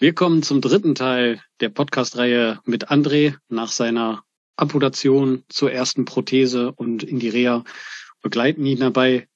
Wir 0.00 0.14
kommen 0.14 0.44
zum 0.44 0.60
dritten 0.60 0.94
Teil 0.94 1.40
der 1.58 1.70
Podcast-Reihe 1.70 2.60
mit 2.64 2.88
André 2.88 3.34
nach 3.48 3.72
seiner 3.72 4.22
Amputation 4.54 5.42
zur 5.48 5.72
ersten 5.72 6.04
Prothese 6.04 6.70
und 6.70 7.02
in 7.02 7.18
die 7.18 7.28
Reha 7.28 7.64
begleiten 8.22 8.64
ihn 8.64 8.78
dabei, 8.78 9.26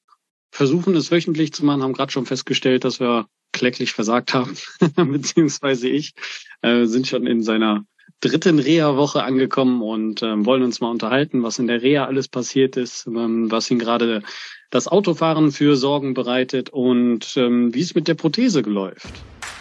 versuchen 0.52 0.94
es 0.94 1.10
wöchentlich 1.10 1.52
zu 1.52 1.64
machen, 1.64 1.82
haben 1.82 1.94
gerade 1.94 2.12
schon 2.12 2.26
festgestellt, 2.26 2.84
dass 2.84 3.00
wir 3.00 3.26
kläglich 3.50 3.92
versagt 3.92 4.34
haben, 4.34 4.56
beziehungsweise 4.96 5.88
ich, 5.88 6.14
äh, 6.60 6.84
sind 6.84 7.08
schon 7.08 7.26
in 7.26 7.42
seiner 7.42 7.84
dritten 8.20 8.60
Reha-Woche 8.60 9.24
angekommen 9.24 9.82
und 9.82 10.22
ähm, 10.22 10.46
wollen 10.46 10.62
uns 10.62 10.80
mal 10.80 10.92
unterhalten, 10.92 11.42
was 11.42 11.58
in 11.58 11.66
der 11.66 11.82
Reha 11.82 12.04
alles 12.04 12.28
passiert 12.28 12.76
ist, 12.76 13.08
ähm, 13.08 13.50
was 13.50 13.68
ihn 13.68 13.80
gerade 13.80 14.22
das 14.70 14.86
Autofahren 14.86 15.50
für 15.50 15.74
Sorgen 15.74 16.14
bereitet 16.14 16.70
und 16.70 17.36
ähm, 17.36 17.74
wie 17.74 17.80
es 17.80 17.96
mit 17.96 18.06
der 18.06 18.14
Prothese 18.14 18.60
läuft. 18.60 19.24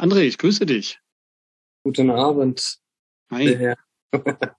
André, 0.00 0.20
ich 0.20 0.38
grüße 0.38 0.64
dich. 0.64 0.98
Guten 1.84 2.10
Abend. 2.10 2.78
Hi. 3.30 3.74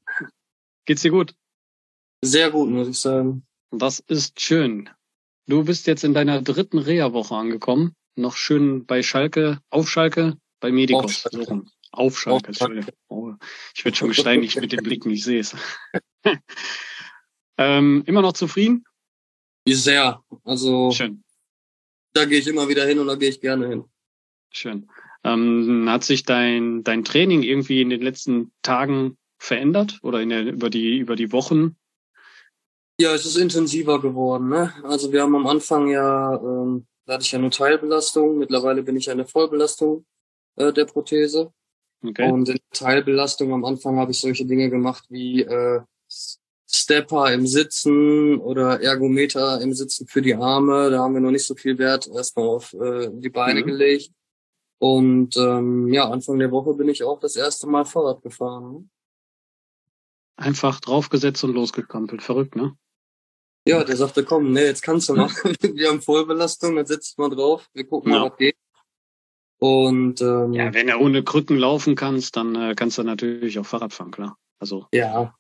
Geht's 0.85 1.01
dir 1.01 1.09
gut? 1.09 1.33
Sehr 2.23 2.51
gut, 2.51 2.69
muss 2.69 2.87
ich 2.87 2.99
sagen. 2.99 3.43
Das 3.71 3.97
ist 4.01 4.39
schön. 4.39 4.87
Du 5.47 5.63
bist 5.63 5.87
jetzt 5.87 6.03
in 6.03 6.13
deiner 6.13 6.43
dritten 6.43 6.77
Reha-Woche 6.77 7.33
angekommen. 7.33 7.95
Noch 8.15 8.35
schön 8.35 8.85
bei 8.85 9.01
Schalke, 9.01 9.59
auf 9.71 9.89
Schalke, 9.89 10.37
bei 10.59 10.71
Medicos. 10.71 11.25
Auf 11.25 11.31
Schalke. 11.31 11.65
Auf 11.91 12.19
Schalke, 12.19 12.49
Auf 12.49 12.55
Schalke. 12.57 12.93
Oh, 13.07 13.33
ich 13.73 13.83
werde 13.83 13.97
schon 13.97 14.09
gesteinigt 14.09 14.61
mit 14.61 14.71
den 14.71 14.83
Blicken, 14.83 15.09
ich 15.09 15.23
sehe 15.23 15.39
es. 15.39 15.55
ähm, 17.57 18.03
immer 18.05 18.21
noch 18.21 18.33
zufrieden? 18.33 18.85
Sehr. 19.67 20.23
Also 20.43 20.91
Schön, 20.91 21.23
da 22.13 22.25
gehe 22.25 22.37
ich 22.37 22.47
immer 22.47 22.69
wieder 22.69 22.85
hin 22.85 22.99
und 22.99 23.07
da 23.07 23.15
gehe 23.15 23.29
ich 23.29 23.41
gerne 23.41 23.67
hin. 23.67 23.85
schön. 24.51 24.87
Ähm, 25.23 25.85
hat 25.87 26.03
sich 26.03 26.23
dein, 26.23 26.83
dein 26.83 27.03
Training 27.03 27.43
irgendwie 27.43 27.81
in 27.81 27.89
den 27.89 28.01
letzten 28.01 28.51
Tagen 28.63 29.17
verändert 29.37 29.99
oder 30.01 30.21
in 30.21 30.29
der, 30.29 30.45
über 30.45 30.69
die, 30.69 30.97
über 30.97 31.15
die 31.15 31.31
Wochen? 31.31 31.75
Ja, 32.99 33.13
es 33.13 33.25
ist 33.25 33.37
intensiver 33.37 34.01
geworden. 34.01 34.49
Ne? 34.49 34.73
Also 34.83 35.11
wir 35.11 35.21
haben 35.21 35.35
am 35.35 35.47
Anfang 35.47 35.87
ja, 35.87 36.35
ähm, 36.35 36.85
da 37.05 37.13
hatte 37.13 37.23
ich 37.23 37.31
ja 37.31 37.39
nur 37.39 37.51
Teilbelastung. 37.51 38.37
Mittlerweile 38.37 38.83
bin 38.83 38.95
ich 38.95 39.07
ja 39.07 39.13
eine 39.13 39.25
Vollbelastung 39.25 40.05
äh, 40.55 40.71
der 40.71 40.85
Prothese. 40.85 41.51
Okay. 42.03 42.31
Und 42.31 42.49
in 42.49 42.59
Teilbelastung 42.71 43.53
am 43.53 43.65
Anfang 43.65 43.97
habe 43.97 44.11
ich 44.11 44.19
solche 44.19 44.45
Dinge 44.45 44.69
gemacht 44.69 45.05
wie 45.09 45.43
äh, 45.43 45.81
Stepper 46.69 47.33
im 47.33 47.45
Sitzen 47.45 48.37
oder 48.37 48.81
Ergometer 48.81 49.61
im 49.61 49.73
Sitzen 49.73 50.07
für 50.07 50.21
die 50.21 50.35
Arme. 50.35 50.89
Da 50.89 50.99
haben 50.99 51.13
wir 51.13 51.21
noch 51.21 51.31
nicht 51.31 51.45
so 51.45 51.55
viel 51.55 51.77
Wert 51.77 52.07
erstmal 52.07 52.47
auf 52.47 52.73
äh, 52.73 53.09
die 53.11 53.29
Beine 53.29 53.61
Mhm. 53.61 53.65
gelegt. 53.65 54.11
Und 54.81 55.37
ähm, 55.37 55.93
ja, 55.93 56.09
Anfang 56.09 56.39
der 56.39 56.49
Woche 56.49 56.73
bin 56.73 56.89
ich 56.89 57.03
auch 57.03 57.19
das 57.19 57.35
erste 57.35 57.67
Mal 57.67 57.85
Fahrrad 57.85 58.23
gefahren. 58.23 58.71
ne? 58.73 58.89
Einfach 60.37 60.79
draufgesetzt 60.79 61.43
und 61.43 61.53
losgekrampelt. 61.53 62.23
Verrückt, 62.23 62.55
ne? 62.55 62.75
Ja, 63.67 63.83
der 63.83 63.95
sagte, 63.95 64.25
komm, 64.25 64.53
nee, 64.53 64.65
jetzt 64.65 64.81
kannst 64.81 65.07
du 65.09 65.13
mal. 65.13 65.29
wir 65.61 65.87
haben 65.87 66.01
Vollbelastung, 66.01 66.75
dann 66.75 66.87
setzt 66.87 67.19
mal 67.19 67.29
drauf, 67.29 67.69
wir 67.73 67.85
gucken 67.85 68.11
Ja. 68.11 68.19
mal, 68.21 68.31
was 68.31 68.37
geht. 68.39 68.55
Und 69.59 70.19
ähm, 70.21 70.53
Ja, 70.53 70.73
wenn 70.73 70.87
du 70.87 70.97
ohne 70.97 71.23
Krücken 71.23 71.57
laufen 71.57 71.93
kannst, 71.93 72.35
dann 72.35 72.55
äh, 72.55 72.73
kannst 72.75 72.97
du 72.97 73.03
natürlich 73.03 73.59
auch 73.59 73.65
Fahrrad 73.67 73.93
fahren, 73.93 74.09
klar. 74.09 74.39
Also 74.57 74.87
ja, 74.91 75.35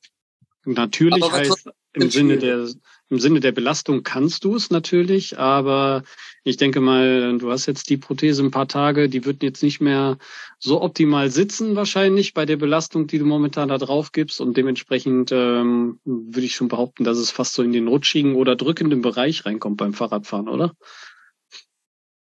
natürlich 0.65 1.31
heißt 1.31 1.67
im 1.93 2.09
Sinne 2.09 2.37
der 2.37 2.67
im 3.09 3.19
Sinne 3.19 3.41
der 3.41 3.51
Belastung 3.51 4.03
kannst 4.03 4.45
du 4.45 4.55
es 4.55 4.69
natürlich, 4.69 5.37
aber 5.37 6.03
ich 6.45 6.55
denke 6.55 6.79
mal, 6.79 7.37
du 7.37 7.51
hast 7.51 7.65
jetzt 7.65 7.89
die 7.89 7.97
Prothese 7.97 8.41
ein 8.41 8.51
paar 8.51 8.69
Tage, 8.69 9.09
die 9.09 9.25
wird 9.25 9.43
jetzt 9.43 9.61
nicht 9.61 9.81
mehr 9.81 10.17
so 10.59 10.81
optimal 10.81 11.29
sitzen 11.29 11.75
wahrscheinlich 11.75 12.33
bei 12.33 12.45
der 12.45 12.55
Belastung, 12.55 13.07
die 13.07 13.19
du 13.19 13.25
momentan 13.25 13.67
da 13.67 13.77
drauf 13.77 14.13
gibst 14.13 14.39
und 14.39 14.55
dementsprechend 14.55 15.33
ähm, 15.33 15.99
würde 16.05 16.45
ich 16.45 16.55
schon 16.55 16.69
behaupten, 16.69 17.03
dass 17.03 17.17
es 17.17 17.31
fast 17.31 17.53
so 17.53 17.63
in 17.63 17.73
den 17.73 17.89
rutschigen 17.89 18.35
oder 18.35 18.55
drückenden 18.55 19.01
Bereich 19.01 19.45
reinkommt 19.45 19.75
beim 19.75 19.93
Fahrradfahren, 19.93 20.47
oder? 20.47 20.73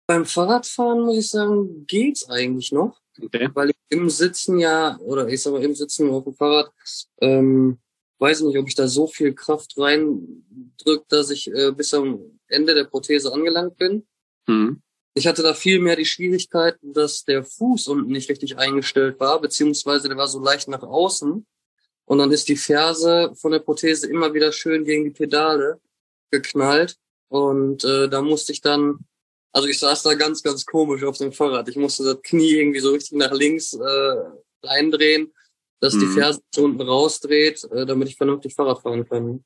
beim 0.09 0.25
Fahrradfahren 0.25 1.02
muss 1.02 1.18
ich 1.18 1.30
sagen, 1.30 1.86
geht's 1.86 2.28
eigentlich 2.28 2.72
noch. 2.72 3.00
Okay. 3.22 3.50
weil 3.53 3.69
ich 3.72 3.75
im 3.90 4.09
Sitzen 4.09 4.58
ja, 4.59 4.98
oder 5.02 5.28
ich 5.28 5.42
sag 5.42 5.52
mal 5.52 5.62
im 5.62 5.75
Sitzen 5.75 6.09
auf 6.09 6.24
dem 6.24 6.34
Fahrrad, 6.34 6.72
ähm, 7.22 7.78
weiß 8.19 8.41
nicht, 8.41 8.57
ob 8.57 8.68
ich 8.68 8.75
da 8.75 8.88
so 8.88 9.07
viel 9.07 9.34
Kraft 9.34 9.78
reindrück, 9.78 11.07
dass 11.07 11.30
ich 11.30 11.52
äh, 11.52 11.72
bis 11.72 11.94
am 11.94 12.40
Ende 12.47 12.75
der 12.75 12.85
Prothese 12.85 13.34
angelangt 13.34 13.78
bin. 13.78 14.06
Mhm. 14.47 14.81
Ich 15.13 15.28
hatte 15.28 15.41
da 15.41 15.53
viel 15.53 15.80
mehr 15.80 15.96
die 15.96 16.06
Schwierigkeit, 16.06 16.78
dass 16.81 17.24
der 17.24 17.44
Fuß 17.44 17.88
unten 17.88 18.12
nicht 18.12 18.30
richtig 18.30 18.57
eingestellt 18.57 19.19
war, 19.19 19.41
beziehungsweise 19.41 20.07
der 20.07 20.18
war 20.18 20.28
so 20.28 20.40
leicht 20.40 20.68
nach 20.68 20.84
außen. 20.84 21.46
Und 22.06 22.18
dann 22.18 22.31
ist 22.31 22.47
die 22.47 22.57
Ferse 22.57 23.34
von 23.35 23.52
der 23.52 23.59
Prothese 23.59 24.09
immer 24.09 24.34
wieder 24.34 24.51
schön 24.51 24.84
gegen 24.84 25.03
die 25.03 25.12
Pedale 25.12 25.80
geknallt. 26.31 26.97
Und 27.28 27.84
äh, 27.84 28.09
da 28.09 28.22
musste 28.22 28.51
ich 28.51 28.62
dann, 28.62 29.00
also 29.51 29.68
ich 29.68 29.80
saß 29.80 30.03
da 30.03 30.13
ganz, 30.16 30.41
ganz 30.41 30.66
komisch 30.66 31.03
auf 31.03 31.18
dem 31.18 31.31
Fahrrad. 31.31 31.69
Ich 31.69 31.75
musste 31.75 32.03
das 32.03 32.22
Knie 32.24 32.53
irgendwie 32.53 32.80
so 32.80 32.91
richtig 32.91 33.18
nach 33.18 33.31
links 33.31 33.74
äh, 33.74 34.16
reindrehen, 34.63 35.31
dass 35.79 35.97
die 35.97 36.06
Mhm. 36.06 36.13
Ferse 36.13 36.41
so 36.53 36.63
unten 36.66 36.81
rausdreht, 36.81 37.63
äh, 37.72 37.85
damit 37.85 38.09
ich 38.09 38.16
vernünftig 38.17 38.56
Fahrrad 38.56 38.81
fahren 38.81 39.07
kann. 39.07 39.44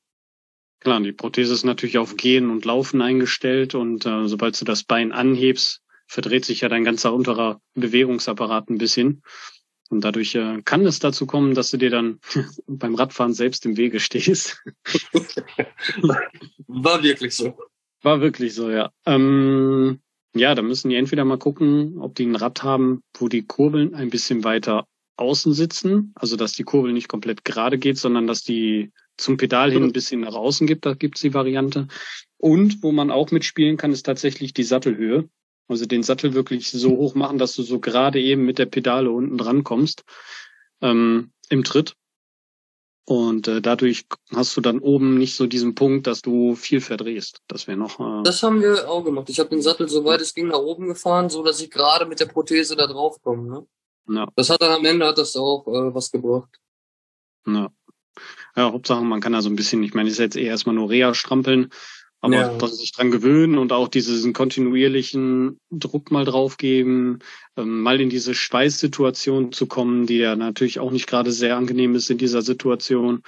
Klar, 0.80 1.00
die 1.00 1.12
Prothese 1.12 1.54
ist 1.54 1.64
natürlich 1.64 1.98
auf 1.98 2.16
Gehen 2.16 2.50
und 2.50 2.64
Laufen 2.64 3.00
eingestellt 3.00 3.74
und 3.74 4.04
äh, 4.04 4.28
sobald 4.28 4.60
du 4.60 4.64
das 4.64 4.84
Bein 4.84 5.12
anhebst, 5.12 5.80
verdreht 6.06 6.44
sich 6.44 6.60
ja 6.60 6.68
dein 6.68 6.84
ganzer 6.84 7.14
unterer 7.14 7.60
Bewegungsapparat 7.74 8.68
ein 8.68 8.78
bisschen. 8.78 9.22
Und 9.90 10.02
dadurch 10.02 10.34
äh, 10.34 10.60
kann 10.64 10.84
es 10.86 10.98
dazu 10.98 11.26
kommen, 11.26 11.54
dass 11.54 11.70
du 11.70 11.76
dir 11.76 11.90
dann 11.90 12.20
beim 12.66 12.94
Radfahren 12.94 13.32
selbst 13.32 13.64
im 13.64 13.76
Wege 13.76 14.00
stehst. 14.00 14.62
War 16.66 17.02
wirklich 17.02 17.34
so. 17.34 17.56
War 18.02 18.20
wirklich 18.20 18.54
so, 18.54 18.70
ja. 18.70 18.90
Ähm, 19.06 20.00
ja, 20.34 20.54
da 20.54 20.62
müssen 20.62 20.88
die 20.90 20.96
entweder 20.96 21.24
mal 21.24 21.38
gucken, 21.38 21.98
ob 21.98 22.14
die 22.14 22.26
ein 22.26 22.36
Rad 22.36 22.62
haben, 22.62 23.02
wo 23.16 23.28
die 23.28 23.46
Kurbeln 23.46 23.94
ein 23.94 24.10
bisschen 24.10 24.44
weiter 24.44 24.86
außen 25.16 25.52
sitzen, 25.54 26.12
also 26.16 26.36
dass 26.36 26.52
die 26.52 26.64
Kurbel 26.64 26.92
nicht 26.92 27.08
komplett 27.08 27.44
gerade 27.44 27.78
geht, 27.78 27.98
sondern 27.98 28.26
dass 28.26 28.42
die 28.42 28.92
zum 29.16 29.36
Pedal 29.36 29.70
hin 29.70 29.84
ein 29.84 29.92
bisschen 29.92 30.20
nach 30.22 30.34
außen 30.34 30.66
gibt, 30.66 30.86
da 30.86 30.94
gibt's 30.94 31.20
die 31.20 31.34
Variante. 31.34 31.86
Und 32.36 32.82
wo 32.82 32.92
man 32.92 33.10
auch 33.10 33.30
mitspielen 33.30 33.76
kann, 33.76 33.92
ist 33.92 34.04
tatsächlich 34.04 34.52
die 34.52 34.64
Sattelhöhe. 34.64 35.28
Also 35.68 35.86
den 35.86 36.02
Sattel 36.02 36.34
wirklich 36.34 36.70
so 36.70 36.90
hoch 36.90 37.14
machen, 37.14 37.38
dass 37.38 37.54
du 37.54 37.62
so 37.62 37.80
gerade 37.80 38.20
eben 38.20 38.44
mit 38.44 38.58
der 38.58 38.66
Pedale 38.66 39.10
unten 39.10 39.38
dran 39.38 39.64
kommst 39.64 40.04
ähm, 40.82 41.32
im 41.48 41.64
Tritt. 41.64 41.94
Und 43.06 43.48
äh, 43.48 43.60
dadurch 43.60 44.06
hast 44.34 44.56
du 44.56 44.60
dann 44.60 44.78
oben 44.78 45.18
nicht 45.18 45.36
so 45.36 45.46
diesen 45.46 45.74
Punkt, 45.74 46.06
dass 46.06 46.22
du 46.22 46.54
viel 46.54 46.80
verdrehst. 46.80 47.42
Das 47.48 47.66
wäre 47.66 47.76
noch. 47.76 48.00
Äh, 48.00 48.22
Das 48.24 48.42
haben 48.42 48.62
wir 48.62 48.88
auch 48.90 49.04
gemacht. 49.04 49.28
Ich 49.28 49.38
habe 49.38 49.50
den 49.50 49.60
Sattel, 49.62 49.88
soweit 49.88 50.22
es 50.22 50.34
ging, 50.34 50.48
nach 50.48 50.58
oben 50.58 50.88
gefahren, 50.88 51.28
so 51.28 51.42
dass 51.42 51.60
ich 51.60 51.70
gerade 51.70 52.06
mit 52.06 52.20
der 52.20 52.26
Prothese 52.26 52.76
da 52.76 52.86
drauf 52.86 53.20
komme. 53.22 53.50
Ne? 53.50 53.66
Ja, 54.08 54.28
Das 54.36 54.50
hat 54.50 54.62
dann 54.62 54.72
am 54.72 54.84
Ende 54.84 55.06
hat 55.06 55.18
das 55.18 55.36
auch 55.36 55.66
äh, 55.66 55.94
was 55.94 56.10
gebracht. 56.10 56.50
ja. 57.46 57.68
ja, 58.56 58.72
Hauptsache 58.72 59.02
man 59.04 59.20
kann 59.20 59.32
da 59.32 59.42
so 59.42 59.50
ein 59.50 59.56
bisschen, 59.56 59.82
ich 59.82 59.94
meine, 59.94 60.08
ist 60.10 60.18
jetzt 60.18 60.36
eher 60.36 60.48
erstmal 60.50 60.74
nur 60.74 60.90
Reha-Strampeln, 60.90 61.70
aber 62.20 62.34
Ja. 62.36 62.56
dass 62.58 62.78
sich 62.78 62.92
dran 62.92 63.10
gewöhnen 63.10 63.58
und 63.58 63.72
auch 63.72 63.88
diesen 63.88 64.32
kontinuierlichen 64.32 65.58
Druck 65.70 66.10
mal 66.10 66.24
draufgeben, 66.24 67.18
ähm, 67.56 67.82
mal 67.82 68.00
in 68.00 68.08
diese 68.10 68.34
Schweißsituation 68.34 69.52
zu 69.52 69.66
kommen, 69.66 70.06
die 70.06 70.18
ja 70.18 70.34
natürlich 70.36 70.78
auch 70.80 70.90
nicht 70.90 71.06
gerade 71.06 71.32
sehr 71.32 71.56
angenehm 71.56 71.94
ist 71.94 72.10
in 72.10 72.18
dieser 72.18 72.40
Situation. 72.42 73.22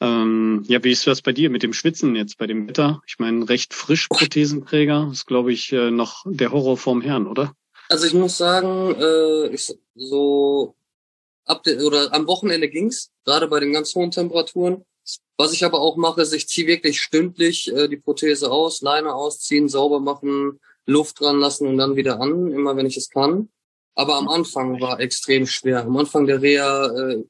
Ähm, 0.00 0.64
ja, 0.66 0.82
wie 0.82 0.90
ist 0.90 1.06
das 1.06 1.22
bei 1.22 1.32
dir 1.32 1.50
mit 1.50 1.62
dem 1.62 1.72
Schwitzen 1.72 2.16
jetzt 2.16 2.38
bei 2.38 2.46
dem 2.46 2.66
Wetter? 2.68 3.02
Ich 3.06 3.18
meine, 3.18 3.48
recht 3.48 3.74
frisch 3.74 4.08
Prothesenträger 4.08 5.10
ist, 5.12 5.26
glaube 5.26 5.52
ich, 5.52 5.72
äh, 5.72 5.90
noch 5.90 6.24
der 6.26 6.50
Horror 6.52 6.76
vorm 6.76 7.02
Herrn, 7.02 7.26
oder? 7.26 7.54
Also 7.92 8.06
ich 8.06 8.14
muss 8.14 8.38
sagen, 8.38 8.94
äh, 8.98 9.48
ich, 9.48 9.70
so 9.94 10.74
ab 11.44 11.62
de, 11.62 11.78
oder 11.82 12.10
am 12.14 12.26
Wochenende 12.26 12.70
ging's, 12.70 13.10
gerade 13.26 13.46
bei 13.48 13.60
den 13.60 13.74
ganz 13.74 13.94
hohen 13.94 14.10
Temperaturen. 14.10 14.86
Was 15.36 15.52
ich 15.52 15.62
aber 15.62 15.78
auch 15.78 15.98
mache, 15.98 16.22
ist, 16.22 16.32
ich 16.32 16.48
ziehe 16.48 16.66
wirklich 16.66 17.02
stündlich 17.02 17.70
äh, 17.70 17.88
die 17.88 17.98
Prothese 17.98 18.50
aus, 18.50 18.80
Leine 18.80 19.14
ausziehen, 19.14 19.68
sauber 19.68 20.00
machen, 20.00 20.58
Luft 20.86 21.20
dran 21.20 21.38
lassen 21.38 21.66
und 21.66 21.76
dann 21.76 21.94
wieder 21.94 22.18
an, 22.18 22.50
immer 22.50 22.78
wenn 22.78 22.86
ich 22.86 22.96
es 22.96 23.10
kann. 23.10 23.50
Aber 23.94 24.16
am 24.16 24.30
Anfang 24.30 24.80
war 24.80 24.98
extrem 24.98 25.46
schwer. 25.46 25.84
Am 25.84 25.94
Anfang 25.98 26.26
der 26.26 26.40
Reha, 26.40 26.86
äh, 26.86 27.24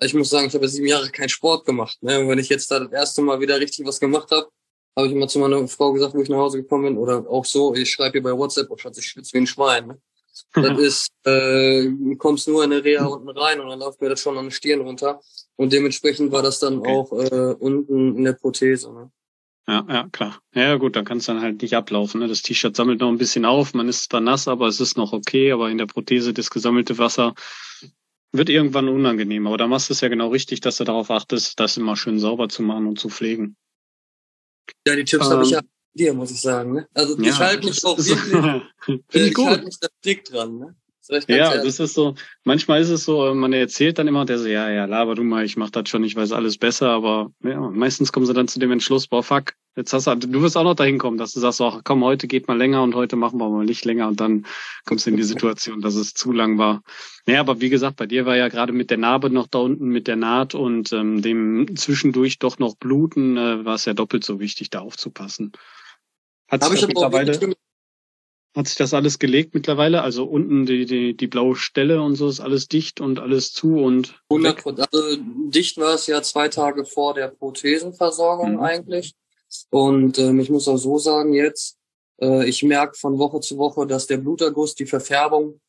ich 0.00 0.14
muss 0.14 0.30
sagen, 0.30 0.46
ich 0.46 0.54
habe 0.54 0.68
sieben 0.68 0.86
Jahre 0.86 1.10
keinen 1.10 1.28
Sport 1.28 1.66
gemacht. 1.66 2.00
Ne? 2.04 2.20
Und 2.20 2.28
wenn 2.28 2.38
ich 2.38 2.50
jetzt 2.50 2.70
da 2.70 2.78
das 2.78 2.92
erste 2.92 3.20
Mal 3.22 3.40
wieder 3.40 3.58
richtig 3.58 3.84
was 3.84 3.98
gemacht 3.98 4.30
habe, 4.30 4.48
habe 4.96 5.06
ich 5.06 5.12
immer 5.12 5.28
zu 5.28 5.38
meiner 5.38 5.66
Frau 5.68 5.92
gesagt, 5.92 6.14
wo 6.14 6.22
ich 6.22 6.28
nach 6.28 6.38
Hause 6.38 6.62
gekommen 6.62 6.84
bin, 6.84 6.98
oder 6.98 7.28
auch 7.28 7.44
so, 7.44 7.74
ich 7.74 7.90
schreibe 7.90 8.18
ihr 8.18 8.22
bei 8.22 8.36
WhatsApp, 8.36 8.70
oh 8.70 8.76
Schatz, 8.76 8.98
ich 8.98 9.06
schwitze 9.06 9.32
wie 9.34 9.38
ein 9.38 9.46
Schwein. 9.46 9.86
Ne? 9.86 9.98
Das 10.54 10.78
ist, 10.78 11.12
äh, 11.24 11.90
kommst 12.16 12.48
nur 12.48 12.64
in 12.64 12.72
eine 12.72 12.84
Reha 12.84 13.06
unten 13.06 13.28
rein 13.30 13.60
und 13.60 13.68
dann 13.68 13.78
läuft 13.78 14.00
mir 14.00 14.08
das 14.08 14.20
schon 14.20 14.36
an 14.36 14.46
den 14.46 14.50
Stirn 14.50 14.80
runter. 14.80 15.20
Und 15.56 15.72
dementsprechend 15.72 16.32
war 16.32 16.42
das 16.42 16.58
dann 16.58 16.78
okay. 16.78 16.90
auch 16.90 17.12
äh, 17.12 17.54
unten 17.58 18.16
in 18.16 18.24
der 18.24 18.32
Prothese. 18.32 18.92
Ne? 18.92 19.10
Ja, 19.68 19.86
ja, 19.88 20.08
klar. 20.10 20.40
Ja, 20.54 20.76
gut, 20.76 20.96
dann 20.96 21.04
kann 21.04 21.18
es 21.18 21.26
dann 21.26 21.40
halt 21.40 21.62
nicht 21.62 21.76
ablaufen. 21.76 22.20
Ne? 22.20 22.28
Das 22.28 22.42
T-Shirt 22.42 22.74
sammelt 22.74 23.00
noch 23.00 23.08
ein 23.08 23.18
bisschen 23.18 23.44
auf, 23.44 23.74
man 23.74 23.88
ist 23.88 24.10
zwar 24.10 24.20
nass, 24.20 24.48
aber 24.48 24.66
es 24.66 24.80
ist 24.80 24.96
noch 24.96 25.12
okay, 25.12 25.52
aber 25.52 25.70
in 25.70 25.78
der 25.78 25.86
Prothese 25.86 26.32
das 26.32 26.50
gesammelte 26.50 26.98
Wasser 26.98 27.34
wird 28.32 28.48
irgendwann 28.48 28.88
unangenehm. 28.88 29.46
Aber 29.46 29.58
da 29.58 29.66
machst 29.66 29.90
du 29.90 29.92
es 29.92 30.00
ja 30.00 30.08
genau 30.08 30.28
richtig, 30.28 30.60
dass 30.60 30.78
du 30.78 30.84
darauf 30.84 31.10
achtest, 31.10 31.60
das 31.60 31.76
immer 31.76 31.96
schön 31.96 32.18
sauber 32.18 32.48
zu 32.48 32.62
machen 32.62 32.86
und 32.86 32.98
zu 32.98 33.08
pflegen. 33.08 33.56
Ja, 34.86 34.96
die 34.96 35.04
Tipps 35.04 35.26
ähm, 35.26 35.32
habe 35.32 35.44
ich 35.44 35.50
ja 35.50 35.60
dir, 35.94 36.14
muss 36.14 36.30
ich 36.30 36.40
sagen. 36.40 36.72
Ne? 36.72 36.88
Also 36.94 37.18
ich 37.18 37.26
ja, 37.26 37.38
halte 37.38 37.66
mich 37.66 37.84
auch 37.84 37.98
wirklich, 37.98 38.62
ich, 39.12 39.22
ich 39.22 39.36
halte 39.36 39.64
mich 39.64 39.78
da 39.80 39.88
dick 40.04 40.24
dran. 40.24 40.58
Ne? 40.58 40.76
Das 41.08 41.26
ja, 41.26 41.56
das 41.56 41.80
ist 41.80 41.94
so, 41.94 42.14
manchmal 42.44 42.80
ist 42.80 42.88
es 42.88 43.04
so, 43.04 43.34
man 43.34 43.52
erzählt 43.52 43.98
dann 43.98 44.06
immer, 44.06 44.24
der 44.24 44.38
so, 44.38 44.46
ja, 44.46 44.70
ja, 44.70 44.84
laber 44.84 45.16
du 45.16 45.24
mal, 45.24 45.44
ich 45.44 45.56
mach 45.56 45.70
das 45.70 45.88
schon, 45.88 46.04
ich 46.04 46.14
weiß 46.14 46.30
alles 46.30 46.58
besser, 46.58 46.90
aber 46.90 47.32
ja, 47.42 47.60
meistens 47.60 48.12
kommen 48.12 48.24
sie 48.24 48.32
dann 48.32 48.46
zu 48.46 48.60
dem 48.60 48.70
Entschluss, 48.70 49.08
boah, 49.08 49.22
fuck, 49.22 49.54
jetzt 49.76 49.92
hast 49.92 50.06
du, 50.06 50.14
du 50.16 50.42
wirst 50.42 50.56
auch 50.56 50.64
noch 50.64 50.74
dahin 50.74 50.98
kommen, 50.98 51.18
dass 51.18 51.32
du 51.32 51.40
sagst, 51.40 51.60
ach 51.60 51.80
komm, 51.84 52.04
heute 52.04 52.26
geht 52.26 52.48
mal 52.48 52.56
länger 52.56 52.82
und 52.82 52.94
heute 52.94 53.16
machen 53.16 53.38
wir 53.38 53.48
mal 53.48 53.64
nicht 53.64 53.84
länger 53.84 54.08
und 54.08 54.20
dann 54.20 54.46
kommst 54.84 55.06
du 55.06 55.10
in 55.10 55.16
die 55.16 55.22
Situation, 55.22 55.80
dass 55.80 55.94
es 55.94 56.14
zu 56.14 56.32
lang 56.32 56.58
war. 56.58 56.82
Naja, 57.26 57.40
aber 57.40 57.60
wie 57.60 57.70
gesagt, 57.70 57.96
bei 57.96 58.06
dir 58.06 58.26
war 58.26 58.36
ja 58.36 58.48
gerade 58.48 58.72
mit 58.72 58.90
der 58.90 58.98
Narbe 58.98 59.30
noch 59.30 59.46
da 59.46 59.58
unten, 59.58 59.88
mit 59.88 60.08
der 60.08 60.16
Naht 60.16 60.54
und 60.54 60.92
ähm, 60.92 61.22
dem 61.22 61.76
zwischendurch 61.76 62.38
doch 62.38 62.58
noch 62.58 62.76
Bluten, 62.76 63.36
äh, 63.36 63.64
war 63.64 63.74
es 63.74 63.84
ja 63.84 63.94
doppelt 63.94 64.24
so 64.24 64.40
wichtig, 64.40 64.70
da 64.70 64.80
aufzupassen. 64.80 65.52
Hat 66.48 66.64
sich 66.64 66.86
mittlerweile 66.86 67.56
hat 68.54 68.66
sich 68.66 68.76
das 68.76 68.92
alles 68.92 69.18
gelegt 69.18 69.54
mittlerweile? 69.54 70.02
Also 70.02 70.24
unten 70.24 70.66
die, 70.66 70.84
die, 70.84 71.16
die 71.16 71.26
blaue 71.26 71.56
Stelle 71.56 72.02
und 72.02 72.16
so 72.16 72.28
ist 72.28 72.40
alles 72.40 72.68
dicht 72.68 73.00
und 73.00 73.18
alles 73.18 73.52
zu 73.52 73.78
und. 73.78 74.20
100 74.28 74.66
Also 74.66 75.16
dicht 75.48 75.78
war 75.78 75.94
es 75.94 76.06
ja 76.06 76.20
zwei 76.22 76.48
Tage 76.48 76.84
vor 76.84 77.14
der 77.14 77.28
Prothesenversorgung 77.28 78.56
mhm. 78.56 78.60
eigentlich. 78.60 79.14
Und 79.70 80.18
ähm, 80.18 80.40
ich 80.40 80.50
muss 80.50 80.68
auch 80.68 80.76
so 80.76 80.98
sagen 80.98 81.34
jetzt, 81.34 81.78
äh, 82.20 82.48
ich 82.48 82.62
merke 82.62 82.98
von 82.98 83.18
Woche 83.18 83.40
zu 83.40 83.58
Woche, 83.58 83.86
dass 83.86 84.06
der 84.06 84.18
Bluterguss, 84.18 84.74
die 84.74 84.86
Verfärbung 84.86 85.60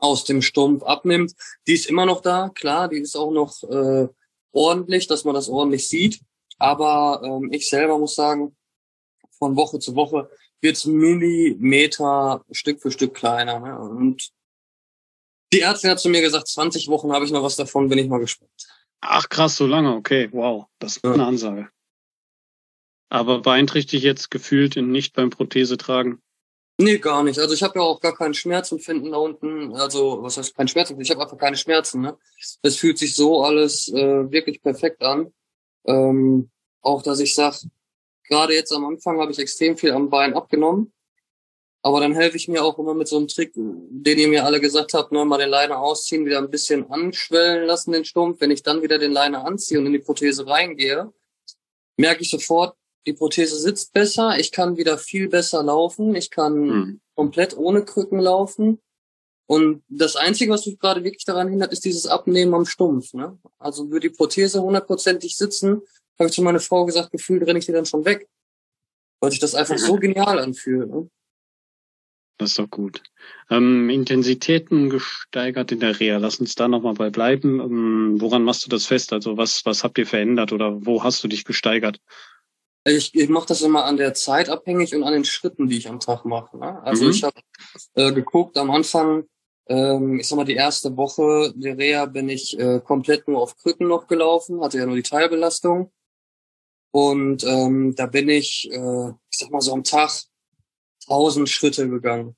aus 0.00 0.24
dem 0.24 0.42
Stumpf 0.42 0.82
abnimmt. 0.82 1.34
Die 1.66 1.74
ist 1.74 1.86
immer 1.86 2.06
noch 2.06 2.20
da, 2.20 2.50
klar, 2.50 2.88
die 2.88 2.98
ist 2.98 3.16
auch 3.16 3.30
noch 3.30 3.62
äh, 3.64 4.08
ordentlich, 4.52 5.06
dass 5.06 5.24
man 5.24 5.34
das 5.34 5.48
ordentlich 5.48 5.88
sieht. 5.88 6.20
Aber 6.58 7.22
ähm, 7.24 7.50
ich 7.52 7.68
selber 7.68 7.98
muss 7.98 8.14
sagen, 8.14 8.56
von 9.38 9.56
Woche 9.56 9.78
zu 9.78 9.94
Woche 9.94 10.30
wird's 10.60 10.84
Millimeter 10.84 12.44
Stück 12.50 12.82
für 12.82 12.90
Stück 12.90 13.14
kleiner. 13.14 13.60
Ne? 13.60 13.78
Und 13.78 14.30
die 15.52 15.60
Ärztin 15.60 15.90
hat 15.90 16.00
zu 16.00 16.08
mir 16.08 16.20
gesagt, 16.20 16.48
20 16.48 16.88
Wochen 16.88 17.12
habe 17.12 17.24
ich 17.24 17.30
noch 17.30 17.42
was 17.42 17.56
davon, 17.56 17.88
bin 17.88 17.98
ich 17.98 18.08
mal 18.08 18.18
gespannt. 18.18 18.50
Ach 19.00 19.28
krass, 19.28 19.56
so 19.56 19.66
lange, 19.66 19.94
okay, 19.94 20.28
wow, 20.32 20.66
das 20.80 20.96
ist 20.96 21.04
eine 21.04 21.24
Ansage. 21.24 21.68
Aber 23.08 23.40
beeinträchtigt 23.40 24.04
jetzt 24.04 24.30
gefühlt 24.30 24.76
nicht 24.76 25.14
beim 25.14 25.30
Prothese 25.30 25.76
tragen? 25.76 26.20
Nee, 26.80 26.98
gar 26.98 27.24
nicht. 27.24 27.38
Also 27.40 27.54
ich 27.54 27.62
habe 27.62 27.78
ja 27.78 27.84
auch 27.84 28.00
gar 28.00 28.14
keinen 28.14 28.34
Schmerzempfinden 28.34 29.10
da 29.10 29.18
unten. 29.18 29.74
Also, 29.74 30.22
was 30.22 30.36
heißt 30.36 30.54
kein 30.54 30.68
Schmerzempfinden? 30.68 31.04
Ich 31.04 31.10
habe 31.10 31.22
einfach 31.22 31.38
keine 31.38 31.56
Schmerzen. 31.56 32.02
Ne? 32.02 32.16
Es 32.62 32.76
fühlt 32.76 32.98
sich 32.98 33.16
so 33.16 33.42
alles 33.42 33.88
äh, 33.88 34.30
wirklich 34.30 34.62
perfekt 34.62 35.02
an. 35.02 35.32
Ähm, 35.86 36.50
auch, 36.80 37.02
dass 37.02 37.18
ich 37.18 37.34
sag, 37.34 37.54
Gerade 38.28 38.54
jetzt 38.54 38.72
am 38.72 38.84
Anfang 38.84 39.18
habe 39.20 39.32
ich 39.32 39.38
extrem 39.38 39.76
viel 39.76 39.92
am 39.92 40.10
Bein 40.10 40.34
abgenommen. 40.34 40.92
Aber 41.80 42.00
dann 42.00 42.14
helfe 42.14 42.36
ich 42.36 42.48
mir 42.48 42.62
auch 42.62 42.78
immer 42.78 42.92
mit 42.92 43.08
so 43.08 43.16
einem 43.16 43.28
Trick, 43.28 43.52
den 43.54 44.18
ihr 44.18 44.28
mir 44.28 44.44
alle 44.44 44.60
gesagt 44.60 44.92
habt, 44.94 45.12
nur 45.12 45.24
ne, 45.24 45.28
mal 45.28 45.38
den 45.38 45.48
Leiner 45.48 45.78
ausziehen, 45.78 46.26
wieder 46.26 46.38
ein 46.38 46.50
bisschen 46.50 46.90
anschwellen 46.90 47.66
lassen, 47.66 47.92
den 47.92 48.04
Stumpf. 48.04 48.40
Wenn 48.40 48.50
ich 48.50 48.62
dann 48.62 48.82
wieder 48.82 48.98
den 48.98 49.12
Leiner 49.12 49.46
anziehe 49.46 49.80
und 49.80 49.86
in 49.86 49.92
die 49.92 50.00
Prothese 50.00 50.46
reingehe, 50.46 51.12
merke 51.96 52.22
ich 52.22 52.30
sofort, 52.30 52.76
die 53.08 53.14
Prothese 53.14 53.58
sitzt 53.58 53.94
besser, 53.94 54.38
ich 54.38 54.52
kann 54.52 54.76
wieder 54.76 54.98
viel 54.98 55.28
besser 55.28 55.62
laufen, 55.62 56.14
ich 56.14 56.30
kann 56.30 56.58
mhm. 56.58 57.00
komplett 57.14 57.56
ohne 57.56 57.82
Krücken 57.82 58.20
laufen. 58.20 58.80
Und 59.46 59.82
das 59.88 60.14
Einzige, 60.14 60.52
was 60.52 60.66
mich 60.66 60.78
gerade 60.78 61.02
wirklich 61.04 61.24
daran 61.24 61.48
hindert, 61.48 61.72
ist 61.72 61.86
dieses 61.86 62.06
Abnehmen 62.06 62.52
am 62.52 62.66
Stumpf. 62.66 63.14
Ne? 63.14 63.38
Also 63.58 63.90
würde 63.90 64.10
die 64.10 64.14
Prothese 64.14 64.62
hundertprozentig 64.62 65.36
sitzen, 65.36 65.80
habe 66.18 66.28
ich 66.28 66.34
zu 66.34 66.42
meiner 66.42 66.60
Frau 66.60 66.84
gesagt, 66.84 67.10
gefühlt 67.10 67.46
renne 67.46 67.58
ich 67.58 67.64
die 67.64 67.72
dann 67.72 67.86
schon 67.86 68.04
weg. 68.04 68.28
Weil 69.20 69.30
sich 69.30 69.40
das 69.40 69.54
einfach 69.54 69.78
so 69.78 69.94
genial 69.96 70.38
anfühlt. 70.38 70.90
Ne? 70.90 71.08
Das 72.36 72.50
ist 72.50 72.58
doch 72.58 72.68
gut. 72.68 73.02
Ähm, 73.48 73.88
Intensitäten 73.88 74.90
gesteigert 74.90 75.72
in 75.72 75.80
der 75.80 75.98
Reha. 75.98 76.18
Lass 76.18 76.40
uns 76.40 76.54
da 76.54 76.68
nochmal 76.68 76.94
bei 76.94 77.08
bleiben. 77.08 77.58
Ähm, 77.58 78.20
woran 78.20 78.44
machst 78.44 78.66
du 78.66 78.68
das 78.68 78.84
fest? 78.84 79.14
Also 79.14 79.38
was, 79.38 79.64
was 79.64 79.82
habt 79.82 79.96
ihr 79.96 80.06
verändert 80.06 80.52
oder 80.52 80.84
wo 80.84 81.02
hast 81.02 81.24
du 81.24 81.28
dich 81.28 81.46
gesteigert? 81.46 82.00
Ich, 82.84 83.14
ich 83.14 83.28
mache 83.28 83.48
das 83.48 83.62
immer 83.62 83.84
an 83.84 83.96
der 83.96 84.14
Zeit 84.14 84.48
abhängig 84.48 84.94
und 84.94 85.02
an 85.02 85.12
den 85.12 85.24
Schritten, 85.24 85.68
die 85.68 85.78
ich 85.78 85.88
am 85.88 86.00
Tag 86.00 86.24
mache. 86.24 86.56
Ne? 86.56 86.82
Also 86.82 87.04
mhm. 87.04 87.10
ich 87.10 87.22
habe 87.22 87.40
äh, 87.94 88.12
geguckt, 88.12 88.56
am 88.56 88.70
Anfang, 88.70 89.24
ähm, 89.68 90.18
ich 90.18 90.28
sag 90.28 90.36
mal, 90.36 90.44
die 90.44 90.54
erste 90.54 90.96
Woche 90.96 91.52
der 91.54 91.76
Reha 91.76 92.06
bin 92.06 92.28
ich 92.28 92.58
äh, 92.58 92.80
komplett 92.80 93.28
nur 93.28 93.42
auf 93.42 93.56
Krücken 93.56 93.88
noch 93.88 94.06
gelaufen, 94.06 94.62
hatte 94.62 94.78
ja 94.78 94.86
nur 94.86 94.96
die 94.96 95.02
Teilbelastung. 95.02 95.92
Und 96.90 97.44
ähm, 97.44 97.94
da 97.94 98.06
bin 98.06 98.28
ich, 98.28 98.70
äh, 98.70 99.08
ich 99.08 99.38
sag 99.38 99.50
mal 99.50 99.60
so 99.60 99.72
am 99.72 99.84
Tag 99.84 100.10
tausend 101.06 101.48
Schritte 101.48 101.88
gegangen. 101.88 102.36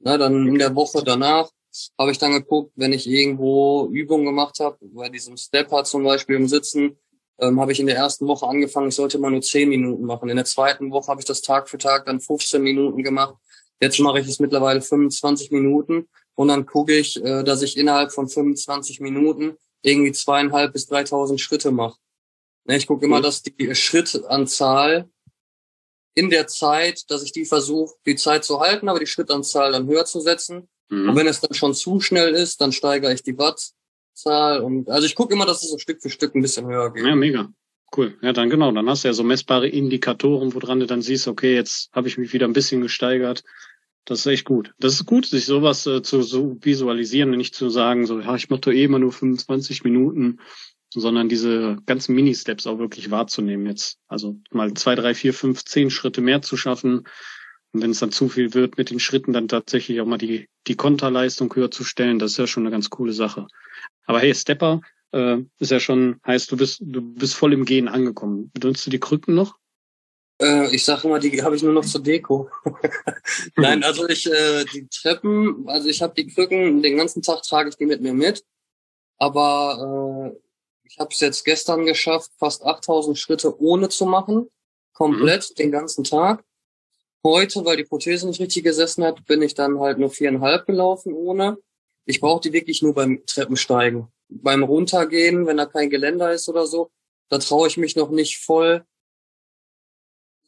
Na, 0.00 0.18
dann 0.18 0.48
in 0.48 0.58
der 0.58 0.74
Woche 0.74 1.02
danach 1.04 1.50
habe 1.98 2.10
ich 2.10 2.18
dann 2.18 2.32
geguckt, 2.32 2.72
wenn 2.76 2.92
ich 2.92 3.08
irgendwo 3.08 3.88
Übungen 3.90 4.26
gemacht 4.26 4.58
habe, 4.60 4.76
bei 4.80 5.08
diesem 5.08 5.36
Stepper 5.36 5.84
zum 5.84 6.04
Beispiel 6.04 6.36
im 6.36 6.48
Sitzen, 6.48 6.98
ähm, 7.38 7.60
habe 7.60 7.72
ich 7.72 7.80
in 7.80 7.86
der 7.86 7.96
ersten 7.96 8.26
Woche 8.26 8.46
angefangen, 8.46 8.88
ich 8.88 8.94
sollte 8.94 9.18
mal 9.18 9.30
nur 9.30 9.42
zehn 9.42 9.68
Minuten 9.68 10.04
machen. 10.04 10.28
In 10.28 10.36
der 10.36 10.44
zweiten 10.44 10.90
Woche 10.90 11.08
habe 11.08 11.20
ich 11.20 11.26
das 11.26 11.40
Tag 11.40 11.68
für 11.68 11.78
Tag 11.78 12.06
dann 12.06 12.20
15 12.20 12.62
Minuten 12.62 13.02
gemacht. 13.02 13.34
Jetzt 13.80 13.98
mache 13.98 14.20
ich 14.20 14.28
es 14.28 14.38
mittlerweile 14.38 14.80
25 14.80 15.50
Minuten 15.50 16.08
und 16.34 16.48
dann 16.48 16.66
gucke 16.66 16.96
ich, 16.96 17.22
äh, 17.22 17.42
dass 17.42 17.62
ich 17.62 17.76
innerhalb 17.76 18.12
von 18.12 18.28
25 18.28 19.00
Minuten 19.00 19.56
irgendwie 19.82 20.12
zweieinhalb 20.12 20.72
bis 20.72 20.86
3000 20.86 21.40
Schritte 21.40 21.70
mache. 21.70 21.98
Ne, 22.64 22.76
ich 22.76 22.86
gucke 22.86 23.04
immer, 23.04 23.20
dass 23.20 23.42
die 23.42 23.74
Schrittanzahl 23.74 25.08
in 26.14 26.30
der 26.30 26.46
Zeit, 26.46 27.10
dass 27.10 27.22
ich 27.22 27.32
die 27.32 27.44
versuche, 27.44 27.94
die 28.06 28.16
Zeit 28.16 28.44
zu 28.44 28.60
halten, 28.60 28.88
aber 28.88 29.00
die 29.00 29.06
Schrittanzahl 29.06 29.72
dann 29.72 29.86
höher 29.86 30.04
zu 30.04 30.20
setzen. 30.20 30.68
Mhm. 30.88 31.10
Und 31.10 31.16
wenn 31.16 31.26
es 31.26 31.40
dann 31.40 31.54
schon 31.54 31.74
zu 31.74 32.00
schnell 32.00 32.34
ist, 32.34 32.60
dann 32.60 32.72
steigere 32.72 33.12
ich 33.12 33.22
die 33.22 33.32
Wattzahl. 34.12 34.60
Und 34.60 34.88
also 34.88 35.06
ich 35.06 35.14
gucke 35.14 35.34
immer, 35.34 35.46
dass 35.46 35.62
es 35.62 35.70
so 35.70 35.78
Stück 35.78 36.02
für 36.02 36.10
Stück 36.10 36.34
ein 36.34 36.42
bisschen 36.42 36.66
höher 36.66 36.92
geht. 36.92 37.04
Ja, 37.04 37.14
mega. 37.14 37.48
Cool. 37.94 38.16
Ja, 38.22 38.32
dann 38.32 38.50
genau. 38.50 38.72
Dann 38.72 38.88
hast 38.88 39.04
du 39.04 39.08
ja 39.08 39.14
so 39.14 39.22
messbare 39.22 39.68
Indikatoren, 39.68 40.54
woran 40.54 40.80
du 40.80 40.86
dann 40.86 41.02
siehst, 41.02 41.28
okay, 41.28 41.54
jetzt 41.54 41.90
habe 41.92 42.08
ich 42.08 42.18
mich 42.18 42.32
wieder 42.32 42.46
ein 42.46 42.54
bisschen 42.54 42.80
gesteigert. 42.80 43.44
Das 44.04 44.20
ist 44.20 44.26
echt 44.26 44.44
gut. 44.44 44.72
Das 44.78 44.94
ist 44.94 45.06
gut, 45.06 45.26
sich 45.26 45.44
sowas 45.44 45.86
äh, 45.86 46.02
zu 46.02 46.22
so 46.22 46.56
visualisieren 46.60 47.30
und 47.30 47.36
nicht 47.36 47.54
zu 47.54 47.68
sagen, 47.68 48.06
so, 48.06 48.20
ja, 48.20 48.34
ich 48.34 48.50
mache 48.50 48.62
doch 48.62 48.72
eh 48.72 48.84
immer 48.84 48.98
nur 48.98 49.12
25 49.12 49.84
Minuten 49.84 50.40
sondern 50.94 51.28
diese 51.28 51.78
ganzen 51.86 52.14
Mini-Steps 52.14 52.66
auch 52.66 52.78
wirklich 52.78 53.10
wahrzunehmen 53.10 53.66
jetzt. 53.66 53.98
Also 54.08 54.38
mal 54.50 54.74
zwei, 54.74 54.94
drei, 54.94 55.14
vier, 55.14 55.32
fünf, 55.32 55.64
zehn 55.64 55.90
Schritte 55.90 56.20
mehr 56.20 56.42
zu 56.42 56.56
schaffen. 56.56 57.04
Und 57.72 57.82
wenn 57.82 57.92
es 57.92 58.00
dann 58.00 58.12
zu 58.12 58.28
viel 58.28 58.52
wird 58.52 58.76
mit 58.76 58.90
den 58.90 59.00
Schritten, 59.00 59.32
dann 59.32 59.48
tatsächlich 59.48 60.00
auch 60.00 60.06
mal 60.06 60.18
die, 60.18 60.48
die 60.66 60.76
Konterleistung 60.76 61.54
höher 61.54 61.70
zu 61.70 61.84
stellen, 61.84 62.18
das 62.18 62.32
ist 62.32 62.36
ja 62.36 62.46
schon 62.46 62.64
eine 62.64 62.70
ganz 62.70 62.90
coole 62.90 63.14
Sache. 63.14 63.46
Aber 64.06 64.20
hey, 64.20 64.34
Stepper 64.34 64.80
äh, 65.12 65.38
ist 65.58 65.70
ja 65.70 65.80
schon, 65.80 66.20
heißt, 66.26 66.50
du 66.50 66.56
bist, 66.56 66.80
du 66.82 67.00
bist 67.00 67.34
voll 67.34 67.52
im 67.52 67.64
Gehen 67.64 67.88
angekommen. 67.88 68.50
Benutzt 68.54 68.86
du 68.86 68.90
die 68.90 69.00
Krücken 69.00 69.34
noch? 69.34 69.56
Äh, 70.40 70.74
ich 70.74 70.84
sage 70.84 71.06
immer, 71.06 71.18
die 71.18 71.42
habe 71.42 71.56
ich 71.56 71.62
nur 71.62 71.72
noch 71.72 71.84
zur 71.84 72.02
Deko. 72.02 72.50
Nein, 73.56 73.84
also 73.84 74.08
ich, 74.08 74.30
äh, 74.30 74.64
die 74.72 74.88
Treppen, 74.88 75.68
also 75.68 75.88
ich 75.88 76.02
habe 76.02 76.14
die 76.14 76.26
Krücken, 76.26 76.82
den 76.82 76.96
ganzen 76.96 77.22
Tag 77.22 77.42
trage 77.42 77.68
ich 77.68 77.76
die 77.76 77.86
mit 77.86 78.00
mir 78.00 78.14
mit. 78.14 78.44
Aber 79.18 80.32
äh, 80.32 80.38
ich 80.84 80.98
habe 80.98 81.10
es 81.12 81.20
jetzt 81.20 81.44
gestern 81.44 81.86
geschafft, 81.86 82.32
fast 82.38 82.64
8000 82.64 83.18
Schritte 83.18 83.60
ohne 83.60 83.88
zu 83.88 84.04
machen. 84.04 84.48
Komplett 84.92 85.50
mhm. 85.50 85.54
den 85.54 85.70
ganzen 85.70 86.04
Tag. 86.04 86.44
Heute, 87.24 87.64
weil 87.64 87.76
die 87.76 87.84
Prothese 87.84 88.26
nicht 88.26 88.40
richtig 88.40 88.64
gesessen 88.64 89.04
hat, 89.04 89.24
bin 89.26 89.42
ich 89.42 89.54
dann 89.54 89.78
halt 89.78 89.98
nur 89.98 90.10
viereinhalb 90.10 90.66
gelaufen 90.66 91.12
ohne. 91.12 91.56
Ich 92.04 92.20
brauche 92.20 92.40
die 92.40 92.52
wirklich 92.52 92.82
nur 92.82 92.94
beim 92.94 93.24
Treppensteigen. 93.26 94.08
Beim 94.28 94.62
Runtergehen, 94.62 95.46
wenn 95.46 95.56
da 95.56 95.66
kein 95.66 95.90
Geländer 95.90 96.32
ist 96.32 96.48
oder 96.48 96.66
so, 96.66 96.90
da 97.28 97.38
traue 97.38 97.68
ich 97.68 97.76
mich 97.76 97.96
noch 97.96 98.10
nicht 98.10 98.38
voll 98.38 98.84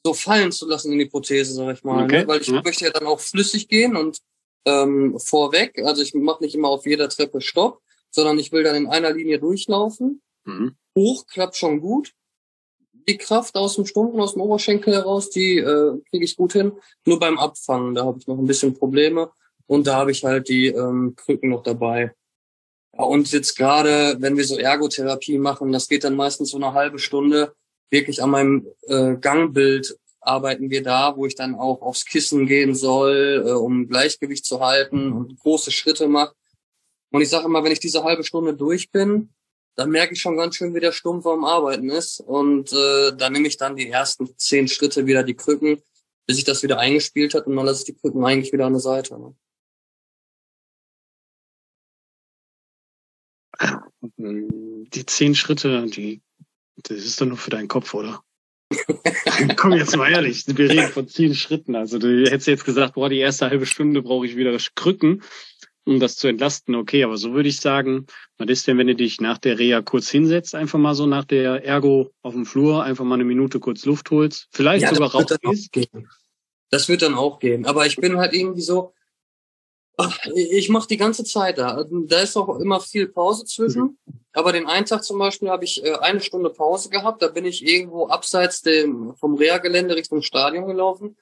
so 0.04 0.12
fallen 0.12 0.52
zu 0.52 0.68
lassen 0.68 0.92
in 0.92 0.98
die 0.98 1.06
Prothese, 1.06 1.54
sag 1.54 1.76
ich 1.76 1.84
mal. 1.84 1.98
Ne? 1.98 2.04
Okay. 2.04 2.20
Ne? 2.20 2.28
Weil 2.28 2.40
ich 2.40 2.48
ja. 2.48 2.60
möchte 2.62 2.84
ja 2.84 2.90
dann 2.90 3.06
auch 3.06 3.20
flüssig 3.20 3.68
gehen 3.68 3.96
und 3.96 4.18
ähm, 4.66 5.18
vorweg. 5.18 5.80
Also 5.84 6.02
ich 6.02 6.14
mache 6.14 6.42
nicht 6.42 6.54
immer 6.54 6.68
auf 6.68 6.86
jeder 6.86 7.08
Treppe 7.08 7.40
Stopp, 7.40 7.80
sondern 8.10 8.38
ich 8.38 8.52
will 8.52 8.62
dann 8.62 8.76
in 8.76 8.86
einer 8.86 9.12
Linie 9.12 9.38
durchlaufen. 9.38 10.22
Mhm. 10.44 10.76
Hoch 10.96 11.26
klappt 11.26 11.56
schon 11.56 11.80
gut. 11.80 12.12
Die 13.08 13.18
Kraft 13.18 13.56
aus 13.56 13.74
dem 13.74 13.86
Stumpf 13.86 14.14
und 14.14 14.20
aus 14.20 14.34
dem 14.34 14.42
Oberschenkel 14.42 14.94
heraus, 14.94 15.30
die 15.30 15.58
äh, 15.58 16.00
kriege 16.10 16.24
ich 16.24 16.36
gut 16.36 16.52
hin. 16.52 16.72
Nur 17.06 17.18
beim 17.18 17.38
Abfangen, 17.38 17.94
da 17.94 18.04
habe 18.04 18.18
ich 18.18 18.26
noch 18.26 18.38
ein 18.38 18.46
bisschen 18.46 18.74
Probleme. 18.74 19.30
Und 19.66 19.86
da 19.86 19.96
habe 19.96 20.10
ich 20.10 20.24
halt 20.24 20.48
die 20.48 20.66
ähm, 20.66 21.14
Krücken 21.16 21.50
noch 21.50 21.62
dabei. 21.62 22.12
Ja, 22.96 23.04
und 23.04 23.30
jetzt 23.32 23.56
gerade, 23.56 24.16
wenn 24.20 24.36
wir 24.36 24.44
so 24.44 24.58
Ergotherapie 24.58 25.38
machen, 25.38 25.72
das 25.72 25.88
geht 25.88 26.04
dann 26.04 26.16
meistens 26.16 26.50
so 26.50 26.56
eine 26.56 26.74
halbe 26.74 26.98
Stunde 26.98 27.54
wirklich 27.90 28.22
an 28.22 28.30
meinem 28.30 28.66
äh, 28.88 29.16
Gangbild 29.16 29.96
arbeiten 30.20 30.70
wir 30.70 30.82
da, 30.82 31.16
wo 31.16 31.26
ich 31.26 31.34
dann 31.34 31.54
auch 31.54 31.82
aufs 31.82 32.04
Kissen 32.04 32.46
gehen 32.46 32.74
soll, 32.74 33.44
äh, 33.46 33.52
um 33.52 33.88
Gleichgewicht 33.88 34.44
zu 34.44 34.60
halten 34.60 35.12
und 35.12 35.38
große 35.38 35.70
Schritte 35.70 36.08
mache. 36.08 36.34
Und 37.10 37.20
ich 37.20 37.28
sage 37.28 37.44
immer, 37.44 37.62
wenn 37.62 37.72
ich 37.72 37.80
diese 37.80 38.02
halbe 38.02 38.24
Stunde 38.24 38.54
durch 38.54 38.90
bin, 38.90 39.30
dann 39.76 39.90
merke 39.90 40.14
ich 40.14 40.20
schon 40.20 40.36
ganz 40.36 40.56
schön, 40.56 40.74
wie 40.74 40.80
der 40.80 40.92
Stumpf 40.92 41.26
am 41.26 41.44
Arbeiten 41.44 41.90
ist. 41.90 42.20
Und 42.20 42.72
äh, 42.72 43.12
dann 43.16 43.32
nehme 43.32 43.48
ich 43.48 43.56
dann 43.56 43.76
die 43.76 43.88
ersten 43.88 44.36
zehn 44.36 44.68
Schritte 44.68 45.06
wieder 45.06 45.22
die 45.22 45.34
Krücken, 45.34 45.82
bis 46.26 46.38
ich 46.38 46.44
das 46.44 46.62
wieder 46.62 46.78
eingespielt 46.78 47.34
hat 47.34 47.46
und 47.46 47.56
dann 47.56 47.66
lasse 47.66 47.80
ich 47.80 47.94
die 47.94 48.00
Krücken 48.00 48.24
eigentlich 48.24 48.52
wieder 48.52 48.66
an 48.66 48.72
der 48.72 48.80
Seite. 48.80 49.18
Ne? 49.18 49.34
Die 54.16 55.06
zehn 55.06 55.34
Schritte, 55.34 55.86
die, 55.86 56.20
das 56.76 56.98
ist 56.98 57.20
doch 57.20 57.26
nur 57.26 57.36
für 57.36 57.50
deinen 57.50 57.68
Kopf, 57.68 57.94
oder? 57.94 58.22
Komm 59.56 59.72
jetzt 59.72 59.96
mal 59.96 60.10
ehrlich, 60.10 60.44
wir 60.46 60.70
reden 60.70 60.88
von 60.88 61.08
zehn 61.08 61.34
Schritten. 61.34 61.76
Also 61.76 61.98
du 61.98 62.24
hättest 62.24 62.48
jetzt 62.48 62.64
gesagt, 62.64 62.94
boah, 62.94 63.08
die 63.08 63.18
erste 63.18 63.46
halbe 63.46 63.66
Stunde 63.66 64.02
brauche 64.02 64.26
ich 64.26 64.36
wieder 64.36 64.56
Krücken, 64.74 65.22
um 65.84 66.00
das 66.00 66.16
zu 66.16 66.28
entlasten. 66.28 66.74
Okay, 66.74 67.04
aber 67.04 67.16
so 67.16 67.32
würde 67.32 67.48
ich 67.48 67.60
sagen, 67.60 68.06
was 68.38 68.48
ist 68.48 68.66
denn, 68.66 68.78
wenn 68.78 68.86
du 68.86 68.94
dich 68.94 69.20
nach 69.20 69.38
der 69.38 69.58
Reha 69.58 69.82
kurz 69.82 70.10
hinsetzt, 70.10 70.54
einfach 70.54 70.78
mal 70.78 70.94
so 70.94 71.06
nach 71.06 71.24
der 71.24 71.64
Ergo 71.64 72.10
auf 72.22 72.34
dem 72.34 72.46
Flur, 72.46 72.82
einfach 72.82 73.04
mal 73.04 73.14
eine 73.14 73.24
Minute 73.24 73.60
kurz 73.60 73.84
Luft 73.84 74.10
holst, 74.10 74.48
vielleicht 74.50 74.82
ja, 74.82 74.94
sogar 74.94 75.12
rausgehst? 75.12 75.70
Das 76.70 76.88
wird 76.88 77.02
dann 77.02 77.14
auch 77.14 77.38
gehen. 77.38 77.66
Aber 77.66 77.86
ich 77.86 77.96
bin 77.96 78.16
halt 78.16 78.32
irgendwie 78.32 78.62
so, 78.62 78.94
ich 80.34 80.68
mache 80.68 80.88
die 80.88 80.96
ganze 80.96 81.24
Zeit 81.24 81.58
da. 81.58 81.84
Da 81.88 82.20
ist 82.20 82.36
auch 82.36 82.58
immer 82.58 82.80
viel 82.80 83.08
Pause 83.08 83.44
zwischen. 83.44 83.98
Aber 84.32 84.52
den 84.52 84.66
einen 84.66 84.86
Tag 84.86 85.04
zum 85.04 85.18
Beispiel 85.18 85.48
habe 85.48 85.64
ich 85.64 85.84
äh, 85.84 85.92
eine 85.94 86.20
Stunde 86.20 86.50
Pause 86.50 86.88
gehabt. 86.88 87.22
Da 87.22 87.28
bin 87.28 87.44
ich 87.44 87.64
irgendwo 87.64 88.08
abseits 88.08 88.62
dem, 88.62 89.14
vom 89.16 89.36
Reha-Gelände 89.36 89.94
Richtung 89.94 90.22
Stadion 90.22 90.66
gelaufen. 90.66 91.16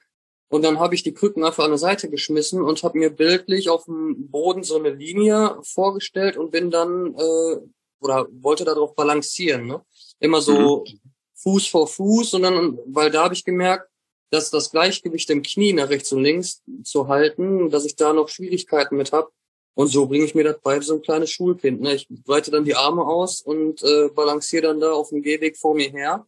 Und 0.49 0.63
dann 0.63 0.79
habe 0.79 0.95
ich 0.95 1.03
die 1.03 1.13
Krücken 1.13 1.43
einfach 1.43 1.63
an 1.63 1.71
der 1.71 1.77
Seite 1.77 2.09
geschmissen 2.09 2.61
und 2.61 2.83
habe 2.83 2.97
mir 2.97 3.11
bildlich 3.11 3.69
auf 3.69 3.85
dem 3.85 4.29
Boden 4.29 4.63
so 4.63 4.77
eine 4.77 4.89
Linie 4.89 5.57
vorgestellt 5.63 6.37
und 6.37 6.51
bin 6.51 6.71
dann 6.71 7.15
äh, 7.15 7.57
oder 8.01 8.27
wollte 8.31 8.65
darauf 8.65 8.95
balancieren. 8.95 9.67
Ne? 9.67 9.81
Immer 10.19 10.41
so 10.41 10.83
mhm. 10.87 10.99
Fuß 11.35 11.67
vor 11.67 11.87
Fuß 11.87 12.35
und 12.35 12.43
dann, 12.43 12.79
weil 12.85 13.11
da 13.11 13.25
habe 13.25 13.33
ich 13.33 13.45
gemerkt, 13.45 13.89
dass 14.33 14.49
das 14.49 14.71
Gleichgewicht 14.71 15.29
im 15.29 15.43
Knie 15.43 15.73
nach 15.73 15.89
rechts 15.89 16.11
und 16.11 16.23
links 16.23 16.63
zu 16.83 17.07
halten, 17.07 17.69
dass 17.69 17.85
ich 17.85 17.95
da 17.95 18.13
noch 18.13 18.29
Schwierigkeiten 18.29 18.97
mit 18.97 19.11
habe. 19.11 19.29
Und 19.75 19.89
so 19.89 20.07
bringe 20.07 20.25
ich 20.25 20.33
mir 20.33 20.43
das 20.43 20.59
bei 20.59 20.79
so 20.81 20.95
ein 20.95 21.03
kleines 21.03 21.29
Schulkind. 21.29 21.81
Ne? 21.81 21.93
Ich 21.93 22.07
breite 22.09 22.49
dann 22.49 22.65
die 22.65 22.75
Arme 22.75 23.03
aus 23.03 23.41
und 23.41 23.83
äh, 23.83 24.09
balanciere 24.09 24.63
dann 24.63 24.79
da 24.79 24.91
auf 24.91 25.09
dem 25.09 25.21
Gehweg 25.21 25.55
vor 25.55 25.75
mir 25.75 25.89
her. 25.89 26.25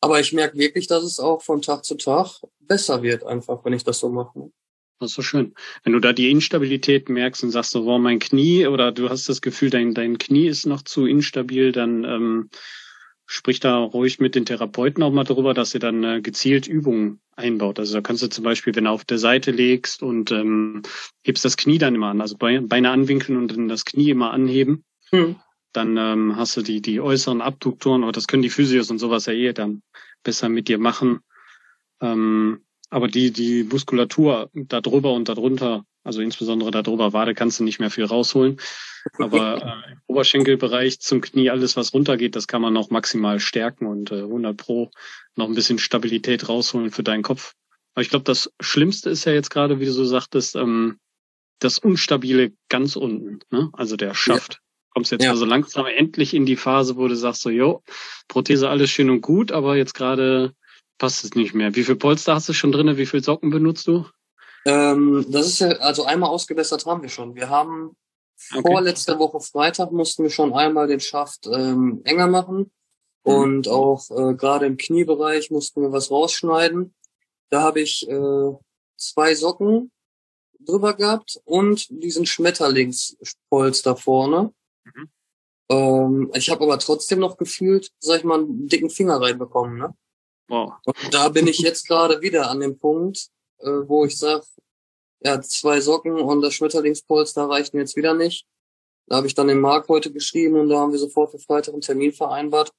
Aber 0.00 0.18
ich 0.18 0.32
merke 0.32 0.58
wirklich, 0.58 0.88
dass 0.88 1.04
es 1.04 1.20
auch 1.20 1.42
von 1.42 1.62
Tag 1.62 1.84
zu 1.84 1.94
Tag 1.94 2.40
besser 2.58 3.04
wird, 3.04 3.22
einfach, 3.22 3.64
wenn 3.64 3.72
ich 3.72 3.84
das 3.84 4.00
so 4.00 4.08
mache. 4.08 4.36
Ne? 4.36 4.52
Das 4.98 5.10
ist 5.10 5.16
so 5.16 5.22
schön. 5.22 5.54
Wenn 5.84 5.92
du 5.92 6.00
da 6.00 6.12
die 6.12 6.28
Instabilität 6.28 7.08
merkst 7.08 7.44
und 7.44 7.52
sagst 7.52 7.70
so, 7.70 7.86
wow, 7.86 8.00
mein 8.00 8.18
Knie, 8.18 8.66
oder 8.66 8.90
du 8.90 9.10
hast 9.10 9.28
das 9.28 9.42
Gefühl, 9.42 9.70
dein, 9.70 9.94
dein 9.94 10.18
Knie 10.18 10.48
ist 10.48 10.66
noch 10.66 10.82
zu 10.82 11.06
instabil, 11.06 11.70
dann 11.70 12.02
ähm, 12.02 12.50
sprich 13.26 13.60
da 13.60 13.78
ruhig 13.78 14.18
mit 14.20 14.34
den 14.34 14.46
Therapeuten 14.46 15.02
auch 15.02 15.12
mal 15.12 15.24
drüber, 15.24 15.54
dass 15.54 15.74
ihr 15.74 15.80
dann 15.80 16.04
äh, 16.04 16.20
gezielt 16.20 16.66
Übungen 16.66 17.20
einbaut. 17.36 17.78
Also 17.78 17.94
da 17.94 18.00
kannst 18.00 18.22
du 18.22 18.28
zum 18.28 18.44
Beispiel, 18.44 18.74
wenn 18.74 18.84
du 18.84 18.90
auf 18.90 19.04
der 19.04 19.18
Seite 19.18 19.50
legst 19.50 20.02
und 20.02 20.30
ähm, 20.30 20.82
hebst 21.22 21.44
das 21.44 21.56
Knie 21.56 21.78
dann 21.78 21.94
immer 21.94 22.08
an, 22.08 22.20
also 22.20 22.36
Beine 22.36 22.90
anwinkeln 22.90 23.38
und 23.38 23.52
dann 23.52 23.68
das 23.68 23.84
Knie 23.84 24.10
immer 24.10 24.32
anheben, 24.32 24.84
hm. 25.10 25.36
dann 25.72 25.96
ähm, 25.96 26.36
hast 26.36 26.56
du 26.56 26.62
die, 26.62 26.82
die 26.82 27.00
äußeren 27.00 27.40
Abduktoren, 27.40 28.02
aber 28.02 28.12
das 28.12 28.26
können 28.26 28.42
die 28.42 28.50
Physios 28.50 28.90
und 28.90 28.98
sowas 28.98 29.26
ja 29.26 29.32
eh 29.32 29.52
dann 29.52 29.82
besser 30.22 30.48
mit 30.48 30.68
dir 30.68 30.78
machen. 30.78 31.20
Ähm, 32.00 32.64
aber 32.92 33.08
die, 33.08 33.32
die 33.32 33.64
Muskulatur 33.64 34.50
da 34.52 34.82
drüber 34.82 35.14
und 35.14 35.26
darunter, 35.26 35.86
also 36.04 36.20
insbesondere 36.20 36.70
da 36.70 36.82
drüber 36.82 37.14
Wade, 37.14 37.34
kannst 37.34 37.58
du 37.58 37.64
nicht 37.64 37.80
mehr 37.80 37.90
viel 37.90 38.04
rausholen. 38.04 38.60
Aber 39.18 39.56
äh, 39.86 39.92
im 39.92 40.00
Oberschenkelbereich 40.08 41.00
zum 41.00 41.22
Knie, 41.22 41.48
alles 41.48 41.74
was 41.74 41.94
runtergeht, 41.94 42.36
das 42.36 42.46
kann 42.46 42.60
man 42.60 42.74
noch 42.74 42.90
maximal 42.90 43.40
stärken 43.40 43.86
und 43.86 44.12
äh, 44.12 44.20
100 44.20 44.54
Pro 44.58 44.90
noch 45.36 45.48
ein 45.48 45.54
bisschen 45.54 45.78
Stabilität 45.78 46.50
rausholen 46.50 46.90
für 46.90 47.02
deinen 47.02 47.22
Kopf. 47.22 47.54
Aber 47.94 48.02
ich 48.02 48.10
glaube, 48.10 48.26
das 48.26 48.52
Schlimmste 48.60 49.08
ist 49.08 49.24
ja 49.24 49.32
jetzt 49.32 49.48
gerade, 49.48 49.80
wie 49.80 49.86
du 49.86 49.92
so 49.92 50.04
sagtest, 50.04 50.54
ähm, 50.54 50.98
das 51.60 51.78
Unstabile 51.78 52.52
ganz 52.68 52.96
unten, 52.96 53.40
ne? 53.50 53.70
also 53.72 53.96
der 53.96 54.12
Schaft. 54.12 54.54
Ja. 54.54 54.58
Kommst 54.90 55.12
jetzt 55.12 55.24
ja. 55.24 55.30
also 55.30 55.46
langsam 55.46 55.86
endlich 55.86 56.34
in 56.34 56.44
die 56.44 56.56
Phase, 56.56 56.96
wo 56.96 57.08
du 57.08 57.16
sagst 57.16 57.40
so, 57.40 57.48
jo, 57.48 57.82
Prothese 58.28 58.68
alles 58.68 58.90
schön 58.90 59.08
und 59.08 59.22
gut, 59.22 59.50
aber 59.50 59.76
jetzt 59.76 59.94
gerade 59.94 60.52
passt 61.02 61.24
es 61.24 61.34
nicht 61.34 61.52
mehr. 61.52 61.74
Wie 61.74 61.82
viel 61.82 61.96
Polster 61.96 62.34
hast 62.36 62.48
du 62.48 62.52
schon 62.52 62.70
drinne? 62.70 62.96
Wie 62.96 63.06
viel 63.06 63.24
Socken 63.24 63.50
benutzt 63.50 63.88
du? 63.88 64.06
Ähm, 64.64 65.26
das 65.28 65.46
ist 65.46 65.58
ja, 65.58 65.68
also 65.78 66.04
einmal 66.04 66.30
ausgebessert 66.30 66.86
haben 66.86 67.02
wir 67.02 67.08
schon. 67.08 67.34
Wir 67.34 67.50
haben 67.50 67.96
Okay. 68.50 68.62
Vorletzte 68.72 69.18
Woche 69.18 69.40
Freitag 69.40 69.92
mussten 69.92 70.24
wir 70.24 70.30
schon 70.30 70.52
einmal 70.52 70.86
den 70.86 71.00
Schaft 71.00 71.46
ähm, 71.46 72.00
enger 72.04 72.26
machen. 72.26 72.72
Mhm. 73.24 73.32
Und 73.32 73.68
auch 73.68 74.10
äh, 74.10 74.34
gerade 74.34 74.66
im 74.66 74.76
Kniebereich 74.76 75.50
mussten 75.50 75.82
wir 75.82 75.92
was 75.92 76.10
rausschneiden. 76.10 76.94
Da 77.50 77.62
habe 77.62 77.80
ich 77.80 78.08
äh, 78.08 78.52
zwei 78.96 79.34
Socken 79.34 79.92
drüber 80.58 80.94
gehabt 80.94 81.40
und 81.44 81.86
diesen 81.90 82.26
Schmetterlingspolster 82.26 83.96
vorne. 83.96 84.52
Mhm. 84.84 85.10
Ähm, 85.68 86.30
ich 86.34 86.50
habe 86.50 86.64
aber 86.64 86.78
trotzdem 86.78 87.20
noch 87.20 87.36
gefühlt, 87.36 87.90
sag 88.00 88.18
ich 88.18 88.24
mal, 88.24 88.40
einen 88.40 88.68
dicken 88.68 88.90
Finger 88.90 89.20
reinbekommen. 89.20 89.78
Ne? 89.78 89.94
Wow. 90.52 90.74
Und 90.84 91.14
da 91.14 91.30
bin 91.30 91.46
ich 91.46 91.60
jetzt 91.60 91.88
gerade 91.88 92.20
wieder 92.20 92.50
an 92.50 92.60
dem 92.60 92.78
Punkt, 92.78 93.28
äh, 93.60 93.70
wo 93.86 94.04
ich 94.04 94.18
sage, 94.18 94.44
ja, 95.24 95.40
zwei 95.40 95.80
Socken 95.80 96.12
und 96.12 96.42
das 96.42 96.52
Schmetterlingspolster 96.52 97.48
reichten 97.48 97.78
jetzt 97.78 97.96
wieder 97.96 98.12
nicht. 98.12 98.44
Da 99.06 99.16
habe 99.16 99.26
ich 99.26 99.34
dann 99.34 99.48
den 99.48 99.60
Marc 99.60 99.88
heute 99.88 100.12
geschrieben 100.12 100.56
und 100.60 100.68
da 100.68 100.78
haben 100.78 100.92
wir 100.92 100.98
sofort 100.98 101.30
für 101.30 101.38
Freitag 101.38 101.72
einen 101.72 101.80
Termin 101.80 102.12
vereinbart, 102.12 102.70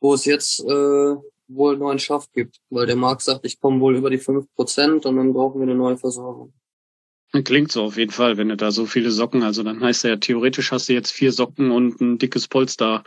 wo 0.00 0.12
es 0.12 0.24
jetzt 0.24 0.58
äh, 0.58 1.14
wohl 1.46 1.76
neuen 1.76 2.00
Schaft 2.00 2.32
gibt. 2.32 2.56
Weil 2.68 2.86
der 2.86 2.96
Marc 2.96 3.22
sagt, 3.22 3.46
ich 3.46 3.60
komme 3.60 3.80
wohl 3.80 3.96
über 3.96 4.10
die 4.10 4.18
fünf 4.18 4.52
Prozent 4.56 5.06
und 5.06 5.16
dann 5.16 5.32
brauchen 5.32 5.60
wir 5.60 5.68
eine 5.68 5.76
neue 5.76 5.98
Versorgung. 5.98 6.52
Klingt 7.44 7.70
so 7.70 7.84
auf 7.84 7.96
jeden 7.96 8.10
Fall, 8.10 8.38
wenn 8.38 8.48
du 8.48 8.56
da 8.56 8.72
so 8.72 8.86
viele 8.86 9.12
Socken, 9.12 9.44
also 9.44 9.62
dann 9.62 9.80
heißt 9.80 10.02
ja 10.02 10.16
theoretisch 10.16 10.72
hast 10.72 10.88
du 10.88 10.94
jetzt 10.94 11.12
vier 11.12 11.30
Socken 11.30 11.70
und 11.70 12.00
ein 12.00 12.18
dickes 12.18 12.48
Polster 12.48 13.04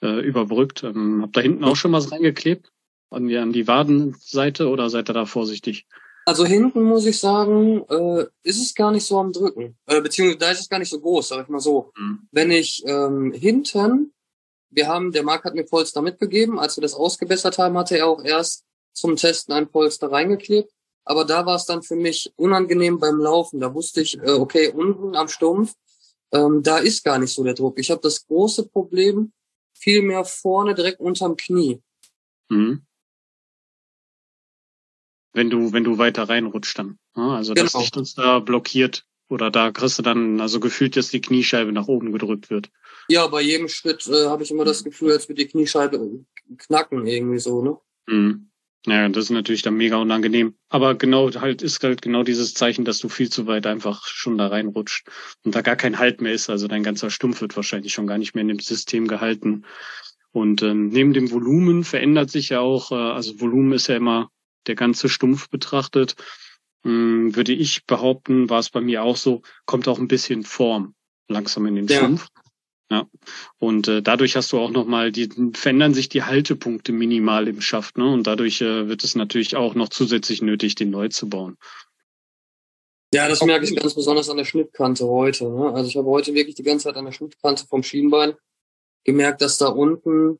äh, 0.00 0.26
überbrückt. 0.26 0.84
Ähm, 0.84 1.20
habt 1.20 1.36
da 1.36 1.42
hinten 1.42 1.64
auch 1.64 1.76
schon 1.76 1.92
was 1.92 2.10
reingeklebt? 2.10 2.70
An 3.10 3.26
die, 3.26 3.36
an 3.36 3.52
die 3.52 3.66
Wadenseite 3.66 4.68
oder 4.68 4.90
seid 4.90 5.08
ihr 5.08 5.14
da 5.14 5.24
vorsichtig? 5.24 5.86
Also 6.28 6.44
hinten 6.44 6.82
muss 6.82 7.06
ich 7.06 7.18
sagen, 7.18 7.86
äh, 7.88 8.26
ist 8.42 8.60
es 8.60 8.74
gar 8.74 8.90
nicht 8.90 9.06
so 9.06 9.18
am 9.18 9.32
Drücken. 9.32 9.78
Äh, 9.86 10.02
beziehungsweise 10.02 10.38
da 10.38 10.50
ist 10.50 10.60
es 10.60 10.68
gar 10.68 10.78
nicht 10.78 10.90
so 10.90 11.00
groß, 11.00 11.28
sag 11.28 11.44
ich 11.44 11.48
mal 11.48 11.58
so. 11.58 11.90
Mhm. 11.96 12.28
Wenn 12.30 12.50
ich 12.50 12.82
ähm, 12.86 13.32
hinten, 13.32 14.12
wir 14.68 14.88
haben, 14.88 15.10
der 15.10 15.22
Marc 15.22 15.44
hat 15.44 15.54
mir 15.54 15.64
Polster 15.64 16.02
mitgegeben, 16.02 16.58
als 16.58 16.76
wir 16.76 16.82
das 16.82 16.92
ausgebessert 16.92 17.56
haben, 17.56 17.78
hatte 17.78 17.96
er 17.96 18.08
auch 18.08 18.22
erst 18.22 18.66
zum 18.92 19.16
Testen 19.16 19.54
ein 19.54 19.70
Polster 19.70 20.12
reingeklebt. 20.12 20.70
Aber 21.06 21.24
da 21.24 21.46
war 21.46 21.56
es 21.56 21.64
dann 21.64 21.82
für 21.82 21.96
mich 21.96 22.30
unangenehm 22.36 22.98
beim 22.98 23.18
Laufen. 23.18 23.58
Da 23.58 23.72
wusste 23.72 24.02
ich, 24.02 24.18
äh, 24.18 24.32
okay, 24.32 24.68
unten 24.68 25.16
am 25.16 25.28
Stumpf, 25.28 25.72
ähm, 26.32 26.62
da 26.62 26.76
ist 26.76 27.04
gar 27.04 27.18
nicht 27.18 27.32
so 27.32 27.42
der 27.42 27.54
Druck. 27.54 27.78
Ich 27.78 27.90
habe 27.90 28.02
das 28.02 28.26
große 28.26 28.68
Problem 28.68 29.32
viel 29.72 30.02
mehr 30.02 30.26
vorne 30.26 30.74
direkt 30.74 31.00
unterm 31.00 31.38
Knie. 31.38 31.80
Mhm 32.50 32.82
wenn 35.38 35.48
du, 35.48 35.72
wenn 35.72 35.84
du 35.84 35.96
weiter 35.96 36.28
reinrutscht 36.28 36.78
dann. 36.78 36.98
Also 37.14 37.54
genau. 37.54 37.70
das 37.72 37.96
uns 37.96 38.14
da 38.14 38.40
blockiert 38.40 39.06
oder 39.30 39.50
da 39.50 39.70
kriegst 39.70 39.98
du 39.98 40.02
dann, 40.02 40.40
also 40.40 40.60
gefühlt, 40.60 40.96
dass 40.96 41.08
die 41.08 41.20
Kniescheibe 41.20 41.72
nach 41.72 41.86
oben 41.86 42.12
gedrückt 42.12 42.50
wird. 42.50 42.70
Ja, 43.08 43.26
bei 43.26 43.40
jedem 43.40 43.68
Schritt 43.68 44.06
äh, 44.08 44.26
habe 44.26 44.42
ich 44.42 44.50
immer 44.50 44.64
das 44.64 44.84
Gefühl, 44.84 45.12
als 45.12 45.28
würde 45.28 45.42
die 45.42 45.48
Kniescheibe 45.48 46.24
knacken 46.58 47.06
irgendwie 47.06 47.38
so, 47.38 47.62
ne? 47.62 47.78
Mhm. 48.06 48.50
Ja, 48.86 49.08
das 49.08 49.24
ist 49.24 49.30
natürlich 49.30 49.62
dann 49.62 49.76
mega 49.76 49.96
unangenehm. 49.96 50.54
Aber 50.68 50.94
genau 50.94 51.30
halt 51.34 51.62
ist 51.62 51.82
halt 51.82 52.00
genau 52.00 52.22
dieses 52.22 52.54
Zeichen, 52.54 52.84
dass 52.84 52.98
du 52.98 53.08
viel 53.08 53.28
zu 53.28 53.46
weit 53.46 53.66
einfach 53.66 54.06
schon 54.06 54.38
da 54.38 54.46
reinrutscht 54.46 55.08
und 55.44 55.54
da 55.54 55.62
gar 55.62 55.76
kein 55.76 55.98
Halt 55.98 56.20
mehr 56.20 56.32
ist. 56.32 56.48
Also 56.48 56.68
dein 56.68 56.82
ganzer 56.82 57.10
Stumpf 57.10 57.40
wird 57.40 57.56
wahrscheinlich 57.56 57.92
schon 57.92 58.06
gar 58.06 58.18
nicht 58.18 58.34
mehr 58.34 58.42
in 58.42 58.48
dem 58.48 58.60
System 58.60 59.08
gehalten. 59.08 59.64
Und 60.30 60.62
ähm, 60.62 60.88
neben 60.88 61.12
dem 61.12 61.30
Volumen 61.30 61.84
verändert 61.84 62.30
sich 62.30 62.50
ja 62.50 62.60
auch, 62.60 62.92
äh, 62.92 62.94
also 62.94 63.40
Volumen 63.40 63.72
ist 63.72 63.88
ja 63.88 63.96
immer 63.96 64.30
der 64.66 64.74
ganze 64.74 65.08
Stumpf 65.08 65.48
betrachtet. 65.48 66.16
hm, 66.84 67.34
würde 67.34 67.52
ich 67.52 67.86
behaupten, 67.86 68.48
war 68.50 68.60
es 68.60 68.70
bei 68.70 68.80
mir 68.80 69.02
auch 69.02 69.16
so, 69.16 69.42
kommt 69.66 69.88
auch 69.88 69.98
ein 69.98 70.08
bisschen 70.08 70.44
Form 70.44 70.94
langsam 71.28 71.66
in 71.66 71.74
den 71.74 71.86
ja. 71.86 71.98
Stumpf. 71.98 72.28
Ja. 72.90 73.06
Und 73.58 73.86
äh, 73.88 74.00
dadurch 74.02 74.34
hast 74.36 74.52
du 74.52 74.58
auch 74.58 74.70
nochmal, 74.70 75.12
die 75.12 75.28
verändern 75.52 75.92
sich 75.92 76.08
die 76.08 76.22
Haltepunkte 76.22 76.92
minimal 76.92 77.46
im 77.46 77.60
Schaft, 77.60 77.98
ne? 77.98 78.10
Und 78.10 78.26
dadurch 78.26 78.62
äh, 78.62 78.88
wird 78.88 79.04
es 79.04 79.14
natürlich 79.14 79.56
auch 79.56 79.74
noch 79.74 79.90
zusätzlich 79.90 80.40
nötig, 80.40 80.74
den 80.74 80.90
neu 80.90 81.08
zu 81.08 81.28
bauen. 81.28 81.58
Ja, 83.12 83.28
das 83.28 83.42
merke 83.42 83.64
ich 83.64 83.74
ganz 83.74 83.94
besonders 83.94 84.28
an 84.28 84.36
der 84.36 84.44
Schnittkante 84.44 85.06
heute. 85.06 85.48
Ne? 85.48 85.72
Also 85.72 85.88
ich 85.88 85.96
habe 85.96 86.08
heute 86.08 86.34
wirklich 86.34 86.56
die 86.56 86.62
ganze 86.62 86.84
Zeit 86.84 86.96
an 86.96 87.06
der 87.06 87.12
Schnittkante 87.12 87.66
vom 87.66 87.82
Schienbein 87.82 88.34
gemerkt, 89.04 89.40
dass 89.40 89.56
da 89.56 89.68
unten 89.68 90.38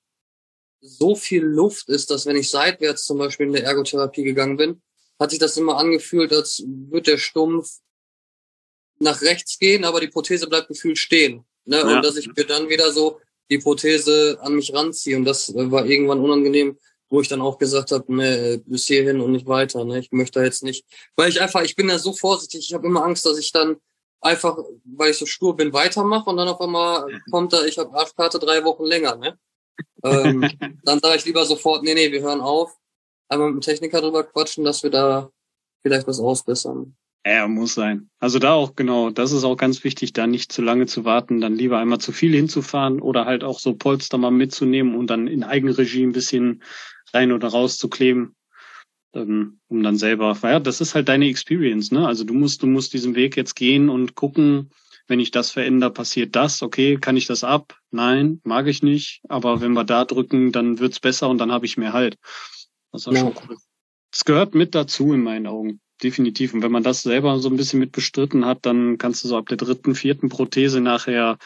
so 0.81 1.15
viel 1.15 1.43
Luft 1.43 1.89
ist, 1.89 2.11
dass 2.11 2.27
wenn 2.27 2.37
ich 2.37 2.51
seitwärts 2.51 3.05
zum 3.05 3.19
Beispiel 3.19 3.47
in 3.47 3.53
der 3.53 3.65
Ergotherapie 3.65 4.23
gegangen 4.23 4.57
bin, 4.57 4.83
hat 5.19 5.31
sich 5.31 5.39
das 5.39 5.57
immer 5.57 5.77
angefühlt, 5.77 6.33
als 6.33 6.63
würde 6.67 7.13
der 7.13 7.19
Stumpf 7.19 7.79
nach 9.01 9.21
rechts 9.23 9.59
gehen, 9.59 9.85
aber 9.85 10.01
die 10.01 10.09
Prothese 10.09 10.49
bleibt 10.49 10.69
gefühlt 10.69 10.99
stehen. 10.99 11.45
Ne? 11.65 11.79
Ja. 11.79 11.97
Und 11.97 12.05
dass 12.05 12.17
ich 12.17 12.29
mir 12.29 12.45
dann 12.45 12.69
wieder 12.69 12.93
so 12.93 13.21
die 13.51 13.59
Prothese 13.59 14.39
an 14.41 14.55
mich 14.55 14.75
ranziehe. 14.75 15.17
Und 15.17 15.25
das 15.25 15.49
äh, 15.49 15.71
war 15.71 15.87
irgendwann 15.87 16.21
unangenehm, 16.21 16.79
wo 17.09 17.21
ich 17.21 17.29
dann 17.29 17.41
auch 17.41 17.59
gesagt 17.59 17.91
habe, 17.93 18.15
ne, 18.15 18.63
bis 18.67 18.87
hierhin 18.87 19.21
und 19.21 19.33
nicht 19.33 19.47
weiter. 19.47 19.85
Ne? 19.85 19.99
Ich 19.99 20.13
möchte 20.13 20.41
jetzt 20.41 20.63
nicht, 20.63 20.85
weil 21.17 21.31
ich 21.31 21.41
einfach, 21.41 21.63
ich 21.63 21.77
bin 21.77 21.89
ja 21.89 21.99
so 21.99 22.13
vorsichtig, 22.13 22.67
ich 22.69 22.75
habe 22.75 22.87
immer 22.87 23.05
Angst, 23.05 23.25
dass 23.25 23.39
ich 23.39 23.53
dann 23.53 23.77
einfach, 24.21 24.59
weil 24.85 25.13
ich 25.13 25.19
so 25.19 25.27
stur 25.27 25.57
bin, 25.57 25.73
weitermache 25.73 26.29
und 26.29 26.37
dann 26.37 26.49
auf 26.49 26.61
einmal 26.61 27.07
kommt 27.31 27.53
da, 27.53 27.65
ich 27.65 27.79
habe 27.79 27.97
Arschkarte 27.97 28.39
drei 28.39 28.65
Wochen 28.65 28.85
länger. 28.85 29.17
Ne? 29.17 29.39
Ähm, 30.05 30.49
dann 30.85 31.01
sage 31.01 31.17
ich 31.17 31.25
lieber 31.25 31.45
sofort, 31.45 31.83
nee, 31.83 31.95
nee, 31.95 32.13
wir 32.13 32.23
hören 32.23 32.41
auf. 32.41 32.77
Einmal 33.29 33.53
mit 33.53 33.63
dem 33.63 33.67
Techniker 33.67 34.01
drüber 34.01 34.25
quatschen, 34.25 34.65
dass 34.65 34.83
wir 34.83 34.91
da 34.91 35.31
vielleicht 35.83 36.07
was 36.07 36.21
ausbessern. 36.21 36.97
Ja, 37.27 37.47
muss 37.47 37.75
sein. 37.75 38.09
Also 38.21 38.39
da 38.39 38.55
auch 38.55 38.75
genau, 38.75 39.11
das 39.11 39.33
ist 39.33 39.45
auch 39.45 39.57
ganz 39.57 39.85
wichtig, 39.85 40.13
da 40.15 40.27
nicht 40.27 40.51
zu 40.51 40.63
lange 40.63 40.87
zu 40.87 41.05
warten, 41.05 41.41
dann 41.41 41.57
lieber 41.57 41.79
einmal 41.79 41.99
zu 41.99 42.13
viel 42.13 42.35
hinzufahren 42.35 43.01
oder 43.01 43.27
halt 43.27 43.45
auch 43.45 43.59
so 43.59 43.75
Polster 43.75 44.17
mal 44.17 44.31
mitzunehmen 44.31 44.95
und 44.95 45.09
dann 45.09 45.27
in 45.27 45.45
Eigenregie 45.45 46.05
ein 46.05 46.13
bisschen 46.13 46.63
rein 47.13 47.33
oder 47.33 47.49
raus 47.49 47.77
zu 47.77 47.89
kleben, 47.89 48.35
ähm, 49.15 49.61
um 49.69 49.83
dann 49.83 49.99
selber, 49.99 50.39
ja, 50.43 50.61
das 50.61 50.81
ist 50.81 50.95
halt 50.95 51.09
deine 51.09 51.29
Experience, 51.29 51.91
ne? 51.91 52.07
Also 52.07 52.25
du 52.25 52.33
musst, 52.33 52.63
du 52.63 52.67
musst 52.67 52.95
diesen 52.95 53.15
Weg 53.15 53.37
jetzt 53.37 53.57
gehen 53.57 53.91
und 53.91 54.15
gucken, 54.15 54.71
wenn 55.09 55.21
ich 55.21 55.31
das 55.31 55.51
verändere, 55.51 55.93
passiert 55.93 56.37
das, 56.37 56.63
okay, 56.63 56.97
kann 56.97 57.17
ich 57.17 57.27
das 57.27 57.43
ab? 57.43 57.77
Nein, 57.91 58.41
mag 58.45 58.67
ich 58.67 58.83
nicht, 58.83 59.21
aber 59.29 59.61
wenn 59.61 59.73
wir 59.73 59.85
da 59.85 60.05
drücken, 60.05 60.53
dann 60.53 60.79
wird's 60.79 61.01
besser 61.01 61.29
und 61.29 61.39
dann 61.39 61.51
habe 61.51 61.67
ich 61.67 61.77
mehr 61.77 61.93
halt. 61.93 62.17
Das 62.93 63.07
ist 63.07 63.15
ja. 63.15 63.21
schon 63.21 63.35
cool. 63.49 63.57
Das 64.11 64.25
gehört 64.25 64.55
mit 64.55 64.75
dazu 64.75 65.13
in 65.13 65.23
meinen 65.23 65.47
Augen 65.47 65.81
definitiv. 66.03 66.55
Und 66.55 66.63
wenn 66.63 66.73
man 66.73 66.83
das 66.83 67.03
selber 67.03 67.39
so 67.41 67.49
ein 67.49 67.57
bisschen 67.57 67.81
mit 67.81 67.93
bestritten 67.93 68.45
hat, 68.45 68.65
dann 68.65 68.99
kannst 68.99 69.25
du 69.25 69.29
so 69.29 69.37
ab 69.37 69.49
der 69.49 69.57
dritten, 69.57 69.95
vierten 69.95 70.29
Prothese 70.29 70.81
nachher 70.81 71.39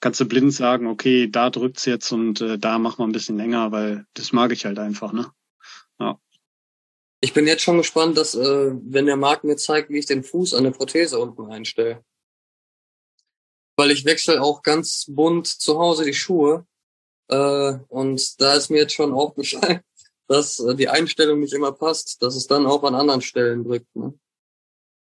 kannst 0.00 0.20
du 0.20 0.26
blind 0.26 0.52
sagen, 0.52 0.86
okay, 0.86 1.28
da 1.30 1.50
drückt's 1.50 1.84
jetzt 1.84 2.12
und 2.12 2.40
äh, 2.40 2.58
da 2.58 2.78
machen 2.78 2.98
wir 2.98 3.06
ein 3.06 3.12
bisschen 3.12 3.36
länger, 3.36 3.72
weil 3.72 4.04
das 4.14 4.32
mag 4.32 4.52
ich 4.52 4.66
halt 4.66 4.78
einfach, 4.78 5.12
ne? 5.12 5.30
Ja. 5.98 6.20
Ich 7.20 7.32
bin 7.32 7.46
jetzt 7.46 7.62
schon 7.62 7.78
gespannt, 7.78 8.18
dass 8.18 8.34
äh, 8.34 8.72
wenn 8.82 9.06
der 9.06 9.16
Markt 9.16 9.44
mir 9.44 9.56
zeigt, 9.56 9.88
wie 9.88 9.98
ich 9.98 10.06
den 10.06 10.22
Fuß 10.22 10.54
an 10.54 10.64
der 10.64 10.70
Prothese 10.70 11.18
unten 11.18 11.50
einstelle. 11.50 12.04
Weil 13.76 13.90
ich 13.90 14.04
wechsle 14.04 14.42
auch 14.42 14.62
ganz 14.62 15.06
bunt 15.08 15.46
zu 15.46 15.78
Hause 15.78 16.04
die 16.04 16.14
Schuhe. 16.14 16.66
Äh, 17.28 17.74
und 17.88 18.40
da 18.40 18.54
ist 18.54 18.70
mir 18.70 18.78
jetzt 18.78 18.94
schon 18.94 19.12
aufgefallen, 19.12 19.80
dass 20.28 20.58
äh, 20.60 20.74
die 20.74 20.88
Einstellung 20.88 21.40
nicht 21.40 21.52
immer 21.52 21.72
passt, 21.72 22.22
dass 22.22 22.36
es 22.36 22.46
dann 22.46 22.66
auch 22.66 22.82
an 22.84 22.94
anderen 22.94 23.22
Stellen 23.22 23.64
drückt. 23.64 23.94
Ne? 23.94 24.14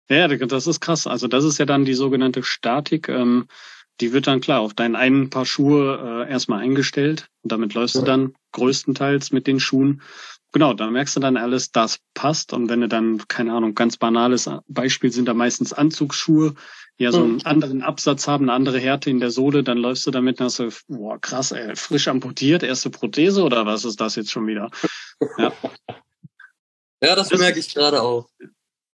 Ja, 0.09 0.27
das 0.27 0.67
ist 0.67 0.81
krass. 0.81 1.07
Also 1.07 1.27
das 1.27 1.43
ist 1.43 1.57
ja 1.57 1.65
dann 1.65 1.85
die 1.85 1.93
sogenannte 1.93 2.43
Statik. 2.43 3.07
Ähm, 3.09 3.47
die 4.01 4.13
wird 4.13 4.27
dann 4.27 4.41
klar 4.41 4.61
auf 4.61 4.73
deinen 4.73 4.95
einen 4.95 5.29
Paar 5.29 5.45
Schuhe 5.45 6.25
äh, 6.27 6.31
erstmal 6.31 6.59
eingestellt 6.59 7.27
und 7.43 7.51
damit 7.51 7.73
läufst 7.73 7.95
ja. 7.95 8.01
du 8.01 8.07
dann 8.07 8.33
größtenteils 8.51 9.31
mit 9.31 9.47
den 9.47 9.59
Schuhen. 9.59 10.01
Genau, 10.53 10.73
dann 10.73 10.91
merkst 10.91 11.15
du 11.15 11.21
dann 11.21 11.37
alles, 11.37 11.71
das 11.71 11.99
passt. 12.13 12.51
Und 12.51 12.67
wenn 12.67 12.81
du 12.81 12.89
dann, 12.89 13.25
keine 13.27 13.53
Ahnung, 13.53 13.73
ganz 13.73 13.95
banales 13.95 14.49
Beispiel 14.67 15.11
sind 15.11 15.27
da 15.27 15.33
meistens 15.33 15.71
Anzugsschuhe, 15.71 16.55
ja 16.97 17.11
so 17.11 17.23
einen 17.23 17.33
mhm. 17.33 17.41
anderen 17.45 17.81
Absatz 17.81 18.27
haben, 18.27 18.45
eine 18.45 18.53
andere 18.53 18.79
Härte 18.79 19.09
in 19.09 19.19
der 19.19 19.31
Sohle, 19.31 19.63
dann 19.63 19.77
läufst 19.77 20.05
du 20.05 20.11
damit 20.11 20.39
und 20.39 20.45
hast 20.45 20.59
du, 20.59 20.69
boah, 20.87 21.19
krass, 21.19 21.51
ey, 21.51 21.75
frisch 21.75 22.07
amputiert, 22.07 22.63
erste 22.63 22.89
Prothese 22.89 23.43
oder 23.43 23.65
was 23.65 23.85
ist 23.85 23.99
das 23.99 24.15
jetzt 24.15 24.31
schon 24.31 24.47
wieder? 24.47 24.69
Ja, 25.37 25.51
ja 27.03 27.15
das, 27.15 27.29
das 27.29 27.39
merke 27.39 27.59
ich 27.59 27.73
gerade 27.73 28.01
auch. 28.01 28.27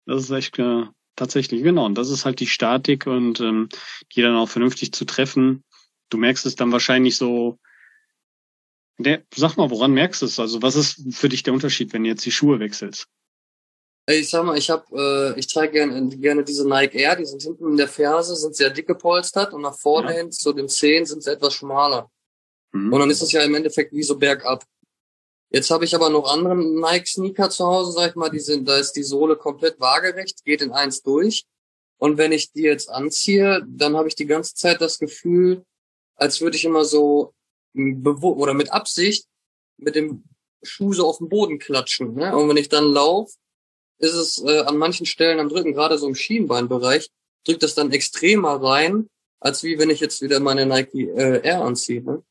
Das 0.05 0.23
ist 0.23 0.31
echt 0.31 0.57
äh, 0.57 0.83
tatsächlich, 1.15 1.63
genau. 1.63 1.85
Und 1.85 1.97
das 1.97 2.09
ist 2.09 2.23
halt 2.23 2.39
die 2.39 2.47
Statik 2.47 3.07
und 3.07 3.41
ähm, 3.41 3.67
die 4.13 4.21
dann 4.21 4.35
auch 4.35 4.49
vernünftig 4.49 4.93
zu 4.93 5.03
treffen. 5.03 5.63
Du 6.09 6.17
merkst 6.17 6.45
es 6.45 6.55
dann 6.55 6.71
wahrscheinlich 6.71 7.17
so, 7.17 7.59
der, 8.97 9.23
sag 9.35 9.57
mal, 9.57 9.69
woran 9.69 9.91
merkst 9.91 10.21
du 10.21 10.25
es? 10.25 10.39
Also 10.39 10.61
was 10.61 10.75
ist 10.75 11.13
für 11.13 11.29
dich 11.29 11.43
der 11.43 11.53
Unterschied, 11.53 11.93
wenn 11.93 12.03
du 12.03 12.09
jetzt 12.09 12.25
die 12.25 12.31
Schuhe 12.31 12.59
wechselst? 12.59 13.07
Ich 14.09 14.29
sag 14.29 14.45
mal, 14.45 14.57
ich 14.57 14.69
habe, 14.69 15.35
äh, 15.35 15.39
ich 15.39 15.47
trage 15.47 15.71
gerne, 15.71 16.07
gerne 16.17 16.43
diese 16.43 16.67
Nike 16.67 16.95
Air, 16.95 17.17
die 17.17 17.25
sind 17.25 17.43
hinten 17.43 17.71
in 17.71 17.77
der 17.77 17.89
Ferse, 17.89 18.37
sind 18.37 18.55
sehr 18.55 18.69
dick 18.69 18.87
gepolstert 18.87 19.53
und 19.53 19.61
nach 19.61 19.77
vorne 19.77 20.11
ja. 20.11 20.19
hin 20.19 20.31
zu 20.31 20.53
den 20.53 20.69
Zehen 20.69 21.05
sind 21.05 21.23
sie 21.23 21.31
etwas 21.31 21.53
schmaler. 21.53 22.09
Mhm. 22.71 22.93
Und 22.93 22.99
dann 23.01 23.09
ist 23.09 23.21
es 23.21 23.33
ja 23.33 23.41
im 23.41 23.53
Endeffekt 23.53 23.91
wie 23.91 24.03
so 24.03 24.17
bergab. 24.17 24.63
Jetzt 25.49 25.69
habe 25.71 25.83
ich 25.83 25.93
aber 25.93 26.09
noch 26.09 26.31
andere 26.31 26.55
Nike-Sneaker 26.55 27.49
zu 27.49 27.65
Hause, 27.65 27.91
sag 27.91 28.09
ich 28.11 28.15
mal, 28.15 28.29
die 28.29 28.39
sind, 28.39 28.67
da 28.67 28.77
ist 28.77 28.93
die 28.93 29.03
Sohle 29.03 29.35
komplett 29.35 29.79
waagerecht, 29.79 30.43
geht 30.45 30.61
in 30.61 30.71
eins 30.71 31.01
durch. 31.01 31.45
Und 31.97 32.17
wenn 32.17 32.31
ich 32.31 32.51
die 32.53 32.61
jetzt 32.61 32.89
anziehe, 32.89 33.65
dann 33.67 33.97
habe 33.97 34.07
ich 34.07 34.15
die 34.15 34.25
ganze 34.25 34.55
Zeit 34.55 34.79
das 34.79 34.99
Gefühl, 34.99 35.65
als 36.15 36.39
würde 36.39 36.55
ich 36.55 36.63
immer 36.63 36.85
so 36.85 37.33
oder 37.73 38.53
mit 38.53 38.71
Absicht 38.71 39.27
mit 39.77 39.95
dem 39.95 40.23
Schuh 40.63 40.93
so 40.93 41.07
auf 41.07 41.19
den 41.19 41.29
Boden 41.29 41.59
klatschen. 41.59 42.15
Ne? 42.15 42.35
Und 42.35 42.49
wenn 42.49 42.57
ich 42.57 42.69
dann 42.69 42.85
laufe, 42.85 43.33
ist 43.99 44.13
es 44.13 44.43
äh, 44.43 44.59
an 44.61 44.77
manchen 44.77 45.05
Stellen 45.05 45.39
am 45.39 45.49
Drücken, 45.49 45.73
gerade 45.73 45.97
so 45.97 46.07
im 46.07 46.15
Schienbeinbereich, 46.15 47.09
drückt 47.45 47.63
es 47.63 47.75
dann 47.75 47.91
extremer 47.91 48.61
rein, 48.61 49.09
als 49.39 49.63
wie 49.63 49.77
wenn 49.79 49.89
ich 49.89 49.99
jetzt 49.99 50.21
wieder 50.21 50.39
meine 50.39 50.65
Nike 50.65 51.07
äh, 51.09 51.41
Air 51.43 51.63
anziehe. 51.63 52.03
Ne? 52.03 52.23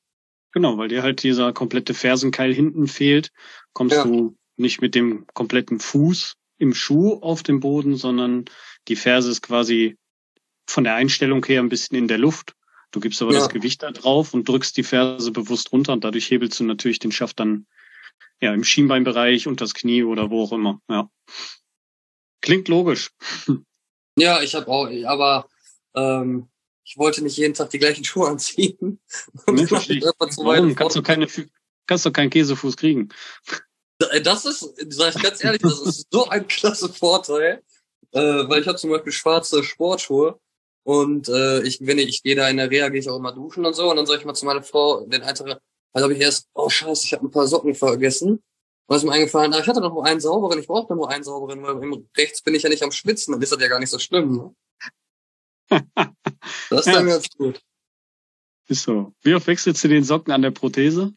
Genau, 0.52 0.78
weil 0.78 0.88
dir 0.88 1.02
halt 1.02 1.22
dieser 1.22 1.52
komplette 1.52 1.94
Fersenkeil 1.94 2.52
hinten 2.54 2.86
fehlt, 2.86 3.30
kommst 3.72 3.96
ja. 3.96 4.04
du 4.04 4.36
nicht 4.56 4.80
mit 4.80 4.94
dem 4.94 5.26
kompletten 5.34 5.80
Fuß 5.80 6.34
im 6.58 6.74
Schuh 6.74 7.14
auf 7.20 7.42
den 7.42 7.60
Boden, 7.60 7.96
sondern 7.96 8.46
die 8.88 8.96
Ferse 8.96 9.30
ist 9.30 9.42
quasi 9.42 9.96
von 10.66 10.84
der 10.84 10.94
Einstellung 10.94 11.44
her 11.44 11.60
ein 11.60 11.68
bisschen 11.68 11.96
in 11.96 12.08
der 12.08 12.18
Luft. 12.18 12.54
Du 12.90 13.00
gibst 13.00 13.20
aber 13.20 13.32
ja. 13.32 13.40
das 13.40 13.48
Gewicht 13.48 13.82
da 13.82 13.90
drauf 13.90 14.32
und 14.32 14.48
drückst 14.48 14.76
die 14.76 14.82
Ferse 14.82 15.30
bewusst 15.30 15.72
runter 15.72 15.92
und 15.92 16.04
dadurch 16.04 16.30
hebelst 16.30 16.58
du 16.60 16.64
natürlich 16.64 16.98
den 16.98 17.12
Schaft 17.12 17.38
dann 17.40 17.66
ja 18.40 18.52
im 18.52 18.64
Schienbeinbereich 18.64 19.46
und 19.46 19.60
das 19.60 19.74
Knie 19.74 20.04
oder 20.04 20.30
wo 20.30 20.44
auch 20.44 20.52
immer. 20.52 20.80
Ja. 20.88 21.10
Klingt 22.40 22.68
logisch. 22.68 23.10
Ja, 24.18 24.40
ich 24.40 24.54
habe 24.54 24.68
auch, 24.68 24.88
aber 25.04 25.46
ähm, 25.94 26.48
ich 26.84 26.96
wollte 26.96 27.22
nicht 27.22 27.36
jeden 27.36 27.52
Tag 27.52 27.68
die 27.68 27.78
gleichen 27.78 28.02
Schuhe 28.04 28.28
anziehen. 28.28 28.98
Nee, 29.46 29.66
Warum? 29.68 30.74
Kannst 30.74 30.96
du 30.96 31.02
keine, 31.02 31.26
kannst 31.86 32.06
du 32.06 32.12
keinen 32.12 32.30
Käsefuß 32.30 32.78
kriegen? 32.78 33.10
Äh, 33.98 34.22
das 34.22 34.46
ist, 34.46 34.72
sag 34.88 35.16
ich 35.16 35.22
ganz 35.22 35.44
ehrlich, 35.44 35.60
das 35.60 35.80
ist 35.80 36.06
so 36.10 36.28
ein 36.28 36.46
klasse 36.48 36.88
Vorteil, 36.88 37.62
äh, 38.12 38.20
weil 38.20 38.62
ich 38.62 38.68
habe 38.68 38.78
zum 38.78 38.90
Beispiel 38.90 39.12
schwarze 39.12 39.62
Sportschuhe 39.64 40.40
und 40.84 41.28
äh, 41.28 41.62
ich, 41.62 41.84
wenn 41.84 41.98
ich, 41.98 42.08
ich 42.08 42.22
gehe 42.22 42.36
da 42.36 42.48
in 42.48 42.56
der 42.56 42.70
Reha, 42.70 42.88
gehe 42.88 43.00
ich 43.00 43.08
auch 43.10 43.18
immer 43.18 43.32
duschen 43.32 43.66
und 43.66 43.74
so 43.74 43.90
und 43.90 43.96
dann 43.96 44.06
sage 44.06 44.20
ich 44.20 44.24
mal 44.24 44.34
zu 44.34 44.46
meiner 44.46 44.62
Frau, 44.62 45.04
den 45.06 45.22
Eintrag, 45.22 45.60
also 45.92 46.04
habe 46.04 46.14
ich 46.14 46.20
erst, 46.20 46.48
oh 46.54 46.68
scheiße, 46.68 47.04
ich 47.04 47.12
habe 47.12 47.26
ein 47.26 47.30
paar 47.30 47.46
Socken 47.46 47.74
vergessen. 47.74 48.42
Was 48.88 49.02
mir 49.02 49.12
eingefallen, 49.12 49.52
ah, 49.52 49.58
ich 49.58 49.66
hatte 49.66 49.80
doch 49.80 49.92
nur 49.92 50.04
einen 50.04 50.20
sauberen, 50.20 50.60
ich 50.60 50.66
brauchte 50.66 50.94
nur 50.94 51.10
einen 51.10 51.24
sauberen, 51.24 51.62
weil 51.62 52.04
rechts 52.16 52.42
bin 52.42 52.54
ich 52.54 52.62
ja 52.62 52.68
nicht 52.68 52.84
am 52.84 52.92
Schwitzen, 52.92 53.32
dann 53.32 53.42
ist 53.42 53.50
das 53.50 53.60
ja 53.60 53.66
gar 53.66 53.80
nicht 53.80 53.90
so 53.90 53.98
schlimm. 53.98 54.36
Ne? 54.36 54.54
das 56.70 56.86
ist 56.86 56.94
dann 56.94 57.06
ganz 57.06 57.28
gut. 57.30 57.60
Ist 58.68 58.82
so. 58.82 59.12
Wie 59.22 59.34
oft 59.34 59.46
wechselst 59.46 59.82
du 59.82 59.88
den 59.88 60.04
Socken 60.04 60.32
an 60.32 60.42
der 60.42 60.52
Prothese? 60.52 61.14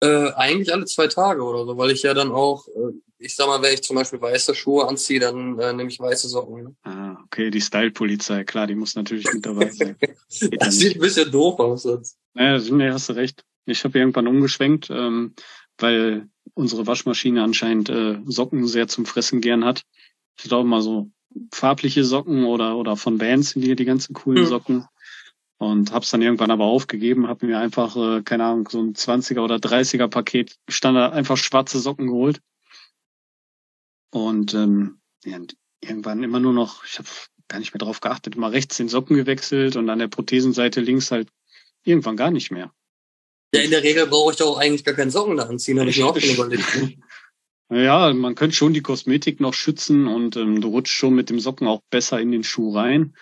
Äh, 0.00 0.30
eigentlich 0.32 0.72
alle 0.72 0.84
zwei 0.84 1.08
Tage 1.08 1.42
oder 1.42 1.64
so, 1.64 1.76
weil 1.76 1.90
ich 1.90 2.02
ja 2.02 2.14
dann 2.14 2.30
auch, 2.30 2.68
äh, 2.68 2.92
ich 3.18 3.34
sag 3.34 3.48
mal, 3.48 3.60
wenn 3.62 3.74
ich 3.74 3.82
zum 3.82 3.96
Beispiel 3.96 4.20
weiße 4.20 4.54
Schuhe 4.54 4.86
anziehe, 4.86 5.18
dann 5.18 5.58
äh, 5.58 5.72
nehme 5.72 5.90
ich 5.90 5.98
weiße 5.98 6.28
Socken. 6.28 6.62
Ne? 6.62 6.76
Ah, 6.82 7.16
okay, 7.24 7.50
die 7.50 7.60
Style-Polizei, 7.60 8.44
klar, 8.44 8.66
die 8.66 8.76
muss 8.76 8.94
natürlich 8.94 9.26
mit 9.32 9.44
dabei 9.44 9.70
sein. 9.70 9.96
das 10.58 10.76
sieht 10.76 10.96
ein 10.96 11.00
bisschen 11.00 11.30
doof 11.32 11.58
aus 11.58 11.82
sonst. 11.82 12.16
Naja, 12.34 12.62
nee, 12.70 12.90
hast 12.90 13.08
du 13.08 13.14
recht. 13.14 13.44
Ich 13.68 13.84
habe 13.84 13.98
irgendwann 13.98 14.26
umgeschwenkt, 14.26 14.90
ähm, 14.90 15.34
weil 15.78 16.28
unsere 16.54 16.86
Waschmaschine 16.86 17.42
anscheinend 17.42 17.88
äh, 17.88 18.18
Socken 18.26 18.66
sehr 18.66 18.88
zum 18.88 19.06
Fressen 19.06 19.40
gern 19.40 19.64
hat. 19.64 19.82
Ich 20.38 20.44
glaube 20.44 20.68
mal 20.68 20.82
so 20.82 21.10
farbliche 21.52 22.04
Socken 22.04 22.44
oder 22.44 22.76
oder 22.76 22.96
von 22.96 23.18
Bands 23.18 23.50
sind 23.50 23.62
hier 23.62 23.76
die 23.76 23.84
ganzen 23.84 24.14
coolen. 24.14 24.46
Socken. 24.46 24.86
Und 25.58 25.92
hab's 25.92 26.10
dann 26.10 26.22
irgendwann 26.22 26.52
aber 26.52 26.66
aufgegeben, 26.66 27.26
habe 27.26 27.46
mir 27.46 27.58
einfach, 27.58 27.96
äh, 27.96 28.22
keine 28.22 28.44
Ahnung, 28.44 28.68
so 28.70 28.80
ein 28.80 28.94
20er 28.94 29.40
oder 29.40 29.56
30er 29.56 30.06
Paket 30.06 30.56
Standard 30.68 31.12
einfach 31.12 31.36
schwarze 31.36 31.80
Socken 31.80 32.06
geholt. 32.06 32.40
Und 34.10 34.54
ähm, 34.54 35.00
ja, 35.24 35.40
irgendwann 35.80 36.22
immer 36.22 36.38
nur 36.38 36.52
noch, 36.52 36.84
ich 36.84 36.98
habe 36.98 37.08
gar 37.48 37.58
nicht 37.58 37.74
mehr 37.74 37.78
drauf 37.78 38.00
geachtet, 38.00 38.36
immer 38.36 38.52
rechts 38.52 38.76
den 38.76 38.88
Socken 38.88 39.16
gewechselt 39.16 39.74
und 39.76 39.90
an 39.90 39.98
der 39.98 40.08
Prothesenseite 40.08 40.80
links 40.80 41.10
halt 41.10 41.28
irgendwann 41.82 42.16
gar 42.16 42.30
nicht 42.30 42.52
mehr. 42.52 42.72
Ja, 43.54 43.62
in 43.62 43.70
der 43.70 43.82
Regel 43.82 44.06
brauche 44.06 44.32
ich 44.32 44.38
doch 44.38 44.58
eigentlich 44.58 44.84
gar 44.84 44.94
keinen 44.94 45.10
Socken 45.10 45.36
da 45.36 45.44
anziehen, 45.44 45.80
habe 45.80 45.90
ich 45.90 45.98
mir 45.98 46.06
auch 46.06 46.18
schon 46.18 46.30
überlegt. 46.30 46.98
Ja, 47.70 48.12
man 48.14 48.34
könnte 48.34 48.56
schon 48.56 48.72
die 48.72 48.80
Kosmetik 48.80 49.40
noch 49.40 49.54
schützen 49.54 50.06
und 50.06 50.36
ähm, 50.36 50.60
du 50.60 50.68
rutschst 50.68 50.94
schon 50.94 51.14
mit 51.14 51.28
dem 51.28 51.38
Socken 51.38 51.66
auch 51.66 51.82
besser 51.90 52.18
in 52.18 52.32
den 52.32 52.44
Schuh 52.44 52.74
rein. 52.74 53.14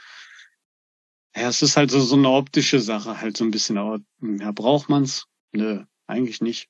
Ja, 1.34 1.48
es 1.48 1.62
ist 1.62 1.76
halt 1.76 1.90
so, 1.90 2.00
so 2.00 2.16
eine 2.16 2.30
optische 2.30 2.80
Sache, 2.80 3.20
halt 3.20 3.36
so 3.36 3.44
ein 3.44 3.50
bisschen, 3.50 3.76
aber 3.76 3.98
ja, 4.22 4.52
braucht 4.52 4.88
man's? 4.88 5.26
Nö, 5.52 5.82
eigentlich 6.06 6.40
nicht. 6.40 6.68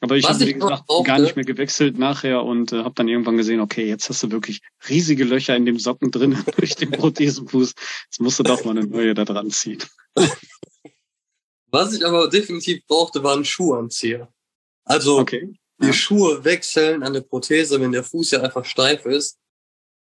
Aber 0.00 0.16
ich 0.16 0.28
habe, 0.28 0.38
wie 0.46 0.54
gesagt, 0.54 0.84
gar 1.04 1.18
nicht 1.18 1.34
mehr 1.34 1.44
gewechselt 1.44 1.98
nachher 1.98 2.44
und 2.44 2.72
äh, 2.72 2.84
habe 2.84 2.94
dann 2.94 3.08
irgendwann 3.08 3.36
gesehen, 3.36 3.60
okay, 3.60 3.86
jetzt 3.86 4.08
hast 4.08 4.22
du 4.22 4.30
wirklich 4.30 4.60
riesige 4.88 5.24
Löcher 5.24 5.56
in 5.56 5.66
dem 5.66 5.78
Socken 5.78 6.12
drin 6.12 6.38
durch 6.56 6.76
den 6.76 6.92
Prothesenfuß. 6.92 7.74
Jetzt 8.04 8.20
musst 8.20 8.38
du 8.38 8.44
doch 8.44 8.64
mal 8.64 8.78
eine 8.78 8.86
neue 8.86 9.14
da 9.14 9.24
dran 9.24 9.50
ziehen. 9.50 9.82
Was 11.70 11.92
ich 11.94 12.04
aber 12.04 12.28
definitiv 12.28 12.86
brauchte, 12.86 13.22
war 13.22 13.36
ein 13.36 13.44
Schuhanzieher. 13.44 14.32
Also 14.84 15.18
okay. 15.18 15.52
die 15.80 15.86
ja. 15.86 15.92
Schuhe 15.92 16.44
wechseln 16.44 17.02
an 17.02 17.12
der 17.12 17.20
Prothese, 17.20 17.80
wenn 17.80 17.92
der 17.92 18.04
Fuß 18.04 18.30
ja 18.32 18.42
einfach 18.42 18.64
steif 18.64 19.04
ist. 19.04 19.38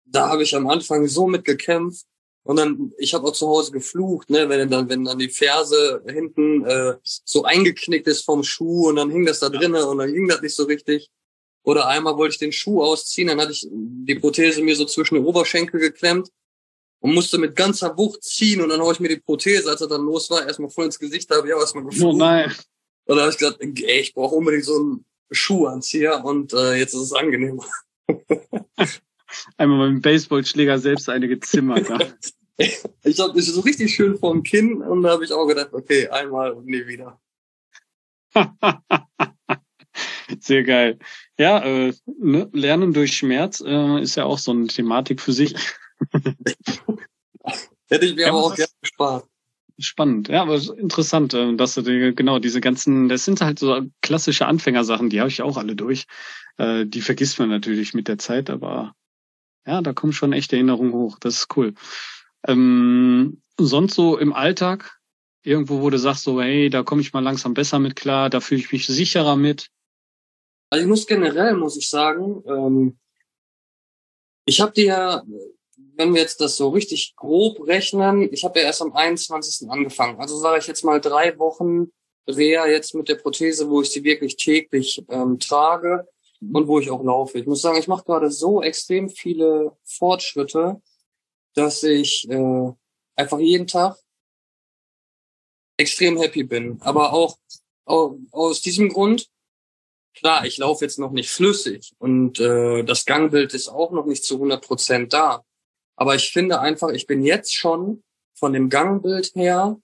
Da 0.06 0.30
habe 0.30 0.44
ich 0.44 0.56
am 0.56 0.70
Anfang 0.70 1.08
so 1.08 1.28
mit 1.28 1.44
gekämpft. 1.44 2.06
Und 2.44 2.58
dann, 2.58 2.94
ich 3.00 3.16
habe 3.16 3.28
auch 3.28 3.34
zu 3.34 3.48
Hause 3.48 3.72
geflucht, 3.72 4.30
ne, 4.30 4.48
wenn 4.48 4.70
dann, 4.70 4.88
wenn 4.88 5.04
dann 5.04 5.18
die 5.18 5.30
Ferse 5.30 6.04
hinten 6.06 6.64
äh, 6.64 6.94
so 7.04 7.44
eingeknickt 7.44 8.06
ist 8.06 8.22
vom 8.22 8.44
Schuh 8.44 8.90
und 8.90 8.98
dann 8.98 9.10
hing 9.10 9.26
das 9.26 9.40
da 9.40 9.50
drinnen 9.50 9.84
und 9.84 9.98
dann 9.98 10.14
ging 10.14 10.28
das 10.28 10.42
nicht 10.42 10.56
so 10.56 10.66
richtig. 10.66 11.10
Oder 11.64 11.88
einmal 11.88 12.18
wollte 12.18 12.34
ich 12.34 12.40
den 12.40 12.52
Schuh 12.52 12.84
ausziehen, 12.84 13.30
dann 13.30 13.42
hatte 13.42 13.54
ich 13.54 13.68
die 13.72 14.14
Prothese 14.14 14.62
mir 14.62 14.76
so 14.76 14.86
zwischen 14.86 15.16
den 15.16 15.26
Oberschenkel 15.26 15.80
geklemmt 15.80 16.30
und 17.06 17.14
musste 17.14 17.38
mit 17.38 17.56
ganzer 17.56 17.96
Wucht 18.00 18.24
ziehen 18.24 18.62
und 18.62 18.70
dann 18.70 18.82
habe 18.82 18.92
ich 18.92 19.00
mir 19.00 19.10
die 19.10 19.18
Prothese, 19.20 19.70
als 19.70 19.80
er 19.80 19.88
dann 19.88 20.02
los 20.02 20.28
war, 20.32 20.44
erstmal 20.44 20.72
voll 20.72 20.86
ins 20.86 20.98
Gesicht, 20.98 21.30
da 21.30 21.36
habe 21.36 21.48
ich 21.48 21.54
auch 21.54 21.60
erstmal 21.60 21.84
geflucht. 21.84 22.16
Oh 22.16 22.18
nein. 22.18 22.46
Und 23.06 23.16
dann 23.16 23.20
habe 23.20 23.30
ich 23.30 23.38
gesagt, 23.38 23.62
ey, 23.62 24.00
ich 24.00 24.16
brauche 24.16 24.34
unbedingt 24.34 24.66
so 24.66 24.76
einen 24.76 25.06
Schuhanzieher 25.30 26.26
und 26.26 26.54
äh, 26.54 26.74
jetzt 26.74 26.96
ist 26.96 27.02
es 27.02 27.14
angenehmer. 27.14 27.64
Einmal 29.58 29.92
mit 29.92 29.98
dem 29.98 30.02
Baseballschläger 30.02 30.80
selbst 30.80 31.08
eine 31.08 31.28
gezimmert. 31.28 31.88
ich 32.58 33.20
habe 33.20 33.34
das 33.36 33.46
so 33.46 33.62
richtig 33.62 33.94
schön 33.94 34.18
vom 34.18 34.42
Kinn 34.42 34.82
und 34.82 35.04
da 35.04 35.12
habe 35.12 35.26
ich 35.26 35.32
auch 35.32 35.46
gedacht, 35.46 35.74
okay, 35.74 36.08
einmal 36.08 36.54
und 36.54 36.66
nie 36.66 36.88
wieder. 36.88 37.22
Sehr 40.40 40.64
geil. 40.64 40.98
Ja, 41.38 41.64
äh, 41.64 41.94
ne, 42.18 42.50
Lernen 42.52 42.94
durch 42.94 43.16
Schmerz 43.16 43.62
äh, 43.64 44.02
ist 44.02 44.16
ja 44.16 44.26
auch 44.26 44.40
so 44.40 44.50
eine 44.50 44.66
Thematik 44.66 45.22
für 45.22 45.34
sich. 45.34 45.54
Hätte 47.88 48.06
ich 48.06 48.16
mir 48.16 48.22
ja, 48.22 48.30
aber 48.30 48.44
auch 48.44 48.56
gerne 48.56 48.72
gespart. 48.82 49.28
Spannend, 49.78 50.30
ja, 50.30 50.42
aber 50.42 50.56
interessant, 50.78 51.34
äh, 51.34 51.56
dass 51.56 51.76
du 51.76 51.82
die, 51.82 52.16
genau 52.16 52.40
diese 52.40 52.62
ganzen, 52.62 53.10
das 53.10 53.26
sind 53.26 53.42
halt 53.42 53.60
so 53.60 53.82
klassische 54.02 54.46
Anfängersachen, 54.46 55.10
die 55.10 55.20
habe 55.20 55.30
ich 55.30 55.42
auch 55.42 55.58
alle 55.58 55.76
durch. 55.76 56.06
Äh, 56.58 56.86
die 56.86 57.02
vergisst 57.02 57.40
man 57.40 57.50
natürlich 57.50 57.94
mit 57.94 58.08
der 58.08 58.18
Zeit, 58.18 58.50
aber 58.50 58.96
ja, 59.66 59.82
da 59.82 59.94
kommen 59.94 60.14
schon 60.14 60.32
echte 60.32 60.56
Erinnerungen 60.56 60.94
hoch. 60.94 61.18
Das 61.20 61.36
ist 61.40 61.58
cool. 61.58 61.74
Ähm, 62.48 63.42
sonst 63.58 63.96
so 63.96 64.18
im 64.18 64.32
Alltag, 64.32 64.98
irgendwo, 65.44 65.82
wo 65.82 65.90
du 65.90 66.00
sagst, 66.00 66.24
so, 66.24 66.42
hey, 66.42 66.70
da 66.70 66.84
komme 66.84 67.02
ich 67.02 67.14
mal 67.14 67.24
langsam 67.24 67.54
besser 67.54 67.80
mit 67.80 67.96
klar, 67.96 68.30
da 68.30 68.40
fühle 68.40 68.62
ich 68.62 68.72
mich 68.72 68.88
sicherer 68.88 69.36
mit. 69.36 69.70
Also 70.70 70.84
ich 70.84 70.90
muss 70.90 71.06
generell, 71.08 71.56
muss 71.56 71.78
ich 71.78 71.90
sagen, 71.90 72.44
ähm, 72.48 72.98
ich 74.46 74.62
habe 74.62 74.72
dir, 74.74 75.24
wenn 75.98 76.14
wir 76.14 76.22
jetzt 76.22 76.42
das 76.42 76.58
so 76.58 76.70
richtig 76.70 77.16
grob 77.16 77.66
rechnen, 77.68 78.32
ich 78.32 78.44
habe 78.44 78.60
ja 78.60 78.66
erst 78.66 78.82
am 78.82 78.94
21. 78.94 79.70
angefangen. 79.70 80.20
Also 80.20 80.38
sage 80.38 80.60
ich 80.60 80.68
jetzt 80.68 80.84
mal 80.84 81.00
drei 81.00 81.38
Wochen 81.40 81.92
Reha 82.28 82.68
jetzt 82.68 82.96
mit 82.96 83.10
der 83.10 83.16
Prothese, 83.16 83.70
wo 83.70 83.82
ich 83.82 83.90
sie 83.90 84.04
wirklich 84.04 84.36
täglich 84.36 85.04
ähm, 85.10 85.40
trage 85.40 86.08
und 86.42 86.68
wo 86.68 86.80
ich 86.80 86.90
auch 86.90 87.04
laufe. 87.04 87.40
Ich 87.40 87.46
muss 87.46 87.62
sagen, 87.62 87.78
ich 87.78 87.88
mache 87.88 88.06
gerade 88.06 88.32
so 88.32 88.62
extrem 88.62 89.10
viele 89.10 89.78
Fortschritte, 89.84 90.82
dass 91.54 91.84
ich 91.84 92.28
äh, 92.30 92.72
einfach 93.16 93.40
jeden 93.40 93.68
Tag 93.68 93.98
extrem 95.78 96.18
happy 96.18 96.44
bin. 96.44 96.82
Aber 96.82 97.14
auch, 97.14 97.38
auch 97.86 98.18
aus 98.32 98.62
diesem 98.62 98.90
Grund, 98.90 99.30
klar, 100.14 100.46
ich 100.46 100.58
laufe 100.58 100.84
jetzt 100.84 101.00
noch 101.00 101.12
nicht 101.12 101.30
flüssig 101.30 101.94
und 102.00 102.40
äh, 102.40 102.84
das 102.84 103.06
Gangbild 103.06 103.54
ist 103.54 103.68
auch 103.68 103.92
noch 103.92 104.06
nicht 104.06 104.24
zu 104.24 104.36
100 104.36 104.66
Prozent 104.66 105.14
da. 105.14 105.44
Aber 105.96 106.16
ich 106.16 106.32
finde 106.32 106.60
einfach, 106.60 106.90
ich 106.90 107.08
bin 107.08 107.24
jetzt 107.24 107.54
schon 107.54 108.04
von 108.38 108.54
dem 108.54 108.70
Gangbild 108.70 109.34
her 109.36 109.78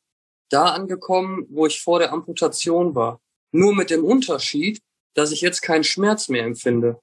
da 0.50 0.66
angekommen, 0.66 1.46
wo 1.50 1.66
ich 1.66 1.82
vor 1.82 2.00
der 2.00 2.12
Amputation 2.12 2.96
war. 2.96 3.22
Nur 3.52 3.74
mit 3.74 3.90
dem 3.90 4.04
Unterschied, 4.04 4.82
dass 5.14 5.32
ich 5.32 5.42
jetzt 5.42 5.62
keinen 5.62 5.84
Schmerz 5.84 6.30
mehr 6.30 6.44
empfinde. 6.44 7.00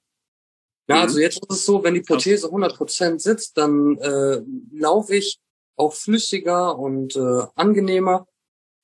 Ja, 0.87 0.97
mhm. 0.97 1.01
also 1.01 1.19
jetzt 1.19 1.39
ist 1.41 1.51
es 1.51 1.65
so, 1.65 1.83
wenn 1.83 1.93
die 1.93 2.01
Prothese 2.01 2.47
100% 2.47 3.19
sitzt, 3.19 3.57
dann 3.57 3.97
äh, 3.97 4.41
laufe 4.71 5.15
ich 5.15 5.39
auch 5.75 5.93
flüssiger 5.93 6.77
und 6.77 7.15
äh, 7.15 7.43
angenehmer 7.55 8.27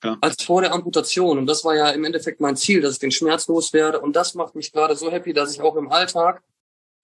ja. 0.04 0.18
als 0.22 0.44
vor 0.44 0.62
der 0.62 0.74
Amputation. 0.74 1.38
Und 1.38 1.48
das 1.48 1.66
war 1.66 1.76
ja 1.76 1.90
im 1.90 2.04
Endeffekt 2.04 2.40
mein 2.40 2.56
Ziel, 2.56 2.82
dass 2.82 2.94
ich 2.94 3.00
den 3.00 3.12
Schmerz 3.12 3.48
loswerde. 3.48 4.00
Und 4.00 4.16
das 4.16 4.36
macht 4.36 4.56
mich 4.56 4.72
gerade 4.72 4.96
so 4.96 5.12
happy, 5.12 5.34
dass 5.34 5.54
ich 5.54 5.62
auch 5.62 5.76
im 5.76 5.92
Alltag 5.92 6.44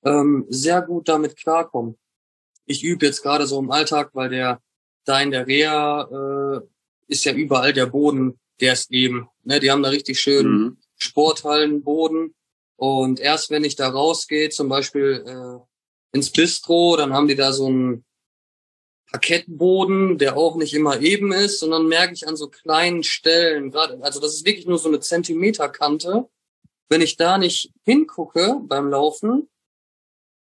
ähm, 0.06 0.46
sehr 0.50 0.82
gut 0.82 1.10
damit 1.10 1.36
klarkomme. 1.36 1.96
Ich 2.66 2.84
übe 2.84 3.06
jetzt 3.06 3.22
gerade 3.22 3.48
so 3.48 3.60
im 3.60 3.72
Alltag, 3.72 4.12
weil 4.14 4.30
der 4.30 4.62
da 5.06 5.20
in 5.22 5.32
der 5.32 5.48
Reha 5.48 6.60
äh, 6.60 6.62
ist 7.08 7.26
ja 7.26 7.34
überall 7.34 7.74
der 7.74 7.88
Boden, 7.88 8.40
der 8.60 8.74
ist 8.74 8.92
eben. 8.92 9.28
Ne, 9.44 9.60
die 9.60 9.72
haben 9.72 9.84
da 9.84 9.90
richtig 9.90 10.20
schön 10.20 10.48
mhm. 10.48 10.78
Sporthallenboden. 10.98 12.36
Und 12.76 13.20
erst 13.20 13.50
wenn 13.50 13.64
ich 13.64 13.76
da 13.76 13.90
rausgehe, 13.90 14.50
zum 14.50 14.70
Beispiel 14.70 15.24
äh, 15.26 16.18
ins 16.18 16.32
Bistro, 16.32 16.96
dann 16.98 17.14
haben 17.14 17.28
die 17.28 17.36
da 17.36 17.52
so 17.54 17.68
einen 17.68 18.06
Parkettboden, 19.12 20.18
der 20.18 20.38
auch 20.38 20.56
nicht 20.56 20.74
immer 20.74 21.02
eben 21.02 21.32
ist. 21.32 21.62
Und 21.64 21.72
dann 21.72 21.88
merke 21.88 22.14
ich 22.14 22.28
an 22.28 22.36
so 22.36 22.48
kleinen 22.48 23.04
Stellen, 23.04 23.72
gerade, 23.72 24.02
also 24.02 24.20
das 24.20 24.36
ist 24.36 24.46
wirklich 24.46 24.66
nur 24.66 24.80
so 24.80 24.88
eine 24.88 25.00
Zentimeterkante. 25.00 26.30
Wenn 26.90 27.02
ich 27.02 27.18
da 27.18 27.38
nicht 27.38 27.72
hingucke 27.84 28.60
beim 28.64 28.90
Laufen, 28.90 29.50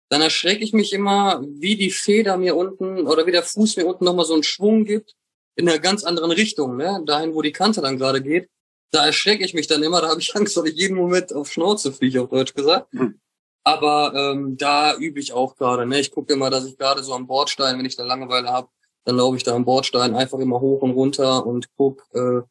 dann 0.09 0.21
erschrecke 0.21 0.63
ich 0.63 0.73
mich 0.73 0.93
immer, 0.93 1.43
wie 1.47 1.75
die 1.75 1.91
Feder 1.91 2.37
mir 2.37 2.55
unten 2.55 3.07
oder 3.07 3.25
wie 3.25 3.31
der 3.31 3.43
Fuß 3.43 3.77
mir 3.77 3.85
unten 3.85 4.05
nochmal 4.05 4.25
so 4.25 4.33
einen 4.33 4.43
Schwung 4.43 4.85
gibt 4.85 5.15
in 5.55 5.67
einer 5.67 5.79
ganz 5.79 6.03
anderen 6.03 6.31
Richtung, 6.31 6.77
ne? 6.77 7.01
dahin, 7.05 7.33
wo 7.33 7.41
die 7.41 7.51
Kante 7.51 7.81
dann 7.81 7.97
gerade 7.97 8.21
geht 8.21 8.49
da 8.95 9.05
erschrecke 9.05 9.43
ich 9.43 9.53
mich 9.53 9.67
dann 9.67 9.83
immer, 9.83 10.01
da 10.01 10.09
habe 10.09 10.21
ich 10.21 10.35
Angst, 10.35 10.57
dass 10.57 10.65
ich 10.65 10.75
jeden 10.75 10.95
Moment 10.95 11.33
auf 11.33 11.51
Schnauze 11.51 11.91
fliege, 11.91 12.21
auf 12.21 12.29
Deutsch 12.29 12.53
gesagt. 12.53 12.93
Mhm. 12.93 13.19
Aber 13.63 14.13
ähm, 14.15 14.57
da 14.57 14.95
übe 14.95 15.19
ich 15.19 15.33
auch 15.33 15.55
gerade. 15.55 15.85
Ne? 15.87 15.99
Ich 15.99 16.11
gucke 16.11 16.33
immer, 16.33 16.49
dass 16.49 16.65
ich 16.65 16.77
gerade 16.77 17.03
so 17.03 17.13
am 17.13 17.25
Bordstein, 17.25 17.77
wenn 17.77 17.85
ich 17.85 17.95
da 17.95 18.03
Langeweile 18.03 18.49
habe, 18.49 18.69
dann 19.05 19.17
laufe 19.17 19.37
ich 19.37 19.43
da 19.43 19.55
am 19.55 19.65
Bordstein 19.65 20.15
einfach 20.15 20.39
immer 20.39 20.61
hoch 20.61 20.81
und 20.81 20.91
runter 20.91 21.45
und 21.45 21.67
guck, 21.75 22.07
äh, 22.13 22.41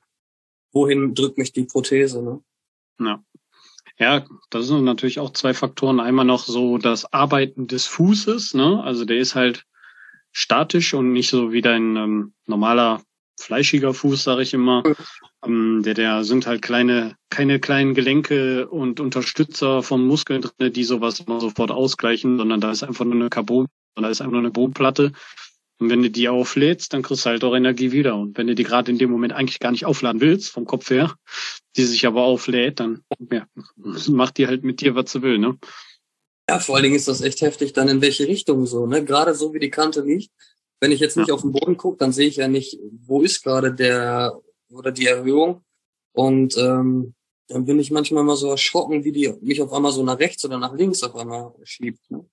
wohin 0.72 1.14
drückt 1.14 1.38
mich 1.38 1.52
die 1.52 1.64
Prothese. 1.64 2.22
Ne? 2.22 2.42
Ja. 3.00 3.24
Ja, 3.98 4.24
das 4.50 4.66
sind 4.66 4.84
natürlich 4.84 5.20
auch 5.20 5.32
zwei 5.32 5.54
Faktoren. 5.54 6.00
Einmal 6.00 6.24
noch 6.24 6.44
so 6.44 6.78
das 6.78 7.12
Arbeiten 7.12 7.68
des 7.68 7.86
Fußes, 7.86 8.54
ne? 8.54 8.82
Also 8.82 9.04
der 9.04 9.18
ist 9.18 9.34
halt 9.34 9.64
statisch 10.32 10.94
und 10.94 11.12
nicht 11.12 11.30
so 11.30 11.52
wie 11.52 11.62
dein 11.62 11.96
ähm, 11.96 12.34
normaler 12.46 13.02
fleischiger 13.40 13.94
Fuß, 13.94 14.24
sage 14.24 14.42
ich 14.42 14.54
immer. 14.54 14.82
Ähm, 15.44 15.82
der, 15.84 15.94
der 15.94 16.24
sind 16.24 16.46
halt 16.46 16.62
kleine, 16.62 17.16
keine 17.30 17.60
kleinen 17.60 17.94
Gelenke 17.94 18.68
und 18.68 19.00
Unterstützer 19.00 19.82
vom 19.82 20.06
Muskeln 20.06 20.42
drin, 20.42 20.72
die 20.72 20.84
sowas 20.84 21.20
immer 21.20 21.40
sofort 21.40 21.70
ausgleichen, 21.70 22.38
sondern 22.38 22.60
da 22.60 22.70
ist 22.70 22.82
einfach 22.82 23.04
nur 23.04 23.14
eine 23.14 23.30
Carbon, 23.30 23.66
da 23.94 24.08
ist 24.08 24.20
einfach 24.20 24.32
nur 24.32 24.40
eine 24.40 24.50
Bodenplatte. 24.50 25.12
Und 25.78 25.90
wenn 25.90 26.02
du 26.02 26.10
die 26.10 26.28
auflädst, 26.28 26.92
dann 26.92 27.02
kriegst 27.02 27.26
du 27.26 27.30
halt 27.30 27.42
auch 27.44 27.54
Energie 27.54 27.90
wieder. 27.90 28.16
Und 28.16 28.38
wenn 28.38 28.46
du 28.46 28.54
die 28.54 28.62
gerade 28.62 28.92
in 28.92 28.98
dem 28.98 29.10
Moment 29.10 29.32
eigentlich 29.32 29.58
gar 29.58 29.72
nicht 29.72 29.86
aufladen 29.86 30.20
willst, 30.20 30.50
vom 30.50 30.66
Kopf 30.66 30.90
her, 30.90 31.14
die 31.76 31.84
sich 31.84 32.06
aber 32.06 32.22
auflädt, 32.22 32.80
dann 32.80 33.02
ja, 33.30 33.46
macht 34.08 34.38
die 34.38 34.46
halt 34.46 34.62
mit 34.62 34.80
dir, 34.80 34.94
was 34.94 35.10
sie 35.10 35.22
will, 35.22 35.38
ne? 35.38 35.58
Ja, 36.48 36.58
vor 36.58 36.76
allen 36.76 36.84
Dingen 36.84 36.96
ist 36.96 37.08
das 37.08 37.22
echt 37.22 37.40
heftig, 37.40 37.72
dann 37.72 37.88
in 37.88 38.02
welche 38.02 38.28
Richtung 38.28 38.66
so, 38.66 38.86
ne? 38.86 39.04
Gerade 39.04 39.34
so 39.34 39.52
wie 39.52 39.58
die 39.58 39.70
Kante 39.70 40.02
liegt. 40.02 40.30
Wenn 40.80 40.92
ich 40.92 41.00
jetzt 41.00 41.16
nicht 41.16 41.28
ja. 41.28 41.34
auf 41.34 41.40
den 41.40 41.52
Boden 41.52 41.76
gucke, 41.76 41.96
dann 41.98 42.12
sehe 42.12 42.28
ich 42.28 42.36
ja 42.36 42.48
nicht, 42.48 42.78
wo 43.06 43.22
ist 43.22 43.42
gerade 43.42 43.72
der 43.72 44.38
oder 44.70 44.92
die 44.92 45.06
Erhöhung. 45.06 45.64
Und 46.12 46.56
ähm, 46.58 47.14
dann 47.48 47.64
bin 47.64 47.78
ich 47.78 47.90
manchmal 47.90 48.22
mal 48.22 48.36
so 48.36 48.50
erschrocken, 48.50 49.04
wie 49.04 49.12
die 49.12 49.32
mich 49.40 49.60
auf 49.62 49.72
einmal 49.72 49.92
so 49.92 50.02
nach 50.02 50.18
rechts 50.18 50.44
oder 50.44 50.58
nach 50.58 50.74
links 50.74 51.02
auf 51.02 51.14
einmal 51.16 51.52
schiebt. 51.64 52.10
Ne? 52.10 52.24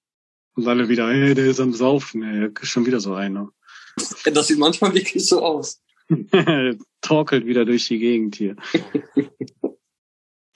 Und 0.56 0.68
alle 0.68 0.90
wieder, 0.90 1.10
hey, 1.10 1.34
der 1.34 1.46
ist 1.46 1.60
am 1.60 1.74
Saufen, 1.74 2.24
ey, 2.24 2.52
schon 2.64 2.86
wieder 2.86 3.00
so 3.00 3.14
einer. 3.14 3.52
das 4.34 4.48
sieht 4.48 4.60
manchmal 4.60 4.94
wirklich 4.94 5.26
so 5.26 5.44
aus. 5.44 5.82
Torkelt 7.02 7.46
wieder 7.46 7.66
durch 7.66 7.88
die 7.88 8.00
Gegend 8.00 8.36
hier. 8.36 8.56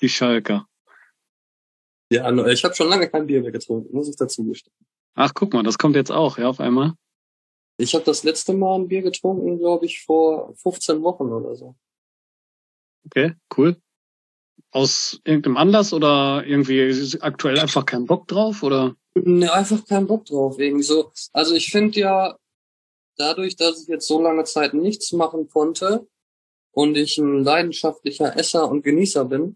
die 0.01 0.09
Schalker. 0.09 0.67
Ja, 2.11 2.31
ich 2.47 2.63
habe 2.63 2.75
schon 2.75 2.89
lange 2.89 3.09
kein 3.09 3.25
Bier 3.25 3.41
mehr 3.41 3.51
getrunken, 3.51 3.95
muss 3.95 4.09
ich 4.09 4.15
dazu 4.15 4.45
gestehen. 4.45 4.75
Ach, 5.15 5.33
guck 5.33 5.53
mal, 5.53 5.63
das 5.63 5.77
kommt 5.77 5.95
jetzt 5.95 6.11
auch, 6.11 6.37
ja, 6.37 6.47
auf 6.47 6.59
einmal. 6.59 6.93
Ich 7.77 7.93
habe 7.93 8.05
das 8.05 8.23
letzte 8.23 8.53
Mal 8.53 8.79
ein 8.79 8.87
Bier 8.87 9.01
getrunken, 9.01 9.57
glaube 9.57 9.85
ich, 9.85 10.01
vor 10.01 10.55
15 10.57 11.01
Wochen 11.01 11.25
oder 11.25 11.55
so. 11.55 11.75
Okay, 13.05 13.33
cool. 13.57 13.77
Aus 14.71 15.19
irgendeinem 15.23 15.57
Anlass 15.57 15.93
oder 15.93 16.43
irgendwie 16.45 16.79
ist 16.79 17.21
aktuell 17.21 17.59
einfach 17.59 17.85
kein 17.85 18.05
Bock 18.05 18.27
drauf 18.27 18.63
oder? 18.63 18.95
Ne, 19.15 19.51
einfach 19.51 19.85
keinen 19.85 20.07
Bock 20.07 20.25
drauf. 20.25 20.59
Irgendwie 20.59 20.83
so. 20.83 21.11
Also 21.31 21.55
ich 21.55 21.71
finde 21.71 21.99
ja, 21.99 22.37
dadurch, 23.17 23.55
dass 23.55 23.81
ich 23.81 23.87
jetzt 23.87 24.07
so 24.07 24.21
lange 24.21 24.43
Zeit 24.43 24.73
nichts 24.73 25.11
machen 25.13 25.49
konnte 25.49 26.07
und 26.71 26.97
ich 26.97 27.17
ein 27.17 27.43
leidenschaftlicher 27.43 28.37
Esser 28.37 28.69
und 28.69 28.83
Genießer 28.83 29.25
bin, 29.25 29.55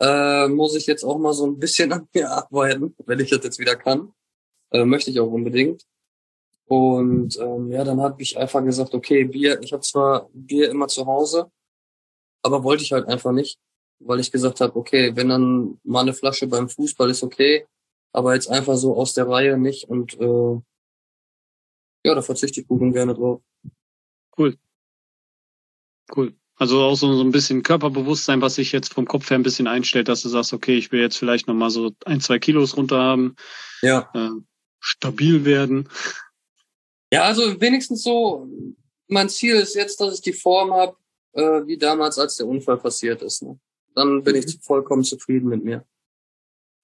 äh, 0.00 0.48
muss 0.48 0.74
ich 0.74 0.86
jetzt 0.86 1.04
auch 1.04 1.18
mal 1.18 1.34
so 1.34 1.46
ein 1.46 1.58
bisschen 1.58 1.92
an 1.92 2.08
mir 2.14 2.30
arbeiten, 2.30 2.96
wenn 3.06 3.20
ich 3.20 3.30
das 3.30 3.44
jetzt 3.44 3.58
wieder 3.58 3.76
kann. 3.76 4.12
Äh, 4.70 4.84
möchte 4.84 5.10
ich 5.10 5.20
auch 5.20 5.30
unbedingt. 5.30 5.84
Und 6.66 7.38
ähm, 7.38 7.72
ja, 7.72 7.82
dann 7.84 8.00
habe 8.00 8.20
ich 8.22 8.36
einfach 8.36 8.62
gesagt, 8.62 8.94
okay, 8.94 9.24
Bier, 9.24 9.60
ich 9.62 9.72
habe 9.72 9.82
zwar 9.82 10.28
Bier 10.32 10.70
immer 10.70 10.88
zu 10.88 11.06
Hause, 11.06 11.50
aber 12.42 12.62
wollte 12.62 12.82
ich 12.82 12.92
halt 12.92 13.08
einfach 13.08 13.32
nicht, 13.32 13.58
weil 14.00 14.20
ich 14.20 14.30
gesagt 14.30 14.60
habe, 14.60 14.76
okay, 14.76 15.16
wenn 15.16 15.30
dann 15.30 15.80
mal 15.82 16.02
eine 16.02 16.12
Flasche 16.12 16.46
beim 16.46 16.68
Fußball 16.68 17.08
ist 17.08 17.22
okay, 17.22 17.66
aber 18.12 18.34
jetzt 18.34 18.48
einfach 18.48 18.76
so 18.76 18.96
aus 18.96 19.14
der 19.14 19.28
Reihe 19.28 19.58
nicht 19.58 19.88
und 19.88 20.14
äh, 20.20 20.60
ja, 22.04 22.14
da 22.14 22.22
verzichte 22.22 22.60
ich 22.60 22.68
gut 22.68 22.80
und 22.80 22.92
gerne 22.92 23.14
drauf. 23.14 23.42
Cool. 24.36 24.56
Cool. 26.16 26.34
Also 26.56 26.82
auch 26.82 26.96
so, 26.96 27.14
so 27.14 27.22
ein 27.22 27.30
bisschen 27.30 27.62
Körperbewusstsein, 27.62 28.40
was 28.40 28.56
sich 28.56 28.72
jetzt 28.72 28.92
vom 28.92 29.06
Kopf 29.06 29.30
her 29.30 29.38
ein 29.38 29.42
bisschen 29.42 29.66
einstellt, 29.66 30.08
dass 30.08 30.22
du 30.22 30.28
sagst, 30.28 30.52
okay, 30.52 30.76
ich 30.76 30.90
will 30.90 31.00
jetzt 31.00 31.16
vielleicht 31.16 31.46
nochmal 31.46 31.70
so 31.70 31.92
ein, 32.04 32.20
zwei 32.20 32.38
Kilos 32.38 32.76
runter 32.76 32.98
haben. 32.98 33.36
Ja. 33.82 34.10
Äh, 34.14 34.30
stabil 34.80 35.44
werden. 35.44 35.88
Ja, 37.12 37.24
also 37.24 37.60
wenigstens 37.60 38.02
so, 38.02 38.48
mein 39.06 39.28
Ziel 39.28 39.56
ist 39.56 39.74
jetzt, 39.74 40.00
dass 40.00 40.14
ich 40.14 40.20
die 40.20 40.32
Form 40.32 40.72
habe, 40.72 40.96
äh, 41.32 41.66
wie 41.66 41.78
damals, 41.78 42.18
als 42.18 42.36
der 42.36 42.46
Unfall 42.46 42.78
passiert 42.78 43.22
ist. 43.22 43.42
Ne? 43.42 43.58
Dann 43.94 44.22
bin 44.24 44.34
mhm. 44.34 44.42
ich 44.44 44.58
vollkommen 44.62 45.04
zufrieden 45.04 45.48
mit 45.48 45.64
mir. 45.64 45.86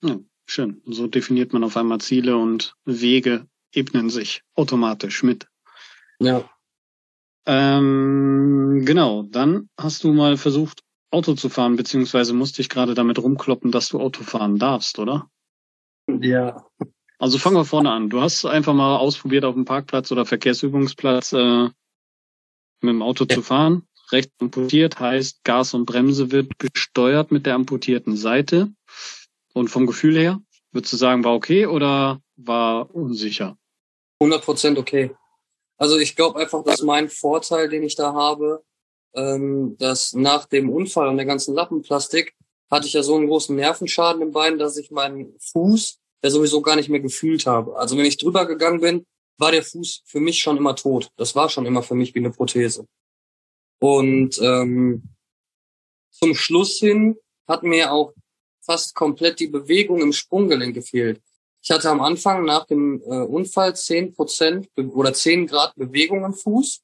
Ja, 0.03 0.19
schön. 0.47 0.83
So 0.87 1.07
definiert 1.07 1.53
man 1.53 1.65
auf 1.65 1.77
einmal 1.77 2.01
Ziele 2.01 2.37
und 2.37 2.75
Wege 2.85 3.47
ebnen 3.73 4.11
sich 4.11 4.43
automatisch 4.55 5.23
mit. 5.23 5.49
Ja. 6.19 6.49
Ähm, 7.47 8.83
genau, 8.85 9.25
dann 9.25 9.69
hast 9.79 10.05
du 10.05 10.13
mal 10.13 10.37
versucht, 10.37 10.83
Auto 11.11 11.35
zu 11.35 11.49
fahren, 11.49 11.77
beziehungsweise 11.77 12.33
musste 12.33 12.61
ich 12.61 12.69
gerade 12.69 12.95
damit 12.95 13.19
rumkloppen, 13.19 13.71
dass 13.71 13.89
du 13.89 14.01
Auto 14.01 14.25
fahren 14.25 14.59
darfst, 14.59 14.99
oder? 14.99 15.31
Ja. 16.09 16.67
Also 17.19 17.39
fangen 17.39 17.57
wir 17.57 17.65
vorne 17.65 17.91
an. 17.91 18.11
Du 18.11 18.21
hast 18.21 18.45
einfach 18.45 18.75
mal 18.75 18.97
ausprobiert, 18.97 19.45
auf 19.45 19.55
dem 19.55 19.65
Parkplatz 19.65 20.11
oder 20.11 20.27
Verkehrsübungsplatz 20.27 21.33
äh, 21.33 21.65
mit 22.81 22.95
dem 22.95 23.03
Auto 23.03 23.25
ja. 23.29 23.37
zu 23.37 23.43
fahren. 23.43 23.87
Rechts 24.11 24.35
amputiert 24.41 25.01
heißt, 25.01 25.45
Gas 25.45 25.73
und 25.73 25.87
Bremse 25.87 26.31
wird 26.31 26.53
gesteuert 26.59 27.31
mit 27.31 27.47
der 27.47 27.55
amputierten 27.55 28.17
Seite. 28.17 28.73
Und 29.55 29.69
vom 29.69 29.87
Gefühl 29.87 30.19
her, 30.19 30.41
würdest 30.73 30.93
du 30.93 30.97
sagen, 30.97 31.25
war 31.25 31.35
okay 31.35 31.67
oder 31.67 32.21
war 32.37 32.95
unsicher? 32.95 33.57
100 34.21 34.45
Prozent 34.45 34.79
okay. 34.79 35.15
Also 35.79 35.97
ich 35.99 36.17
glaube 36.17 36.41
einfach, 36.41 36.63
dass 36.65 36.83
mein 36.83 37.09
Vorteil, 37.09 37.69
den 37.69 37.83
ich 37.83 37.95
da 37.95 38.13
habe, 38.13 38.63
ähm, 39.15 39.77
dass 39.79 40.13
nach 40.13 40.45
dem 40.47 40.69
Unfall 40.69 41.09
und 41.09 41.17
der 41.17 41.27
ganzen 41.27 41.55
Lappenplastik 41.55 42.35
hatte 42.71 42.87
ich 42.87 42.93
ja 42.93 43.03
so 43.03 43.15
einen 43.15 43.29
großen 43.29 43.55
Nervenschaden 43.55 44.23
im 44.23 44.33
Bein, 44.33 44.59
dass 44.59 44.77
ich 44.77 44.91
meinen 44.91 45.35
Fuß 45.39 45.99
ja 46.23 46.31
sowieso 46.31 46.61
gar 46.61 46.77
nicht 46.77 46.89
mehr 46.89 47.01
gefühlt 47.01 47.47
habe. 47.47 47.77
Also 47.77 47.97
wenn 47.97 48.07
ich 48.07 48.17
drüber 48.17 48.47
gegangen 48.47 48.81
bin, 48.81 49.07
war 49.39 49.53
der 49.53 49.63
Fuß 49.63 50.03
für 50.05 50.21
mich 50.21 50.43
schon 50.43 50.57
immer 50.57 50.75
tot. 50.75 51.11
Das 51.17 51.35
war 51.35 51.49
schon 51.49 51.67
immer 51.67 51.83
für 51.83 51.95
mich 51.95 52.15
wie 52.15 52.21
eine 52.21 52.31
Prothese. 52.31 52.87
Und 53.81 54.41
ähm, 54.41 55.03
zum 56.11 56.35
Schluss 56.35 56.79
hin 56.79 57.17
hat 57.47 57.63
mir 57.63 57.93
auch 57.93 58.15
fast 58.65 58.95
komplett 58.95 59.41
die 59.41 59.49
Bewegung 59.49 60.01
im 60.01 60.13
Sprunggelenk 60.13 60.75
gefehlt. 60.75 61.21
Ich 61.63 61.71
hatte 61.71 61.89
am 61.89 62.01
Anfang 62.01 62.45
nach 62.45 62.67
dem 62.67 63.01
äh, 63.03 63.23
Unfall 63.23 63.75
zehn 63.75 64.13
Prozent 64.13 64.69
oder 64.77 65.15
zehn 65.15 65.47
Grad 65.47 65.75
Bewegung 65.77 66.25
im 66.25 66.35
Fuß. 66.35 66.83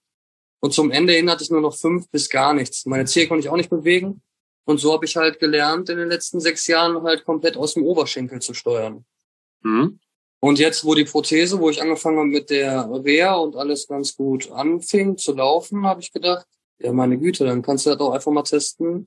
Und 0.60 0.72
zum 0.72 0.90
Ende 0.90 1.12
hin 1.12 1.30
hatte 1.30 1.42
ich 1.42 1.50
nur 1.50 1.60
noch 1.60 1.74
fünf 1.74 2.08
bis 2.10 2.28
gar 2.28 2.54
nichts. 2.54 2.86
Meine 2.86 3.04
Zehe 3.04 3.28
konnte 3.28 3.46
ich 3.46 3.50
auch 3.50 3.56
nicht 3.56 3.70
bewegen. 3.70 4.22
Und 4.64 4.78
so 4.78 4.92
habe 4.92 5.04
ich 5.04 5.16
halt 5.16 5.38
gelernt, 5.38 5.88
in 5.88 5.98
den 5.98 6.08
letzten 6.08 6.40
sechs 6.40 6.66
Jahren 6.66 7.02
halt 7.02 7.24
komplett 7.24 7.56
aus 7.56 7.74
dem 7.74 7.84
Oberschenkel 7.84 8.40
zu 8.40 8.54
steuern. 8.54 9.04
Mhm. 9.62 9.98
Und 10.40 10.58
jetzt, 10.58 10.84
wo 10.84 10.94
die 10.94 11.04
Prothese, 11.04 11.58
wo 11.60 11.68
ich 11.68 11.82
angefangen 11.82 12.18
habe 12.18 12.28
mit 12.28 12.48
der 12.48 12.88
Reha 13.04 13.34
und 13.34 13.56
alles 13.56 13.86
ganz 13.86 14.16
gut 14.16 14.50
anfing 14.50 15.18
zu 15.18 15.34
laufen, 15.34 15.86
habe 15.86 16.00
ich 16.00 16.12
gedacht, 16.12 16.46
ja 16.78 16.92
meine 16.92 17.18
Güte, 17.18 17.44
dann 17.44 17.60
kannst 17.60 17.84
du 17.84 17.90
das 17.90 18.00
auch 18.00 18.12
einfach 18.12 18.32
mal 18.32 18.42
testen, 18.42 19.06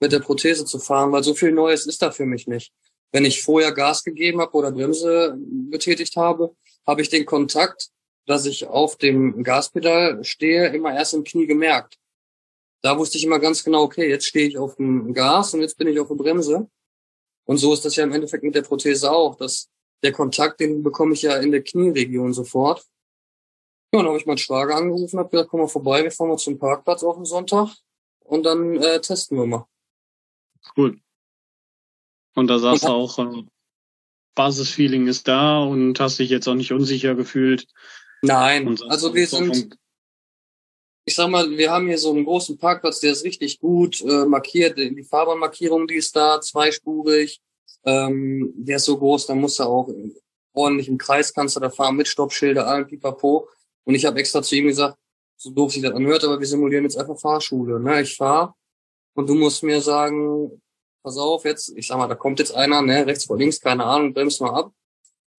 mit 0.00 0.12
der 0.12 0.20
Prothese 0.20 0.64
zu 0.64 0.78
fahren, 0.78 1.12
weil 1.12 1.22
so 1.22 1.34
viel 1.34 1.52
Neues 1.52 1.86
ist 1.86 2.02
da 2.02 2.10
für 2.10 2.26
mich 2.26 2.46
nicht. 2.46 2.72
Wenn 3.12 3.24
ich 3.24 3.42
vorher 3.42 3.72
Gas 3.72 4.04
gegeben 4.04 4.40
habe 4.40 4.52
oder 4.52 4.70
Bremse 4.70 5.36
betätigt 5.38 6.16
habe, 6.16 6.54
habe 6.86 7.02
ich 7.02 7.08
den 7.08 7.24
Kontakt, 7.24 7.90
dass 8.26 8.44
ich 8.44 8.66
auf 8.66 8.96
dem 8.96 9.42
Gaspedal 9.42 10.22
stehe, 10.24 10.68
immer 10.68 10.94
erst 10.94 11.14
im 11.14 11.24
Knie 11.24 11.46
gemerkt. 11.46 11.96
Da 12.82 12.96
wusste 12.98 13.18
ich 13.18 13.24
immer 13.24 13.38
ganz 13.38 13.64
genau, 13.64 13.82
okay, 13.82 14.08
jetzt 14.08 14.26
stehe 14.26 14.46
ich 14.46 14.58
auf 14.58 14.76
dem 14.76 15.12
Gas 15.14 15.54
und 15.54 15.62
jetzt 15.62 15.78
bin 15.78 15.88
ich 15.88 15.98
auf 15.98 16.08
der 16.08 16.14
Bremse. 16.14 16.68
Und 17.46 17.56
so 17.56 17.72
ist 17.72 17.84
das 17.84 17.96
ja 17.96 18.04
im 18.04 18.12
Endeffekt 18.12 18.44
mit 18.44 18.54
der 18.54 18.62
Prothese 18.62 19.10
auch, 19.10 19.34
dass 19.34 19.68
der 20.02 20.12
Kontakt, 20.12 20.60
den 20.60 20.82
bekomme 20.82 21.14
ich 21.14 21.22
ja 21.22 21.38
in 21.38 21.50
der 21.50 21.62
Knieregion 21.62 22.32
sofort. 22.32 22.84
Ja, 23.92 24.00
dann 24.00 24.08
habe 24.08 24.18
ich 24.18 24.26
meinen 24.26 24.38
Schwager 24.38 24.76
angerufen, 24.76 25.18
habe 25.18 25.30
gesagt, 25.30 25.48
komm 25.48 25.60
mal 25.60 25.68
vorbei, 25.68 26.04
wir 26.04 26.10
fahren 26.10 26.28
mal 26.28 26.36
zum 26.36 26.58
Parkplatz 26.58 27.02
auf 27.02 27.16
dem 27.16 27.24
Sonntag 27.24 27.74
und 28.20 28.44
dann 28.44 28.76
äh, 28.76 29.00
testen 29.00 29.38
wir 29.38 29.46
mal. 29.46 29.66
Cool. 30.76 30.98
Und 32.34 32.46
da 32.48 32.58
sagst 32.58 32.84
du 32.84 32.88
auch, 32.88 33.18
äh, 33.18 33.44
Basisfeeling 34.34 35.08
ist 35.08 35.26
da 35.26 35.60
und 35.60 35.98
hast 35.98 36.18
dich 36.18 36.30
jetzt 36.30 36.46
auch 36.46 36.54
nicht 36.54 36.72
unsicher 36.72 37.14
gefühlt. 37.16 37.66
Nein, 38.22 38.78
also 38.88 39.14
wir 39.14 39.26
sind, 39.26 39.76
ich 41.04 41.14
sag 41.14 41.28
mal, 41.28 41.50
wir 41.50 41.70
haben 41.72 41.88
hier 41.88 41.98
so 41.98 42.12
einen 42.12 42.24
großen 42.24 42.58
Parkplatz, 42.58 43.00
der 43.00 43.12
ist 43.12 43.24
richtig 43.24 43.58
gut 43.58 44.00
äh, 44.02 44.24
markiert, 44.26 44.78
die 44.78 45.02
Fahrbahnmarkierung, 45.02 45.88
die 45.88 45.96
ist 45.96 46.14
da, 46.14 46.40
zweispurig, 46.40 47.40
ähm, 47.84 48.52
der 48.56 48.76
ist 48.76 48.84
so 48.84 48.96
groß, 48.98 49.26
da 49.26 49.34
musst 49.34 49.58
du 49.58 49.64
auch 49.64 49.88
ordentlich 50.52 50.88
im 50.88 50.98
Kreis 50.98 51.32
kannst 51.32 51.56
du 51.56 51.60
da 51.60 51.70
fahren 51.70 51.96
mit 51.96 52.08
Stoppschilder, 52.08 52.66
allem 52.66 52.86
pipapo. 52.86 53.48
Und 53.84 53.94
ich 53.94 54.04
habe 54.04 54.18
extra 54.20 54.42
zu 54.42 54.56
ihm 54.56 54.66
gesagt, 54.66 54.98
so 55.36 55.50
doof 55.50 55.72
sich 55.72 55.82
das 55.82 55.92
anhört, 55.92 56.24
aber 56.24 56.38
wir 56.38 56.46
simulieren 56.46 56.84
jetzt 56.84 56.96
einfach 56.96 57.18
Fahrschule. 57.18 57.80
Ne? 57.80 58.02
Ich 58.02 58.16
fahr 58.16 58.56
und 59.18 59.28
du 59.28 59.34
musst 59.34 59.64
mir 59.64 59.80
sagen, 59.80 60.62
pass 61.02 61.18
auf, 61.18 61.44
jetzt, 61.44 61.76
ich 61.76 61.88
sag 61.88 61.98
mal, 61.98 62.06
da 62.06 62.14
kommt 62.14 62.38
jetzt 62.38 62.54
einer, 62.54 62.82
ne, 62.82 63.04
rechts 63.04 63.24
vor 63.24 63.36
links, 63.36 63.60
keine 63.60 63.84
Ahnung, 63.84 64.14
bremst 64.14 64.40
mal 64.40 64.54
ab. 64.54 64.72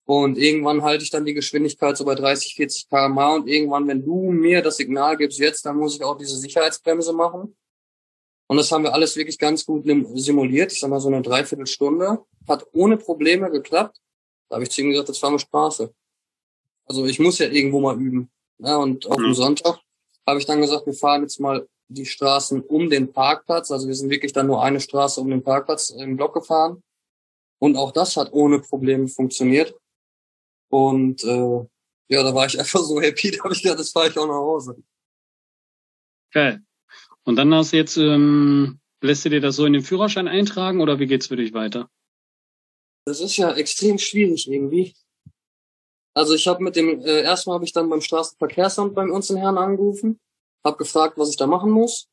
Und 0.03 0.37
irgendwann 0.37 0.83
halte 0.83 1.05
ich 1.05 1.11
dann 1.11 1.23
die 1.23 1.33
Geschwindigkeit 1.33 1.95
so 1.95 2.03
bei 2.03 2.13
30, 2.13 2.55
40 2.55 2.89
km/h 2.89 3.35
und 3.35 3.47
irgendwann, 3.47 3.87
wenn 3.87 4.03
du 4.03 4.31
mir 4.31 4.61
das 4.61 4.75
Signal 4.75 5.15
gibst 5.15 5.39
jetzt, 5.39 5.65
dann 5.65 5.77
muss 5.77 5.95
ich 5.95 6.03
auch 6.03 6.17
diese 6.17 6.35
Sicherheitsbremse 6.35 7.13
machen. 7.13 7.55
Und 8.47 8.57
das 8.57 8.69
haben 8.69 8.83
wir 8.83 8.93
alles 8.93 9.15
wirklich 9.15 9.39
ganz 9.39 9.65
gut 9.65 9.85
simuliert. 10.15 10.73
Ich 10.73 10.81
sag 10.81 10.89
mal 10.89 10.99
so 10.99 11.07
eine 11.07 11.21
Dreiviertelstunde. 11.21 12.19
Hat 12.49 12.67
ohne 12.73 12.97
Probleme 12.97 13.49
geklappt. 13.49 13.97
Da 14.49 14.55
habe 14.55 14.63
ich 14.63 14.71
zu 14.71 14.81
ihm 14.81 14.89
gesagt, 14.89 15.07
das 15.07 15.21
war 15.21 15.29
eine 15.29 15.39
Straße. 15.39 15.93
Also 16.85 17.05
ich 17.05 17.19
muss 17.19 17.39
ja 17.39 17.47
irgendwo 17.47 17.79
mal 17.79 17.97
üben. 17.97 18.29
Ja, 18.57 18.75
und 18.75 19.05
auf 19.07 19.15
dem 19.15 19.27
mhm. 19.27 19.35
Sonntag 19.35 19.79
habe 20.27 20.39
ich 20.39 20.45
dann 20.45 20.59
gesagt, 20.59 20.85
wir 20.85 20.93
fahren 20.93 21.21
jetzt 21.21 21.39
mal 21.39 21.65
die 21.89 22.05
Straßen 22.05 22.61
um 22.61 22.89
den 22.89 23.11
Parkplatz. 23.11 23.71
Also 23.71 23.87
wir 23.87 23.95
sind 23.95 24.09
wirklich 24.09 24.31
dann 24.31 24.47
nur 24.47 24.63
eine 24.63 24.79
Straße 24.79 25.19
um 25.19 25.29
den 25.29 25.43
Parkplatz 25.43 25.89
im 25.89 26.15
Block 26.15 26.33
gefahren. 26.33 26.83
Und 27.59 27.75
auch 27.75 27.91
das 27.91 28.15
hat 28.15 28.31
ohne 28.31 28.59
Probleme 28.59 29.07
funktioniert. 29.07 29.75
Und 30.69 31.23
äh, 31.23 31.65
ja, 32.09 32.23
da 32.23 32.33
war 32.33 32.45
ich 32.45 32.57
einfach 32.59 32.81
so 32.81 33.01
happy, 33.01 33.31
da 33.31 33.43
habe 33.43 33.53
ich 33.53 33.61
gedacht, 33.61 33.79
das 33.79 33.91
fahre 33.91 34.09
ich 34.09 34.17
auch 34.17 34.27
nach 34.27 34.33
Hause. 34.33 34.81
Geil. 36.31 36.61
Und 37.23 37.35
dann 37.35 37.53
hast 37.53 37.73
du 37.73 37.77
jetzt, 37.77 37.97
ähm, 37.97 38.79
lässt 39.01 39.25
du 39.25 39.29
dir 39.29 39.41
das 39.41 39.55
so 39.55 39.65
in 39.65 39.73
den 39.73 39.83
Führerschein 39.83 40.27
eintragen 40.27 40.81
oder 40.81 40.99
wie 40.99 41.07
geht's 41.07 41.27
für 41.27 41.35
dich 41.35 41.53
weiter? 41.53 41.89
Das 43.05 43.19
ist 43.19 43.37
ja 43.37 43.51
extrem 43.53 43.97
schwierig 43.97 44.47
irgendwie. 44.47 44.93
Also 46.13 46.33
ich 46.35 46.47
habe 46.47 46.63
mit 46.63 46.75
dem, 46.75 47.01
äh, 47.01 47.21
erstmal 47.21 47.55
habe 47.55 47.65
ich 47.65 47.73
dann 47.73 47.89
beim 47.89 48.01
Straßenverkehrsamt 48.01 48.93
beim 48.93 49.11
uns 49.11 49.29
in 49.29 49.37
Herrn 49.37 49.57
angerufen, 49.57 50.19
habe 50.63 50.77
gefragt, 50.77 51.17
was 51.17 51.29
ich 51.29 51.37
da 51.37 51.47
machen 51.47 51.71
muss. 51.71 52.07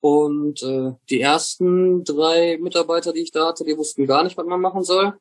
Und 0.00 0.62
äh, 0.62 0.92
die 1.10 1.20
ersten 1.20 2.02
drei 2.04 2.58
Mitarbeiter, 2.58 3.12
die 3.12 3.20
ich 3.20 3.30
da 3.30 3.48
hatte, 3.48 3.64
die 3.64 3.76
wussten 3.76 4.06
gar 4.06 4.24
nicht, 4.24 4.36
was 4.36 4.46
man 4.46 4.60
machen 4.60 4.82
soll. 4.82 5.14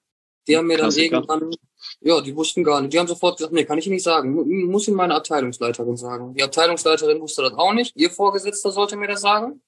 Die 0.48 0.58
haben 0.58 0.66
mir 0.66 0.78
dann 0.78 0.88
Klassiker. 0.88 1.18
irgendwann, 1.18 1.52
ja, 2.00 2.20
die 2.20 2.36
wussten 2.36 2.64
gar 2.64 2.82
nicht. 2.82 2.92
Die 2.94 3.00
haben 3.00 3.08
sofort 3.08 3.38
gesagt, 3.38 3.54
nee, 3.54 3.64
kann 3.64 3.78
ich 3.78 3.86
nicht 3.88 4.04
sagen. 4.04 4.34
Muss 4.68 4.88
Ihnen 4.88 4.98
meine 4.98 5.14
Abteilungsleiterin 5.14 5.98
sagen. 5.98 6.34
Die 6.34 6.42
Abteilungsleiterin 6.42 7.22
wusste 7.22 7.44
das 7.44 7.54
auch 7.54 7.74
nicht. 7.74 7.96
Ihr 7.96 8.10
Vorgesetzter 8.10 8.72
sollte 8.72 8.98
mir 8.98 9.08
das 9.08 9.22
sagen. 9.22 9.62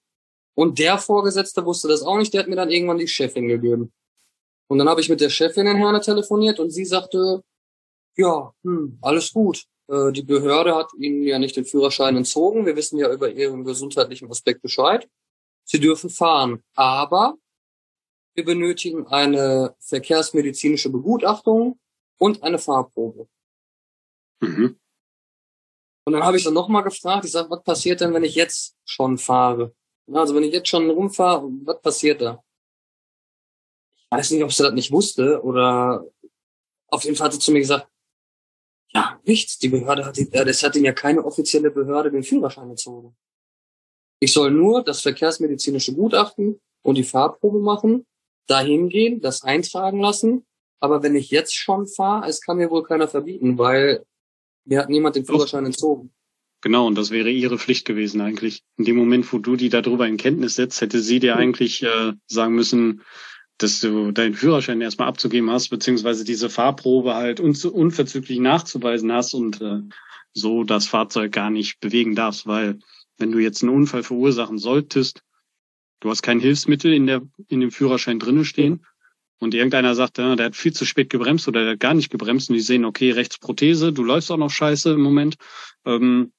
Und 0.56 0.80
der 0.80 0.98
Vorgesetzte 0.98 1.64
wusste 1.64 1.88
das 1.88 2.02
auch 2.02 2.18
nicht. 2.18 2.34
Der 2.34 2.42
hat 2.42 2.48
mir 2.48 2.56
dann 2.56 2.72
irgendwann 2.72 2.98
die 2.98 3.08
Chefin 3.08 3.48
gegeben. 3.48 3.94
Und 4.68 4.80
dann 4.80 4.90
habe 4.90 5.02
ich 5.02 5.10
mit 5.10 5.22
der 5.22 5.30
Chefin 5.30 5.68
in 5.68 5.78
Herne 5.78 6.02
telefoniert 6.02 6.60
und 6.60 6.72
sie 6.72 6.86
sagte, 6.86 7.44
ja, 8.16 8.52
hm, 8.64 8.98
alles 9.02 9.32
gut. 9.32 9.66
Äh, 9.88 10.12
die 10.12 10.24
Behörde 10.24 10.76
hat 10.76 10.92
ihnen 10.98 11.24
ja 11.24 11.40
nicht 11.40 11.56
den 11.56 11.66
Führerschein 11.66 12.16
entzogen. 12.16 12.66
Wir 12.66 12.76
wissen 12.76 12.98
ja 12.98 13.12
über 13.12 13.30
ihren 13.30 13.64
gesundheitlichen 13.64 14.30
Aspekt 14.30 14.62
Bescheid. 14.62 15.10
Sie 15.66 15.80
dürfen 15.80 16.10
fahren, 16.10 16.64
aber 16.76 17.36
wir 18.36 18.46
benötigen 18.46 19.08
eine 19.08 19.76
verkehrsmedizinische 19.80 20.90
Begutachtung 20.90 21.80
und 22.18 22.44
eine 22.44 22.58
Fahrprobe. 22.58 23.28
Mhm. 24.42 24.80
Und 26.06 26.14
dann 26.14 26.24
habe 26.24 26.38
ich 26.38 26.44
dann 26.44 26.54
nochmal 26.54 26.84
gefragt, 26.84 27.26
ich 27.26 27.32
sage, 27.32 27.50
was 27.50 27.64
passiert 27.64 28.02
denn, 28.02 28.14
wenn 28.14 28.24
ich 28.24 28.36
jetzt 28.36 28.76
schon 28.84 29.18
fahre? 29.18 29.74
Also 30.12 30.36
wenn 30.36 30.44
ich 30.44 30.52
jetzt 30.52 30.68
schon 30.68 30.90
rumfahre, 30.90 31.50
was 31.64 31.82
passiert 31.82 32.22
da? 32.22 32.44
Ich 33.96 34.12
weiß 34.12 34.32
nicht, 34.32 34.44
ob 34.44 34.52
sie 34.52 34.64
das 34.64 34.74
nicht 34.74 34.92
wusste 34.92 35.42
oder 35.42 36.06
auf 36.88 37.04
jeden 37.04 37.16
Fall 37.16 37.26
hat 37.26 37.34
sie 37.34 37.40
zu 37.40 37.52
mir 37.52 37.60
gesagt, 37.60 37.88
ja, 38.96 39.20
nichts. 39.26 39.58
Die 39.60 39.70
Behörde 39.70 40.06
hat, 40.06 40.18
das 40.32 40.64
hat 40.64 40.76
ihnen 40.76 40.86
ja 40.86 40.94
keine 40.94 41.24
offizielle 41.26 41.72
Behörde 41.72 42.12
den 42.12 42.24
Führerschein 42.24 42.70
gezogen. 42.70 43.16
Ich 44.20 44.32
soll 44.32 44.52
nur 44.52 44.84
das 44.84 45.02
verkehrsmedizinische 45.02 45.94
Gutachten 45.94 46.60
und 46.82 46.96
die 46.96 47.04
Fahrprobe 47.04 47.60
machen, 47.60 48.06
dahin 48.48 48.90
gehen, 48.90 49.22
das 49.22 49.44
eintragen 49.44 50.00
lassen. 50.00 50.46
Aber 50.80 51.02
wenn 51.04 51.16
ich 51.16 51.30
jetzt 51.30 51.56
schon 51.56 51.88
fahre, 51.88 52.28
es 52.28 52.42
kann 52.42 52.58
mir 52.58 52.70
wohl 52.70 52.84
keiner 52.84 53.08
verbieten, 53.08 53.58
weil 53.58 54.06
mir 54.66 54.80
hat 54.80 54.90
niemand 54.90 55.16
den 55.16 55.26
Führerschein 55.26 55.66
entzogen. 55.66 56.14
Genau, 56.62 56.88
und 56.88 56.96
das 56.96 57.12
wäre 57.12 57.30
ihre 57.30 57.58
Pflicht 57.58 57.86
gewesen 57.86 58.22
eigentlich. 58.22 58.64
In 58.78 58.86
dem 58.86 58.96
Moment, 58.96 59.32
wo 59.34 59.38
du 59.38 59.58
die 59.58 59.68
darüber 59.68 60.08
in 60.08 60.16
Kenntnis 60.16 60.56
setzt, 60.56 60.80
hätte 60.80 61.02
sie 61.02 61.20
dir 61.20 61.36
eigentlich 61.36 61.84
äh, 61.84 62.14
sagen 62.28 62.56
müssen, 62.56 63.02
dass 63.58 63.80
du 63.80 64.12
deinen 64.12 64.34
Führerschein 64.34 64.82
erstmal 64.82 65.08
abzugeben 65.08 65.50
hast, 65.50 65.70
beziehungsweise 65.70 66.24
diese 66.24 66.50
Fahrprobe 66.50 67.16
halt 67.16 67.40
un 67.40 67.56
unverzüglich 67.56 68.40
nachzuweisen 68.40 69.12
hast 69.12 69.34
und 69.34 69.62
äh, 69.62 69.82
so 70.34 70.64
das 70.64 70.88
Fahrzeug 70.88 71.32
gar 71.32 71.50
nicht 71.50 71.80
bewegen 71.80 72.16
darfst, 72.16 72.48
weil 72.48 72.80
wenn 73.18 73.32
du 73.32 73.40
jetzt 73.40 73.62
einen 73.64 73.74
Unfall 73.74 74.04
verursachen 74.04 74.58
solltest, 74.58 75.22
du 76.00 76.10
hast 76.10 76.24
kein 76.24 76.40
Hilfsmittel 76.40 76.94
in 76.94 77.08
der 77.08 77.22
in 77.48 77.60
dem 77.60 77.72
Führerschein 77.72 78.20
drinne 78.20 78.44
stehen 78.44 78.86
und 79.40 79.54
irgendeiner 79.54 79.94
sagt, 79.94 80.18
ja, 80.18 80.36
der 80.36 80.48
hat 80.48 80.56
viel 80.56 80.74
zu 80.74 80.86
spät 80.86 81.10
gebremst 81.10 81.48
oder 81.48 81.64
der 81.64 81.74
hat 81.74 81.80
gar 81.80 81.94
nicht 81.94 82.10
gebremst 82.10 82.50
und 82.50 82.56
die 82.56 82.62
sehen, 82.62 82.86
okay, 82.86 83.12
rechts 83.12 83.38
Prothese, 83.38 83.94
du 83.94 84.04
läufst 84.04 84.32
auch 84.32 84.38
noch 84.38 84.50
scheiße 84.50 84.94
im 84.94 85.02
Moment, 85.02 85.36
ähm, 85.86 86.32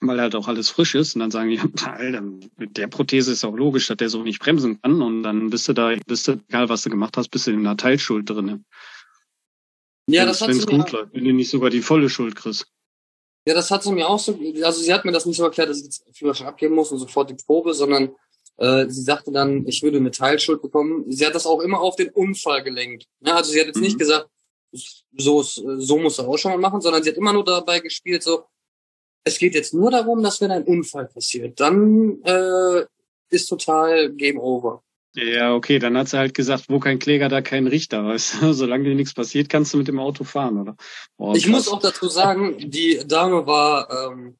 weil 0.00 0.20
halt 0.20 0.34
auch 0.34 0.48
alles 0.48 0.70
frisch 0.70 0.94
ist 0.94 1.14
und 1.14 1.20
dann 1.20 1.30
sagen 1.30 1.50
die, 1.50 1.60
Alter, 1.84 2.22
mit 2.56 2.76
der 2.76 2.86
Prothese 2.86 3.32
ist 3.32 3.44
auch 3.44 3.56
logisch, 3.56 3.88
dass 3.88 3.96
der 3.96 4.08
so 4.08 4.22
nicht 4.22 4.40
bremsen 4.40 4.80
kann 4.80 5.02
und 5.02 5.22
dann 5.22 5.50
bist 5.50 5.68
du 5.68 5.72
da, 5.72 5.94
bist 6.06 6.28
du, 6.28 6.40
egal 6.48 6.68
was 6.68 6.82
du 6.82 6.90
gemacht 6.90 7.16
hast, 7.16 7.28
bist 7.28 7.46
du 7.46 7.50
in 7.50 7.60
einer 7.60 7.76
Teilschuld 7.76 8.28
drinne. 8.28 8.64
Ja, 10.06 10.24
das 10.24 10.40
hat 10.40 10.52
sie 10.54 10.60
mir 10.60 10.78
gut 10.78 10.92
läuft, 10.92 11.12
wenn 11.12 11.24
du 11.24 11.32
nicht 11.32 11.50
sogar 11.50 11.70
die 11.70 11.82
volle 11.82 12.08
Schuld 12.08 12.34
kriegst. 12.34 12.66
Ja, 13.46 13.54
das 13.54 13.70
hat 13.70 13.82
sie 13.82 13.92
mir 13.92 14.08
auch 14.08 14.18
so, 14.18 14.38
also 14.62 14.80
sie 14.80 14.92
hat 14.92 15.04
mir 15.04 15.12
das 15.12 15.26
nicht 15.26 15.36
so 15.36 15.44
erklärt, 15.44 15.70
dass 15.70 15.78
ich 15.78 15.84
jetzt 15.84 16.04
Führerschein 16.12 16.48
abgeben 16.48 16.74
muss 16.74 16.92
und 16.92 16.98
sofort 16.98 17.30
die 17.30 17.34
Probe, 17.34 17.74
sondern 17.74 18.10
äh, 18.58 18.86
sie 18.88 19.02
sagte 19.02 19.32
dann, 19.32 19.66
ich 19.66 19.82
würde 19.82 19.98
eine 19.98 20.10
Teilschuld 20.10 20.60
bekommen. 20.60 21.10
Sie 21.10 21.24
hat 21.26 21.34
das 21.34 21.46
auch 21.46 21.60
immer 21.60 21.80
auf 21.80 21.96
den 21.96 22.10
Unfall 22.10 22.62
gelenkt. 22.62 23.06
Ja, 23.20 23.36
also 23.36 23.52
sie 23.52 23.60
hat 23.60 23.66
jetzt 23.66 23.76
mhm. 23.76 23.82
nicht 23.82 23.98
gesagt, 23.98 24.28
so, 25.16 25.42
so 25.42 25.98
muss 25.98 26.18
er 26.18 26.28
auch 26.28 26.36
schon 26.36 26.52
mal 26.52 26.58
machen, 26.58 26.80
sondern 26.80 27.02
sie 27.02 27.10
hat 27.10 27.16
immer 27.16 27.32
nur 27.32 27.44
dabei 27.44 27.80
gespielt, 27.80 28.22
so, 28.22 28.44
es 29.28 29.38
geht 29.38 29.54
jetzt 29.54 29.74
nur 29.74 29.90
darum, 29.90 30.22
dass 30.22 30.40
wenn 30.40 30.50
ein 30.50 30.64
Unfall 30.64 31.06
passiert, 31.06 31.60
dann 31.60 32.20
äh, 32.24 32.84
ist 33.30 33.46
total 33.46 34.10
Game 34.12 34.38
Over. 34.38 34.82
Ja, 35.14 35.54
okay, 35.54 35.78
dann 35.78 35.96
hat 35.96 36.08
sie 36.08 36.18
halt 36.18 36.34
gesagt, 36.34 36.64
wo 36.68 36.78
kein 36.78 36.98
Kläger, 36.98 37.28
da 37.28 37.40
kein 37.40 37.66
Richter. 37.66 38.04
Weißt 38.04 38.42
du? 38.42 38.52
Solange 38.54 38.84
dir 38.84 38.94
nichts 38.94 39.14
passiert, 39.14 39.48
kannst 39.48 39.72
du 39.72 39.78
mit 39.78 39.88
dem 39.88 39.98
Auto 39.98 40.24
fahren, 40.24 40.60
oder? 40.60 40.76
Oh, 41.16 41.34
ich 41.34 41.46
muss 41.46 41.68
auch 41.68 41.80
dazu 41.80 42.08
sagen, 42.08 42.56
die 42.58 43.00
Dame 43.06 43.46
war 43.46 43.88
ähm, 43.90 44.38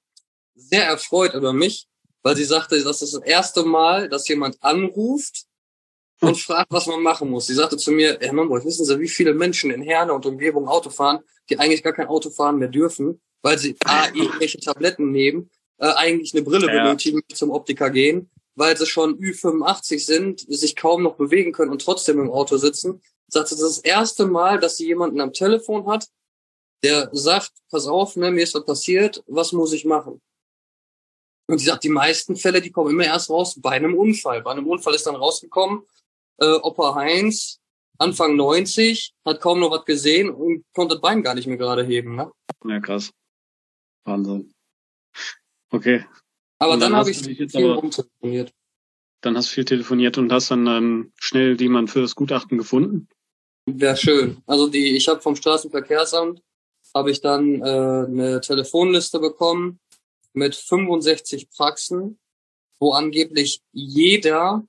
sehr 0.54 0.84
erfreut 0.84 1.34
über 1.34 1.52
mich, 1.52 1.86
weil 2.22 2.36
sie 2.36 2.44
sagte, 2.44 2.82
das 2.82 3.02
ist 3.02 3.14
das 3.14 3.22
erste 3.22 3.64
Mal, 3.64 4.08
dass 4.08 4.28
jemand 4.28 4.62
anruft 4.62 5.44
und 6.20 6.30
hm. 6.30 6.36
fragt, 6.36 6.70
was 6.70 6.86
man 6.86 7.02
machen 7.02 7.30
muss. 7.30 7.46
Sie 7.46 7.54
sagte 7.54 7.76
zu 7.76 7.92
mir, 7.92 8.18
Herr 8.20 8.32
Mamboy, 8.32 8.64
wissen 8.64 8.84
Sie, 8.84 9.00
wie 9.00 9.08
viele 9.08 9.34
Menschen 9.34 9.70
in 9.70 9.82
Herne 9.82 10.12
und 10.12 10.26
Umgebung 10.26 10.68
Auto 10.68 10.90
fahren, 10.90 11.20
die 11.50 11.58
eigentlich 11.58 11.82
gar 11.82 11.92
kein 11.92 12.08
Auto 12.08 12.30
fahren 12.30 12.58
mehr 12.58 12.68
dürfen, 12.68 13.20
weil 13.42 13.58
sie 13.58 13.76
A, 13.84 14.06
irgendwelche 14.14 14.58
Tabletten 14.58 15.10
nehmen, 15.10 15.50
äh, 15.78 15.92
eigentlich 15.92 16.34
eine 16.34 16.42
Brille 16.42 16.66
ja. 16.66 16.82
benötigen, 16.82 17.20
zum 17.32 17.50
Optiker 17.50 17.90
gehen, 17.90 18.30
weil 18.54 18.76
sie 18.76 18.86
schon 18.86 19.18
Ü85 19.18 20.04
sind, 20.04 20.40
sich 20.40 20.76
kaum 20.76 21.02
noch 21.02 21.16
bewegen 21.16 21.52
können 21.52 21.70
und 21.70 21.82
trotzdem 21.82 22.18
im 22.18 22.30
Auto 22.30 22.56
sitzen. 22.56 23.00
Sagt 23.28 23.48
sie, 23.48 23.54
das 23.54 23.62
ist 23.62 23.78
das 23.78 23.84
erste 23.84 24.26
Mal, 24.26 24.58
dass 24.58 24.76
sie 24.76 24.86
jemanden 24.86 25.20
am 25.20 25.32
Telefon 25.32 25.86
hat, 25.86 26.08
der 26.82 27.10
sagt, 27.12 27.52
pass 27.70 27.86
auf, 27.86 28.16
ne, 28.16 28.30
mir 28.30 28.42
ist 28.42 28.54
was 28.54 28.64
passiert, 28.64 29.22
was 29.26 29.52
muss 29.52 29.72
ich 29.72 29.84
machen? 29.84 30.20
Und 31.46 31.58
sie 31.58 31.66
sagt, 31.66 31.84
die 31.84 31.88
meisten 31.88 32.36
Fälle, 32.36 32.60
die 32.60 32.70
kommen 32.70 32.90
immer 32.90 33.04
erst 33.04 33.30
raus 33.30 33.58
bei 33.60 33.70
einem 33.70 33.94
Unfall. 33.94 34.42
Bei 34.42 34.50
einem 34.50 34.66
Unfall 34.66 34.94
ist 34.94 35.06
dann 35.06 35.16
rausgekommen, 35.16 35.82
äh, 36.38 36.58
Opa 36.62 36.94
Heinz, 36.94 37.58
Anfang 37.96 38.36
90, 38.36 39.14
hat 39.24 39.40
kaum 39.40 39.60
noch 39.60 39.70
was 39.70 39.84
gesehen 39.84 40.30
und 40.30 40.64
konnte 40.74 40.94
das 40.94 41.02
Bein 41.02 41.22
gar 41.22 41.34
nicht 41.34 41.46
mehr 41.46 41.56
gerade 41.56 41.84
heben. 41.84 42.16
Ne? 42.16 42.30
Ja, 42.64 42.80
krass. 42.80 43.10
Wahnsinn. 44.08 44.52
Okay. 45.70 46.04
Aber 46.58 46.72
und 46.72 46.80
dann, 46.80 46.92
dann 46.92 47.00
habe 47.00 47.10
ich 47.10 47.18
viel 47.18 47.48
aber, 47.54 47.76
rumtelefoniert. 47.76 48.52
Dann 49.20 49.36
hast 49.36 49.50
du 49.50 49.54
viel 49.54 49.64
telefoniert 49.64 50.18
und 50.18 50.32
hast 50.32 50.50
dann 50.50 50.66
ähm, 50.66 51.12
schnell 51.16 51.60
jemanden 51.60 51.88
für 51.88 52.00
das 52.00 52.14
Gutachten 52.14 52.58
gefunden? 52.58 53.08
Wäre 53.66 53.96
schön. 53.96 54.42
Also 54.46 54.68
die, 54.68 54.96
ich 54.96 55.08
habe 55.08 55.20
vom 55.20 55.36
Straßenverkehrsamt 55.36 56.42
habe 56.94 57.10
ich 57.10 57.20
dann 57.20 57.60
äh, 57.60 57.64
eine 57.64 58.40
Telefonliste 58.40 59.18
bekommen 59.18 59.78
mit 60.32 60.54
65 60.54 61.50
Praxen, 61.50 62.18
wo 62.80 62.92
angeblich 62.92 63.60
jeder, 63.72 64.64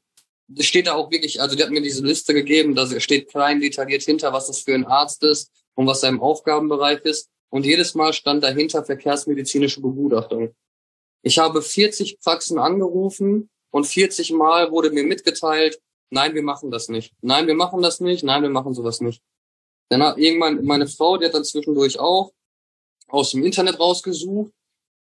das 0.48 0.66
steht 0.66 0.88
da 0.88 0.94
auch 0.94 1.12
wirklich, 1.12 1.42
also 1.42 1.56
die 1.56 1.64
hat 1.64 1.70
mir 1.70 1.82
diese 1.82 2.06
Liste 2.06 2.34
gegeben, 2.34 2.76
da 2.76 3.00
steht 3.00 3.30
klein 3.30 3.62
detailliert 3.62 4.04
hinter, 4.04 4.34
was 4.34 4.48
das 4.48 4.60
für 4.60 4.74
ein 4.74 4.86
Arzt 4.86 5.24
ist 5.24 5.52
und 5.76 5.88
was 5.88 6.02
sein 6.02 6.20
Aufgabenbereich 6.20 7.02
ist. 7.02 7.30
Und 7.50 7.66
jedes 7.66 7.96
Mal 7.96 8.14
stand 8.14 8.44
dahinter 8.44 8.84
verkehrsmedizinische 8.84 9.82
Begutachtung. 9.82 10.54
Ich 11.22 11.40
habe 11.40 11.62
40 11.62 12.20
Praxen 12.20 12.60
angerufen 12.60 13.50
und 13.72 13.86
40 13.86 14.32
Mal 14.32 14.72
wurde 14.72 14.92
mir 14.92 15.04
mitgeteilt, 15.04 15.82
nein, 16.10 16.34
wir 16.34 16.44
machen 16.44 16.72
das 16.72 16.88
nicht. 16.88 17.14
Nein, 17.22 17.48
wir 17.48 17.56
machen 17.56 17.82
das 17.82 18.00
nicht. 18.00 18.24
Nein, 18.24 18.44
wir 18.44 18.50
machen 18.50 18.74
sowas 18.74 19.02
nicht. 19.02 19.22
Dann 19.90 20.04
hat 20.04 20.18
irgendwann 20.18 20.64
meine 20.64 20.88
Frau, 20.88 21.18
die 21.18 21.26
hat 21.26 21.34
dann 21.34 21.44
zwischendurch 21.44 22.00
auch 22.00 22.32
aus 23.08 23.32
dem 23.32 23.44
Internet 23.44 23.80
rausgesucht. 23.80 24.54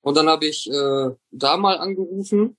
Und 0.02 0.16
dann 0.16 0.28
habe 0.28 0.46
ich 0.46 0.70
äh, 0.70 1.10
da 1.30 1.56
mal 1.56 1.78
angerufen. 1.78 2.56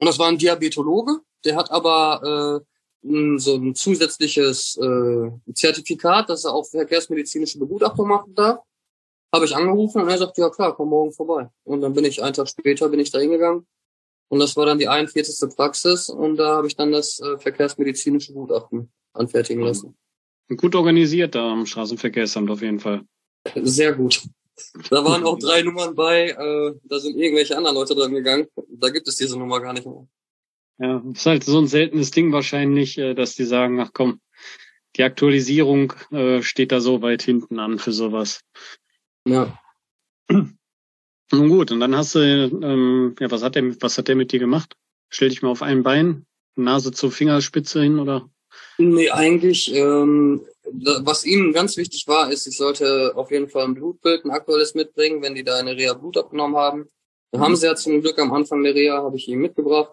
Und 0.00 0.06
das 0.06 0.18
war 0.18 0.28
ein 0.28 0.38
Diabetologe. 0.38 1.20
Der 1.44 1.54
hat 1.54 1.70
aber 1.70 2.64
äh, 3.04 3.38
so 3.38 3.54
ein 3.54 3.74
zusätzliches 3.74 4.76
äh, 4.78 5.52
Zertifikat, 5.54 6.30
dass 6.30 6.44
er 6.44 6.54
auch 6.54 6.66
verkehrsmedizinische 6.66 7.58
Begutachtung 7.58 8.08
machen 8.08 8.34
darf 8.34 8.58
habe 9.32 9.44
ich 9.44 9.54
angerufen 9.54 10.02
und 10.02 10.08
er 10.08 10.18
sagt, 10.18 10.38
ja 10.38 10.48
klar, 10.50 10.74
komm 10.74 10.88
morgen 10.90 11.12
vorbei. 11.12 11.50
Und 11.64 11.80
dann 11.80 11.94
bin 11.94 12.04
ich 12.04 12.22
einen 12.22 12.34
Tag 12.34 12.48
später 12.48 12.88
bin 12.88 13.00
ich 13.00 13.10
da 13.10 13.18
hingegangen 13.18 13.66
und 14.28 14.38
das 14.38 14.56
war 14.56 14.66
dann 14.66 14.78
die 14.78 14.88
41. 14.88 15.54
Praxis 15.56 16.08
und 16.08 16.36
da 16.36 16.56
habe 16.56 16.66
ich 16.66 16.76
dann 16.76 16.92
das 16.92 17.20
äh, 17.20 17.38
verkehrsmedizinische 17.38 18.32
Gutachten 18.32 18.90
anfertigen 19.12 19.62
lassen. 19.62 19.96
Gut 20.56 20.74
organisiert 20.74 21.34
da 21.34 21.52
am 21.52 21.66
Straßenverkehrsamt 21.66 22.50
auf 22.50 22.62
jeden 22.62 22.80
Fall. 22.80 23.02
Sehr 23.54 23.92
gut. 23.94 24.22
Da 24.90 25.04
waren 25.04 25.24
auch 25.24 25.38
drei 25.38 25.62
Nummern 25.62 25.94
bei, 25.94 26.30
äh, 26.30 26.74
da 26.84 26.98
sind 26.98 27.16
irgendwelche 27.16 27.56
anderen 27.56 27.76
Leute 27.76 27.94
dran 27.94 28.12
gegangen. 28.12 28.46
Da 28.68 28.90
gibt 28.90 29.08
es 29.08 29.16
diese 29.16 29.38
Nummer 29.38 29.60
gar 29.60 29.72
nicht 29.72 29.86
mehr. 29.86 30.06
Ja, 30.80 31.02
ist 31.12 31.26
halt 31.26 31.44
so 31.44 31.58
ein 31.58 31.66
seltenes 31.66 32.10
Ding 32.10 32.32
wahrscheinlich, 32.32 32.98
äh, 32.98 33.14
dass 33.14 33.34
die 33.34 33.44
sagen, 33.44 33.80
ach 33.80 33.90
komm, 33.92 34.20
die 34.96 35.02
Aktualisierung 35.02 35.92
äh, 36.10 36.42
steht 36.42 36.72
da 36.72 36.80
so 36.80 37.02
weit 37.02 37.22
hinten 37.22 37.58
an 37.58 37.78
für 37.78 37.92
sowas. 37.92 38.40
Ja. 39.28 39.58
Nun 41.30 41.48
gut, 41.50 41.70
und 41.70 41.80
dann 41.80 41.94
hast 41.94 42.14
du, 42.14 42.20
ähm, 42.20 43.14
ja, 43.20 43.30
was 43.30 43.42
hat 43.42 43.54
der, 43.54 43.80
was 43.82 43.98
hat 43.98 44.08
der 44.08 44.16
mit 44.16 44.32
dir 44.32 44.38
gemacht? 44.38 44.76
Stell 45.10 45.28
dich 45.28 45.42
mal 45.42 45.50
auf 45.50 45.62
ein 45.62 45.82
Bein, 45.82 46.26
Nase 46.56 46.90
zur 46.90 47.12
Fingerspitze 47.12 47.82
hin, 47.82 47.98
oder? 47.98 48.30
Nee, 48.78 49.10
eigentlich, 49.10 49.74
ähm, 49.74 50.46
was 51.02 51.24
ihm 51.24 51.52
ganz 51.52 51.76
wichtig 51.76 52.06
war, 52.08 52.32
ist, 52.32 52.46
ich 52.46 52.56
sollte 52.56 53.12
auf 53.14 53.30
jeden 53.30 53.48
Fall 53.48 53.64
ein 53.64 53.74
Blutbild, 53.74 54.24
ein 54.24 54.30
aktuelles 54.30 54.74
mitbringen, 54.74 55.22
wenn 55.22 55.34
die 55.34 55.44
da 55.44 55.56
eine 55.56 55.76
Reha 55.76 55.94
Blut 55.94 56.16
abgenommen 56.16 56.56
haben. 56.56 56.88
Dann 57.30 57.40
mhm. 57.40 57.44
haben 57.44 57.56
sie 57.56 57.66
ja 57.66 57.74
zum 57.74 58.00
Glück 58.00 58.18
am 58.18 58.32
Anfang 58.32 58.62
der 58.62 58.74
Reha, 58.74 59.02
habe 59.02 59.16
ich 59.16 59.28
ihm 59.28 59.40
mitgebracht. 59.40 59.92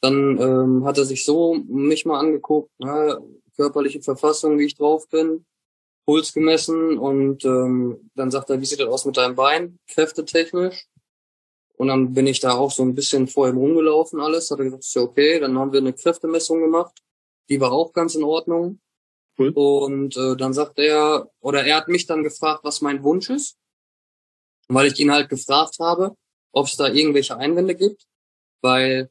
Dann 0.00 0.38
ähm, 0.38 0.84
hat 0.86 0.96
er 0.96 1.04
sich 1.04 1.26
so 1.26 1.54
mich 1.54 2.06
mal 2.06 2.18
angeguckt, 2.18 2.70
na, 2.78 3.18
körperliche 3.56 4.00
Verfassung, 4.00 4.58
wie 4.58 4.64
ich 4.64 4.76
drauf 4.76 5.06
bin. 5.10 5.44
Puls 6.10 6.32
gemessen 6.32 6.98
und 6.98 7.44
ähm, 7.44 8.10
dann 8.16 8.32
sagt 8.32 8.50
er, 8.50 8.60
wie 8.60 8.66
sieht 8.66 8.80
das 8.80 8.88
aus 8.88 9.04
mit 9.04 9.16
deinem 9.16 9.36
Bein, 9.36 9.78
kräftetechnisch? 9.86 10.88
Und 11.76 11.86
dann 11.86 12.14
bin 12.14 12.26
ich 12.26 12.40
da 12.40 12.54
auch 12.54 12.72
so 12.72 12.82
ein 12.82 12.96
bisschen 12.96 13.28
vor 13.28 13.48
ihm 13.48 13.56
rumgelaufen 13.56 14.20
alles, 14.20 14.50
hat 14.50 14.58
er 14.58 14.64
gesagt, 14.64 14.82
ist 14.82 14.94
ja 14.96 15.02
okay. 15.02 15.38
Dann 15.38 15.56
haben 15.56 15.72
wir 15.72 15.78
eine 15.78 15.92
Kräftemessung 15.92 16.62
gemacht, 16.62 17.00
die 17.48 17.60
war 17.60 17.70
auch 17.70 17.92
ganz 17.92 18.16
in 18.16 18.24
Ordnung. 18.24 18.80
Cool. 19.38 19.50
Und 19.50 20.16
äh, 20.16 20.34
dann 20.34 20.52
sagt 20.52 20.80
er, 20.80 21.30
oder 21.38 21.64
er 21.64 21.76
hat 21.76 21.86
mich 21.86 22.06
dann 22.06 22.24
gefragt, 22.24 22.64
was 22.64 22.80
mein 22.80 23.04
Wunsch 23.04 23.30
ist, 23.30 23.56
weil 24.66 24.88
ich 24.88 24.98
ihn 24.98 25.12
halt 25.12 25.28
gefragt 25.28 25.76
habe, 25.78 26.16
ob 26.50 26.66
es 26.66 26.74
da 26.74 26.88
irgendwelche 26.88 27.36
Einwände 27.36 27.76
gibt, 27.76 28.04
weil 28.62 29.10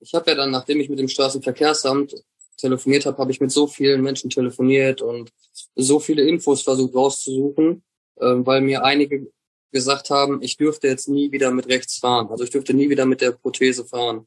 ich 0.00 0.12
habe 0.14 0.32
ja 0.32 0.36
dann, 0.36 0.50
nachdem 0.50 0.80
ich 0.80 0.88
mit 0.88 0.98
dem 0.98 1.08
Straßenverkehrsamt 1.08 2.12
telefoniert 2.56 3.06
habe, 3.06 3.18
habe 3.18 3.30
ich 3.30 3.40
mit 3.40 3.52
so 3.52 3.68
vielen 3.68 4.02
Menschen 4.02 4.30
telefoniert 4.30 5.00
und 5.00 5.30
so 5.74 5.98
viele 5.98 6.22
Infos 6.22 6.62
versucht 6.62 6.94
rauszusuchen, 6.94 7.82
äh, 8.16 8.34
weil 8.38 8.60
mir 8.60 8.84
einige 8.84 9.30
gesagt 9.72 10.10
haben, 10.10 10.40
ich 10.40 10.56
dürfte 10.56 10.86
jetzt 10.86 11.08
nie 11.08 11.32
wieder 11.32 11.50
mit 11.50 11.66
rechts 11.68 11.98
fahren. 11.98 12.28
Also 12.30 12.44
ich 12.44 12.50
dürfte 12.50 12.74
nie 12.74 12.88
wieder 12.88 13.06
mit 13.06 13.20
der 13.20 13.32
Prothese 13.32 13.84
fahren. 13.84 14.26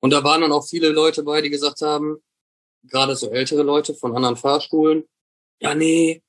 Und 0.00 0.10
da 0.10 0.22
waren 0.24 0.42
dann 0.42 0.52
auch 0.52 0.66
viele 0.66 0.90
Leute 0.90 1.22
bei, 1.22 1.40
die 1.40 1.48
gesagt 1.48 1.80
haben, 1.80 2.18
gerade 2.84 3.16
so 3.16 3.30
ältere 3.30 3.62
Leute 3.62 3.94
von 3.94 4.14
anderen 4.14 4.36
Fahrschulen, 4.36 5.04
ja, 5.60 5.74
nee, 5.74 6.22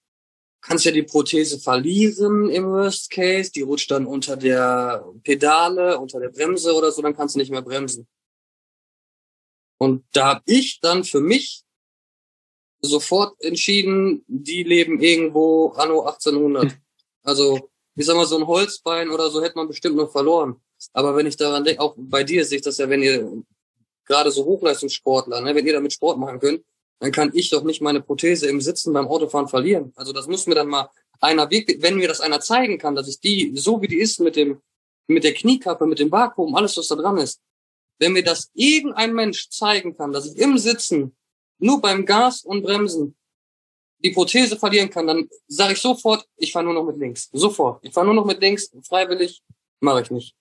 kannst 0.61 0.85
ja 0.85 0.91
die 0.91 1.03
Prothese 1.03 1.59
verlieren 1.59 2.49
im 2.49 2.65
Worst 2.65 3.09
Case, 3.09 3.51
die 3.51 3.61
rutscht 3.61 3.91
dann 3.91 4.05
unter 4.05 4.37
der 4.37 5.05
Pedale, 5.23 5.99
unter 5.99 6.19
der 6.19 6.29
Bremse 6.29 6.73
oder 6.73 6.91
so, 6.91 7.01
dann 7.01 7.15
kannst 7.15 7.35
du 7.35 7.39
nicht 7.39 7.51
mehr 7.51 7.61
bremsen. 7.61 8.07
Und 9.79 10.05
da 10.13 10.35
habe 10.35 10.43
ich 10.45 10.79
dann 10.79 11.03
für 11.03 11.19
mich 11.19 11.63
sofort 12.83 13.41
entschieden, 13.41 14.23
die 14.27 14.63
leben 14.63 14.99
irgendwo 14.99 15.69
anno 15.69 16.01
1800. 16.01 16.77
Also, 17.23 17.69
ich 17.95 18.05
sag 18.05 18.15
mal, 18.15 18.25
so 18.25 18.37
ein 18.37 18.47
Holzbein 18.47 19.09
oder 19.09 19.29
so 19.29 19.41
hätte 19.41 19.55
man 19.55 19.67
bestimmt 19.67 19.95
noch 19.95 20.11
verloren. 20.11 20.57
Aber 20.91 21.15
wenn 21.15 21.25
ich 21.25 21.37
daran 21.37 21.63
denke, 21.63 21.81
auch 21.81 21.95
bei 21.97 22.23
dir 22.23 22.43
sehe 22.43 22.57
ich 22.57 22.63
das 22.63 22.77
ja, 22.77 22.89
wenn 22.89 23.01
ihr 23.01 23.43
gerade 24.05 24.31
so 24.31 24.43
Hochleistungssportler, 24.43 25.39
ne, 25.41 25.55
wenn 25.55 25.65
ihr 25.65 25.73
damit 25.73 25.93
Sport 25.93 26.19
machen 26.19 26.39
könnt, 26.39 26.63
dann 26.99 27.11
kann 27.11 27.31
ich 27.33 27.49
doch 27.49 27.63
nicht 27.63 27.81
meine 27.81 28.01
Prothese 28.01 28.47
im 28.47 28.61
Sitzen 28.61 28.93
beim 28.93 29.07
Autofahren 29.07 29.47
verlieren. 29.47 29.93
Also 29.95 30.11
das 30.11 30.27
muss 30.27 30.47
mir 30.47 30.55
dann 30.55 30.67
mal 30.67 30.89
einer 31.21 31.49
wirklich, 31.49 31.81
wenn 31.81 31.95
mir 31.95 32.07
das 32.07 32.21
einer 32.21 32.41
zeigen 32.41 32.77
kann, 32.77 32.95
dass 32.95 33.07
ich 33.07 33.19
die, 33.19 33.53
so 33.55 33.81
wie 33.81 33.87
die 33.87 33.99
ist, 33.99 34.19
mit 34.19 34.35
dem, 34.35 34.61
mit 35.07 35.23
der 35.23 35.33
Kniekappe, 35.33 35.85
mit 35.85 35.99
dem 35.99 36.11
Vakuum, 36.11 36.55
alles, 36.55 36.77
was 36.77 36.87
da 36.87 36.95
dran 36.95 37.17
ist, 37.17 37.41
wenn 37.99 38.13
mir 38.13 38.23
das 38.23 38.51
irgendein 38.53 39.13
Mensch 39.13 39.49
zeigen 39.49 39.95
kann, 39.95 40.11
dass 40.11 40.25
ich 40.25 40.37
im 40.37 40.57
Sitzen 40.57 41.15
nur 41.59 41.81
beim 41.81 42.05
Gas 42.05 42.43
und 42.43 42.63
Bremsen 42.63 43.15
die 44.03 44.11
Prothese 44.11 44.57
verlieren 44.57 44.89
kann, 44.89 45.07
dann 45.07 45.29
sage 45.47 45.73
ich 45.73 45.81
sofort, 45.81 46.27
ich 46.35 46.51
fahre 46.51 46.65
nur 46.65 46.73
noch 46.73 46.83
mit 46.83 46.97
links. 46.97 47.29
Sofort. 47.31 47.79
Ich 47.83 47.93
fahre 47.93 48.05
nur 48.05 48.15
noch 48.15 48.25
mit 48.25 48.41
links, 48.41 48.69
freiwillig, 48.87 49.41
mache 49.79 50.01
ich 50.01 50.11
nicht. 50.11 50.35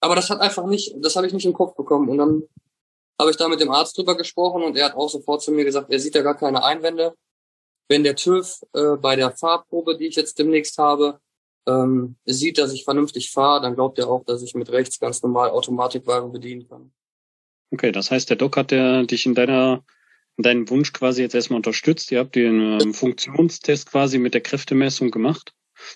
Aber 0.00 0.14
das 0.14 0.30
hat 0.30 0.40
einfach 0.40 0.64
nicht, 0.66 0.94
das 1.00 1.16
habe 1.16 1.26
ich 1.26 1.32
nicht 1.32 1.44
im 1.44 1.52
Kopf 1.52 1.74
bekommen. 1.74 2.08
Und 2.08 2.18
dann 2.18 2.42
habe 3.20 3.30
ich 3.30 3.36
da 3.36 3.48
mit 3.48 3.60
dem 3.60 3.70
Arzt 3.70 3.98
drüber 3.98 4.16
gesprochen 4.16 4.62
und 4.62 4.76
er 4.76 4.86
hat 4.86 4.94
auch 4.94 5.08
sofort 5.08 5.42
zu 5.42 5.50
mir 5.50 5.64
gesagt, 5.64 5.90
er 5.90 5.98
sieht 5.98 6.14
da 6.14 6.22
gar 6.22 6.36
keine 6.36 6.62
Einwände. 6.62 7.14
Wenn 7.88 8.04
der 8.04 8.14
TÜV 8.14 8.60
äh, 8.74 8.96
bei 8.96 9.16
der 9.16 9.32
Fahrprobe, 9.32 9.96
die 9.96 10.06
ich 10.06 10.14
jetzt 10.14 10.38
demnächst 10.38 10.78
habe, 10.78 11.18
ähm, 11.66 12.16
sieht, 12.26 12.58
dass 12.58 12.72
ich 12.72 12.84
vernünftig 12.84 13.32
fahre, 13.32 13.62
dann 13.62 13.74
glaubt 13.74 13.98
er 13.98 14.08
auch, 14.08 14.24
dass 14.24 14.42
ich 14.42 14.54
mit 14.54 14.70
rechts 14.70 15.00
ganz 15.00 15.20
normal 15.22 15.50
Automatikwagen 15.50 16.30
bedienen 16.30 16.68
kann. 16.68 16.92
Okay, 17.72 17.90
das 17.90 18.10
heißt, 18.10 18.30
der 18.30 18.36
Doc 18.36 18.56
hat 18.56 18.70
der 18.70 19.04
dich 19.04 19.26
in 19.26 19.34
deiner 19.34 19.82
in 20.38 20.44
deinem 20.44 20.70
Wunsch 20.70 20.92
quasi 20.92 21.20
jetzt 21.20 21.34
erstmal 21.34 21.58
unterstützt. 21.58 22.10
Ihr 22.12 22.20
habt 22.20 22.36
den 22.36 22.80
ähm, 22.80 22.94
Funktionstest 22.94 23.90
quasi 23.90 24.18
mit 24.18 24.34
der 24.34 24.40
Kräftemessung 24.40 25.10
gemacht. 25.10 25.52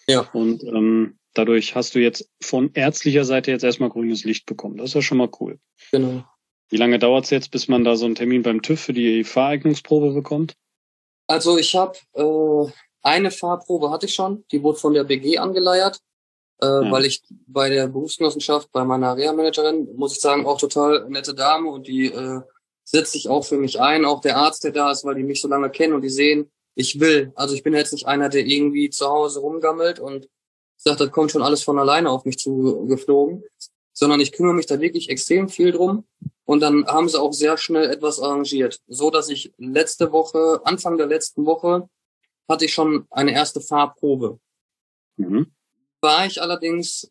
Ja. 0.09 0.28
Und 0.32 0.62
ähm, 0.64 1.18
dadurch 1.32 1.74
hast 1.74 1.95
du 1.95 2.01
jetzt 2.01 2.28
von 2.43 2.70
ärztlicher 2.74 3.24
Seite 3.24 3.53
jetzt 3.53 3.62
erstmal 3.62 3.88
grünes 3.88 4.24
Licht 4.24 4.45
bekommen. 4.47 4.76
Das 4.76 4.90
ist 4.90 4.95
ja 4.95 5.03
schon 5.03 5.18
mal 5.18 5.30
cool. 5.40 5.59
Genau. 5.93 6.24
Wie 6.68 6.76
lange 6.76 6.99
dauert 6.99 7.24
es 7.24 7.30
jetzt, 7.30 7.51
bis 7.51 7.68
man 7.68 7.84
da 7.84 7.97
so 7.97 8.05
einen 8.05 8.16
Termin 8.16 8.43
beim 8.43 8.62
TÜV 8.62 8.80
für 8.80 8.93
die 8.93 9.24
Fahreignungsprobe 9.24 10.12
bekommt? 10.12 10.55
Also 11.28 11.57
ich 11.57 11.74
habe 11.76 11.99
äh, 12.14 12.72
eine 13.03 13.30
Fahrprobe 13.30 13.90
hatte 13.90 14.07
ich 14.07 14.14
schon, 14.14 14.45
die 14.51 14.62
wurde 14.62 14.78
von 14.78 14.95
der 14.95 15.05
BG 15.05 15.38
angeleiert, 15.38 16.01
äh, 16.61 16.66
ja. 16.66 16.90
weil 16.90 17.05
ich 17.05 17.22
bei 17.47 17.68
der 17.68 17.86
Berufsgenossenschaft, 17.88 18.72
bei 18.72 18.84
meiner 18.84 19.16
Reha-Managerin, 19.16 19.88
muss 19.95 20.14
ich 20.14 20.20
sagen, 20.20 20.47
auch 20.47 20.59
total 20.59 21.09
nette 21.09 21.34
Dame 21.34 21.68
und 21.68 21.86
die 21.86 22.07
äh, 22.07 22.40
setzt 22.93 23.12
sich 23.12 23.28
auch 23.28 23.45
für 23.45 23.57
mich 23.57 23.80
ein, 23.80 24.05
auch 24.05 24.20
der 24.20 24.36
Arzt, 24.36 24.64
der 24.64 24.70
da 24.70 24.90
ist, 24.90 25.05
weil 25.05 25.14
die 25.14 25.22
mich 25.22 25.40
so 25.40 25.49
lange 25.49 25.70
kennen 25.70 25.95
und 25.95 26.03
die 26.03 26.11
sehen, 26.11 26.51
ich 26.74 27.01
will. 27.01 27.32
Also 27.34 27.55
ich 27.55 27.62
bin 27.62 27.74
jetzt 27.74 27.93
nicht 27.93 28.07
einer, 28.07 28.28
der 28.28 28.47
irgendwie 28.47 28.90
zu 28.90 29.07
Hause 29.07 29.40
rumgammelt 29.40 29.99
und 29.99 30.28
sagt, 30.76 31.01
das 31.01 31.11
kommt 31.11 31.30
schon 31.30 31.43
alles 31.43 31.62
von 31.62 31.78
alleine 31.78 32.11
auf 32.11 32.24
mich 32.24 32.38
zugeflogen, 32.38 33.45
sondern 33.93 34.20
ich 34.20 34.32
kümmere 34.32 34.55
mich 34.55 34.66
da 34.66 34.80
wirklich 34.80 35.09
extrem 35.09 35.49
viel 35.49 35.72
drum. 35.72 36.07
Und 36.45 36.61
dann 36.61 36.86
haben 36.86 37.09
sie 37.09 37.20
auch 37.20 37.32
sehr 37.32 37.57
schnell 37.57 37.90
etwas 37.90 38.20
arrangiert, 38.20 38.80
so 38.86 39.11
dass 39.11 39.28
ich 39.28 39.53
letzte 39.57 40.12
Woche, 40.12 40.61
Anfang 40.64 40.99
der 40.99 41.07
letzten 41.07 41.47
Woche, 41.47 41.88
hatte 42.49 42.64
ich 42.64 42.74
schon 42.74 43.07
eine 43.11 43.32
erste 43.32 43.61
Fahrprobe. 43.61 44.38
Mhm. 45.16 45.53
War 46.01 46.26
ich 46.26 46.43
allerdings 46.43 47.11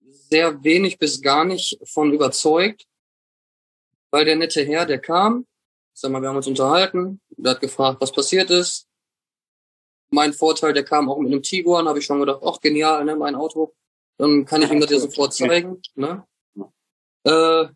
sehr 0.00 0.64
wenig 0.64 0.98
bis 0.98 1.20
gar 1.20 1.44
nicht 1.44 1.78
von 1.84 2.12
überzeugt, 2.12 2.86
weil 4.14 4.24
der 4.24 4.36
nette 4.36 4.62
Herr, 4.62 4.86
der 4.86 5.00
kam, 5.00 5.44
sag 5.92 6.12
mal, 6.12 6.22
wir 6.22 6.28
haben 6.28 6.36
uns 6.36 6.46
unterhalten, 6.46 7.20
der 7.30 7.50
hat 7.50 7.60
gefragt, 7.60 8.00
was 8.00 8.12
passiert 8.12 8.48
ist. 8.48 8.86
Mein 10.10 10.32
Vorteil, 10.32 10.72
der 10.72 10.84
kam 10.84 11.10
auch 11.10 11.18
mit 11.18 11.32
einem 11.32 11.42
Tiguan, 11.42 11.88
habe 11.88 11.98
ich 11.98 12.04
schon 12.04 12.20
gedacht, 12.20 12.40
ach 12.44 12.60
genial, 12.60 13.04
ne, 13.04 13.16
mein 13.16 13.34
Auto. 13.34 13.74
Dann 14.16 14.44
kann 14.44 14.62
ich 14.62 14.70
ihm 14.70 14.78
das 14.78 14.92
ja 14.92 15.00
sofort 15.00 15.34
zeigen. 15.34 15.82
Ne? 15.96 16.24
Äh, 17.24 17.66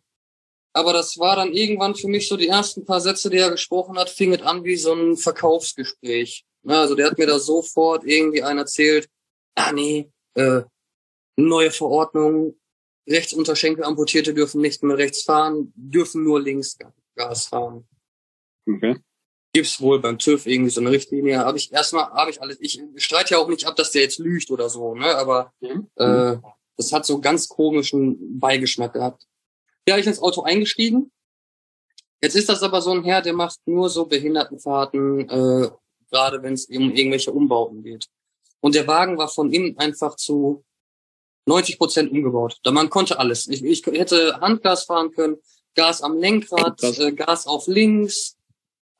aber 0.71 0.93
das 0.93 1.17
war 1.19 1.35
dann 1.35 1.51
irgendwann 1.51 1.95
für 1.95 2.07
mich 2.07 2.29
so 2.29 2.37
die 2.37 2.47
ersten 2.47 2.85
paar 2.85 3.01
Sätze, 3.01 3.29
die 3.29 3.37
er 3.37 3.51
gesprochen 3.51 3.99
hat, 3.99 4.09
fing 4.09 4.33
es 4.33 4.41
an 4.41 4.63
wie 4.63 4.77
so 4.77 4.93
ein 4.93 5.17
Verkaufsgespräch. 5.17 6.45
Also 6.65 6.95
der 6.95 7.07
hat 7.07 7.17
mir 7.17 7.27
da 7.27 7.37
sofort 7.37 8.05
irgendwie 8.05 8.43
einen 8.43 8.59
erzählt, 8.59 9.09
ah 9.55 9.73
nee, 9.73 10.09
äh, 10.35 10.61
neue 11.35 11.71
Verordnung, 11.71 12.57
Rechtsunterschenkel 13.09 13.83
amputierte 13.83 14.33
dürfen 14.33 14.61
nicht 14.61 14.83
mehr 14.83 14.97
rechts 14.97 15.23
fahren, 15.23 15.73
dürfen 15.75 16.23
nur 16.23 16.41
links 16.41 16.77
Gas 17.15 17.47
fahren. 17.47 17.87
Okay. 18.67 18.97
Gibt's 19.53 19.81
wohl 19.81 19.99
beim 19.99 20.19
TÜV 20.19 20.45
irgendwie 20.45 20.69
so 20.69 20.79
eine 20.79 20.91
Richtlinie. 20.91 21.39
Habe 21.39 21.57
ich 21.57 21.71
erstmal, 21.71 22.05
habe 22.11 22.29
ich 22.29 22.41
alles. 22.41 22.57
Ich 22.61 22.81
streite 22.97 23.33
ja 23.33 23.39
auch 23.39 23.47
nicht 23.47 23.65
ab, 23.65 23.75
dass 23.75 23.91
der 23.91 24.03
jetzt 24.03 24.19
lügt 24.19 24.51
oder 24.51 24.69
so, 24.69 24.93
ne? 24.93 25.15
Aber 25.15 25.51
mhm. 25.59 25.89
äh, 25.95 26.37
das 26.77 26.93
hat 26.93 27.05
so 27.05 27.19
ganz 27.19 27.49
komischen 27.49 28.39
Beigeschmack 28.39 28.93
gehabt. 28.93 29.25
Ja, 29.87 29.97
ich 29.97 30.05
ins 30.05 30.21
Auto 30.21 30.43
eingestiegen. 30.43 31.11
Jetzt 32.21 32.35
ist 32.35 32.49
das 32.49 32.61
aber 32.61 32.81
so 32.81 32.91
ein 32.91 33.03
Herr, 33.03 33.21
der 33.21 33.33
macht 33.33 33.59
nur 33.65 33.89
so 33.89 34.05
Behindertenfahrten, 34.05 35.29
äh, 35.29 35.69
gerade 36.11 36.43
wenn 36.43 36.53
es 36.53 36.65
um 36.65 36.91
irgendwelche 36.91 37.31
Umbauten 37.31 37.81
geht. 37.81 38.07
Und 38.59 38.75
der 38.75 38.87
Wagen 38.87 39.17
war 39.17 39.29
von 39.29 39.51
innen 39.51 39.77
einfach 39.77 40.15
zu 40.15 40.63
90 41.49 41.77
Prozent 41.77 42.11
umgebaut. 42.11 42.57
Da 42.63 42.71
man 42.71 42.89
konnte 42.89 43.19
alles. 43.19 43.47
Ich, 43.47 43.63
ich 43.63 43.85
hätte 43.85 44.39
Handgas 44.39 44.85
fahren 44.85 45.11
können, 45.11 45.37
Gas 45.75 46.01
am 46.01 46.17
Lenkrad, 46.17 46.81
äh, 46.83 47.11
Gas 47.11 47.47
auf 47.47 47.67
links. 47.67 48.37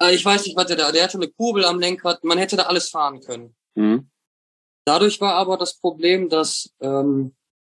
Äh, 0.02 0.16
ich 0.16 0.26
weiß 0.26 0.46
nicht, 0.46 0.58
was 0.58 0.66
der 0.66 0.76
da, 0.76 0.92
der 0.92 1.04
hatte 1.04 1.18
eine 1.18 1.30
Kurbel 1.30 1.64
am 1.64 1.80
Lenkrad. 1.80 2.24
Man 2.24 2.38
hätte 2.38 2.58
da 2.58 2.64
alles 2.64 2.90
fahren 2.90 3.22
können. 3.22 3.56
Mhm. 3.76 4.10
Dadurch 4.86 5.22
war 5.22 5.36
aber 5.36 5.58
das 5.58 5.80
Problem, 5.80 6.30
dass 6.30 6.74
ähm, 6.82 7.36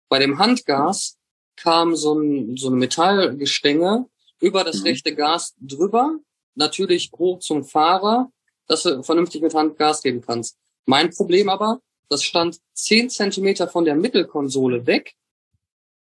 bei 0.08 0.18
dem 0.18 0.38
Handgas 0.38 1.18
kam 1.56 1.94
so, 1.94 2.14
ein, 2.14 2.56
so 2.56 2.68
eine 2.68 2.76
Metallgestänge 2.76 4.06
über 4.40 4.64
das 4.64 4.80
mhm. 4.80 4.86
rechte 4.86 5.14
Gas 5.14 5.54
drüber, 5.60 6.16
natürlich 6.54 7.10
hoch 7.16 7.38
zum 7.40 7.64
Fahrer, 7.64 8.30
dass 8.66 8.84
du 8.84 9.02
vernünftig 9.02 9.42
mit 9.42 9.54
Hand 9.54 9.76
Gas 9.76 10.02
geben 10.02 10.22
kannst. 10.22 10.56
Mein 10.86 11.10
Problem 11.10 11.48
aber, 11.48 11.80
das 12.12 12.22
stand 12.22 12.60
zehn 12.74 13.10
Zentimeter 13.10 13.68
von 13.68 13.84
der 13.84 13.96
Mittelkonsole 13.96 14.86
weg, 14.86 15.14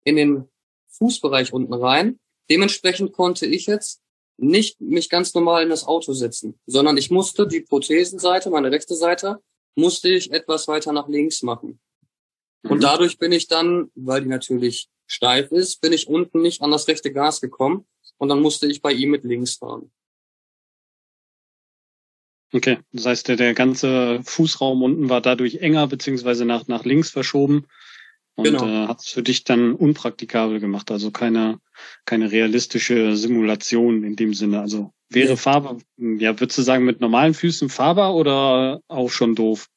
in 0.05 0.17
den 0.17 0.49
Fußbereich 0.89 1.53
unten 1.53 1.73
rein. 1.73 2.19
Dementsprechend 2.51 3.13
konnte 3.13 3.47
ich 3.47 3.67
jetzt 3.67 4.01
nicht 4.37 4.81
mich 4.81 5.09
ganz 5.09 5.35
normal 5.35 5.63
in 5.63 5.71
das 5.71 5.85
Auto 5.85 6.13
setzen, 6.13 6.59
sondern 6.67 6.97
ich 6.97 7.11
musste 7.11 7.47
die 7.47 7.61
Prothesenseite, 7.61 8.51
meine 8.51 8.71
rechte 8.71 8.95
Seite, 8.95 9.41
musste 9.77 10.09
ich 10.09 10.33
etwas 10.33 10.67
weiter 10.67 10.93
nach 10.93 11.09
links 11.09 11.43
machen. 11.43 11.79
Und 12.63 12.79
mhm. 12.79 12.81
dadurch 12.81 13.19
bin 13.19 13.33
ich 13.33 13.47
dann, 13.49 13.91
weil 13.95 14.23
die 14.23 14.29
natürlich 14.29 14.89
steif 15.07 15.53
ist, 15.53 15.81
bin 15.81 15.93
ich 15.93 16.09
unten 16.09 16.43
nicht 16.43 16.63
an 16.63 16.71
das 16.71 16.89
rechte 16.89 17.13
Gas 17.13 17.41
gekommen 17.41 17.87
und 18.19 18.29
dann 18.29 18.41
musste 18.41 18.67
ich 18.67 18.83
bei 18.83 18.93
ihm 18.93 19.11
mit 19.11 19.25
links 19.25 19.55
fahren. 19.55 19.91
Okay, 22.53 22.79
das 22.93 23.07
heißt, 23.07 23.29
der, 23.29 23.37
der 23.37 23.55
ganze 23.55 24.21
Fußraum 24.25 24.83
unten 24.83 25.09
war 25.09 25.21
dadurch 25.21 25.57
enger 25.57 25.87
beziehungsweise 25.87 26.45
nach, 26.45 26.67
nach 26.67 26.85
links 26.85 27.11
verschoben 27.11 27.67
und 28.35 28.45
genau. 28.45 28.67
äh, 28.67 28.89
hat 28.89 29.01
es 29.01 29.09
für 29.09 29.23
dich 29.23 29.45
dann 29.45 29.75
unpraktikabel 29.75 30.61
gemacht, 30.61 30.91
also 30.91 31.11
keine, 31.11 31.61
keine 32.07 32.33
realistische 32.33 33.17
Simulation 33.17 34.03
in 34.03 34.17
dem 34.17 34.35
Sinne. 34.35 34.61
Also 34.61 34.93
wäre 35.09 35.31
ja. 35.31 35.37
Farbe, 35.37 35.79
ja, 35.97 36.39
würdest 36.41 36.59
du 36.59 36.63
sagen, 36.63 36.85
mit 36.85 37.01
normalen 37.01 37.35
Füßen 37.35 37.69
fahrbar 37.69 38.15
oder 38.15 38.81
auch 38.89 39.11
schon 39.11 39.35
doof? 39.35 39.69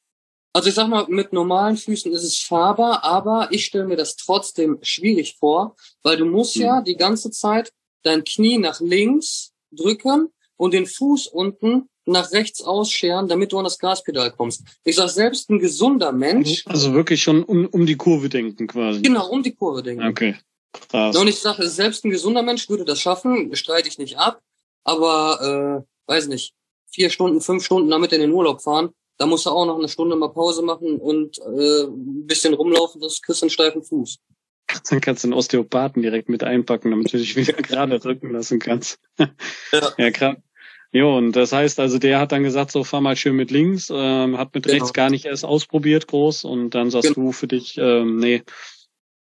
Also 0.52 0.68
ich 0.68 0.74
sag 0.74 0.88
mal, 0.88 1.06
mit 1.08 1.32
normalen 1.32 1.76
Füßen 1.76 2.12
ist 2.12 2.22
es 2.22 2.38
fahrbar, 2.38 3.04
aber 3.04 3.48
ich 3.50 3.64
stelle 3.64 3.86
mir 3.86 3.96
das 3.96 4.16
trotzdem 4.16 4.78
schwierig 4.82 5.36
vor, 5.38 5.76
weil 6.02 6.16
du 6.16 6.26
musst 6.26 6.54
hm. 6.54 6.62
ja 6.62 6.80
die 6.80 6.96
ganze 6.96 7.30
Zeit 7.30 7.72
dein 8.02 8.24
Knie 8.24 8.58
nach 8.58 8.80
links 8.80 9.52
drücken 9.72 10.28
und 10.56 10.74
den 10.74 10.86
Fuß 10.86 11.26
unten 11.26 11.88
nach 12.06 12.32
rechts 12.32 12.62
ausscheren, 12.62 13.28
damit 13.28 13.52
du 13.52 13.58
an 13.58 13.64
das 13.64 13.78
Gaspedal 13.78 14.30
kommst. 14.32 14.62
Ich 14.84 14.96
sag, 14.96 15.08
selbst 15.08 15.50
ein 15.50 15.58
gesunder 15.58 16.12
Mensch. 16.12 16.64
Also 16.66 16.92
wirklich 16.92 17.22
schon 17.22 17.42
um, 17.42 17.66
um 17.66 17.86
die 17.86 17.96
Kurve 17.96 18.28
denken 18.28 18.66
quasi. 18.66 19.02
Genau, 19.02 19.28
um 19.28 19.42
die 19.42 19.54
Kurve 19.54 19.82
denken. 19.82 20.06
Okay. 20.06 20.36
Krass. 20.90 21.16
Und 21.16 21.28
ich 21.28 21.38
sage, 21.38 21.68
selbst 21.68 22.04
ein 22.04 22.10
gesunder 22.10 22.42
Mensch 22.42 22.68
würde 22.68 22.84
das 22.84 23.00
schaffen, 23.00 23.54
streite 23.54 23.88
ich 23.88 23.98
nicht 23.98 24.18
ab, 24.18 24.40
aber 24.82 25.84
äh, 26.06 26.10
weiß 26.10 26.26
nicht, 26.26 26.54
vier 26.90 27.10
Stunden, 27.10 27.40
fünf 27.40 27.64
Stunden 27.64 27.90
damit 27.90 28.12
in 28.12 28.20
den 28.20 28.32
Urlaub 28.32 28.60
fahren, 28.60 28.90
da 29.18 29.26
musst 29.26 29.46
du 29.46 29.50
auch 29.50 29.66
noch 29.66 29.78
eine 29.78 29.88
Stunde 29.88 30.16
mal 30.16 30.28
Pause 30.28 30.62
machen 30.62 30.98
und 30.98 31.38
äh, 31.38 31.84
ein 31.84 32.26
bisschen 32.26 32.54
rumlaufen, 32.54 33.00
das 33.00 33.22
kriegst 33.22 33.42
du 33.42 33.46
einen 33.46 33.50
steifen 33.50 33.82
Fuß. 33.82 34.18
Dann 34.90 35.00
kannst 35.00 35.22
du 35.22 35.28
einen 35.28 35.34
Osteopathen 35.34 36.02
direkt 36.02 36.28
mit 36.28 36.42
einpacken, 36.42 36.90
damit 36.90 37.12
du 37.12 37.18
dich 37.18 37.36
wieder 37.36 37.52
gerade 37.62 37.98
drücken 38.00 38.32
lassen 38.32 38.58
kannst. 38.58 38.98
ja, 39.18 39.92
ja 39.98 40.10
krass. 40.10 40.36
Jo, 40.94 41.18
und 41.18 41.32
das 41.32 41.50
heißt 41.50 41.80
also, 41.80 41.98
der 41.98 42.20
hat 42.20 42.30
dann 42.30 42.44
gesagt, 42.44 42.70
so 42.70 42.84
fahr 42.84 43.00
mal 43.00 43.16
schön 43.16 43.34
mit 43.34 43.50
links, 43.50 43.90
ähm, 43.92 44.38
hat 44.38 44.54
mit 44.54 44.62
genau. 44.62 44.74
rechts 44.74 44.92
gar 44.92 45.10
nicht 45.10 45.24
erst 45.24 45.44
ausprobiert 45.44 46.06
groß 46.06 46.44
und 46.44 46.70
dann 46.70 46.88
sagst 46.90 47.14
genau. 47.14 47.26
du 47.26 47.32
für 47.32 47.48
dich, 47.48 47.76
ähm, 47.78 48.18
nee, 48.18 48.44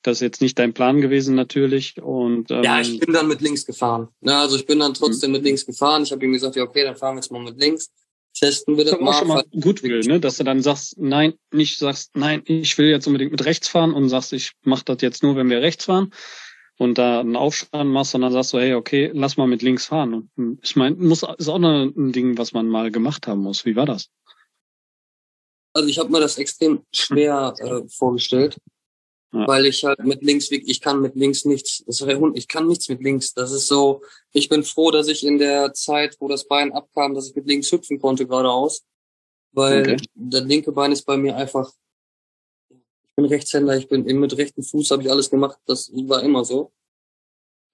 das 0.01 0.17
ist 0.17 0.21
jetzt 0.21 0.41
nicht 0.41 0.57
dein 0.57 0.73
Plan 0.73 0.99
gewesen 0.99 1.35
natürlich. 1.35 2.01
Und 2.01 2.49
ähm, 2.49 2.63
ja, 2.63 2.81
ich 2.81 2.99
bin 2.99 3.13
dann 3.13 3.27
mit 3.27 3.41
links 3.41 3.67
gefahren. 3.67 4.07
Ja, 4.21 4.41
also 4.41 4.55
ich 4.55 4.65
bin 4.65 4.79
dann 4.79 4.95
trotzdem 4.95 5.29
mhm. 5.29 5.37
mit 5.37 5.43
links 5.43 5.63
gefahren. 5.63 6.01
Ich 6.01 6.11
habe 6.11 6.25
ihm 6.25 6.33
gesagt, 6.33 6.55
ja 6.55 6.63
okay, 6.63 6.83
dann 6.83 6.95
fahren 6.95 7.13
wir 7.13 7.19
jetzt 7.19 7.31
mal 7.31 7.43
mit 7.43 7.59
links. 7.59 7.91
Testen 8.33 8.75
wir 8.75 8.83
das, 8.83 8.93
das 8.93 9.01
mal. 9.01 9.13
schon 9.13 9.27
mal 9.27 9.43
gut 9.61 9.83
will, 9.83 9.99
ne? 9.99 10.19
dass 10.19 10.37
du 10.37 10.43
dann 10.43 10.63
sagst, 10.63 10.97
nein, 10.97 11.33
nicht 11.51 11.77
sagst, 11.77 12.15
nein, 12.15 12.41
ich 12.45 12.75
will 12.79 12.87
jetzt 12.87 13.05
unbedingt 13.05 13.31
mit 13.31 13.45
rechts 13.45 13.67
fahren 13.67 13.93
und 13.93 14.09
sagst, 14.09 14.33
ich 14.33 14.53
mache 14.63 14.85
das 14.85 15.01
jetzt 15.01 15.21
nur, 15.21 15.35
wenn 15.35 15.51
wir 15.51 15.61
rechts 15.61 15.85
fahren 15.85 16.11
und 16.79 16.97
da 16.97 17.19
einen 17.19 17.35
Aufstand 17.35 17.91
machst, 17.91 18.11
sondern 18.11 18.31
sagst 18.31 18.53
du, 18.53 18.57
hey, 18.57 18.73
okay, 18.73 19.11
lass 19.13 19.35
mal 19.35 19.47
mit 19.47 19.61
links 19.61 19.87
fahren. 19.87 20.13
Und 20.13 20.31
hm, 20.37 20.59
ich 20.63 20.77
meine, 20.77 20.95
muss 20.95 21.23
ist 21.37 21.49
auch 21.49 21.59
ein 21.59 22.13
Ding, 22.13 22.37
was 22.37 22.53
man 22.53 22.69
mal 22.69 22.89
gemacht 22.89 23.27
haben 23.27 23.41
muss. 23.41 23.65
Wie 23.65 23.75
war 23.75 23.85
das? 23.85 24.09
Also 25.73 25.89
ich 25.89 25.99
habe 25.99 26.09
mir 26.09 26.21
das 26.21 26.37
extrem 26.37 26.81
schwer 26.93 27.53
äh, 27.59 27.81
vorgestellt, 27.89 28.57
ja. 29.33 29.45
weil 29.45 29.65
ich 29.65 29.83
halt 29.83 29.99
mit 30.05 30.23
links, 30.23 30.49
ich 30.51 30.79
kann 30.79 31.01
mit 31.01 31.15
links 31.15 31.43
nichts. 31.43 31.83
Das 31.85 31.99
ist 31.99 32.07
der 32.07 32.17
Hund, 32.17 32.37
ich 32.37 32.47
kann 32.47 32.65
nichts 32.65 32.87
mit 32.87 33.03
links. 33.03 33.33
Das 33.33 33.51
ist 33.51 33.67
so. 33.67 34.01
Ich 34.31 34.47
bin 34.47 34.63
froh, 34.63 34.89
dass 34.89 35.09
ich 35.09 35.25
in 35.25 35.37
der 35.37 35.73
Zeit, 35.73 36.15
wo 36.19 36.29
das 36.29 36.47
Bein 36.47 36.71
abkam, 36.71 37.13
dass 37.13 37.27
ich 37.27 37.35
mit 37.35 37.45
links 37.45 37.69
hüpfen 37.73 37.99
konnte 37.99 38.25
geradeaus, 38.25 38.85
weil 39.51 39.81
okay. 39.81 39.97
das 40.15 40.43
linke 40.45 40.71
Bein 40.71 40.93
ist 40.93 41.03
bei 41.03 41.17
mir 41.17 41.35
einfach 41.35 41.69
bin 43.21 43.25
Rechtshänder, 43.29 43.75
ich 43.77 43.87
bin 43.87 44.03
mit 44.03 44.37
rechten 44.37 44.63
Fuß, 44.63 44.91
habe 44.91 45.03
ich 45.03 45.11
alles 45.11 45.29
gemacht, 45.29 45.57
das 45.65 45.91
war 45.93 46.23
immer 46.23 46.45
so. 46.45 46.71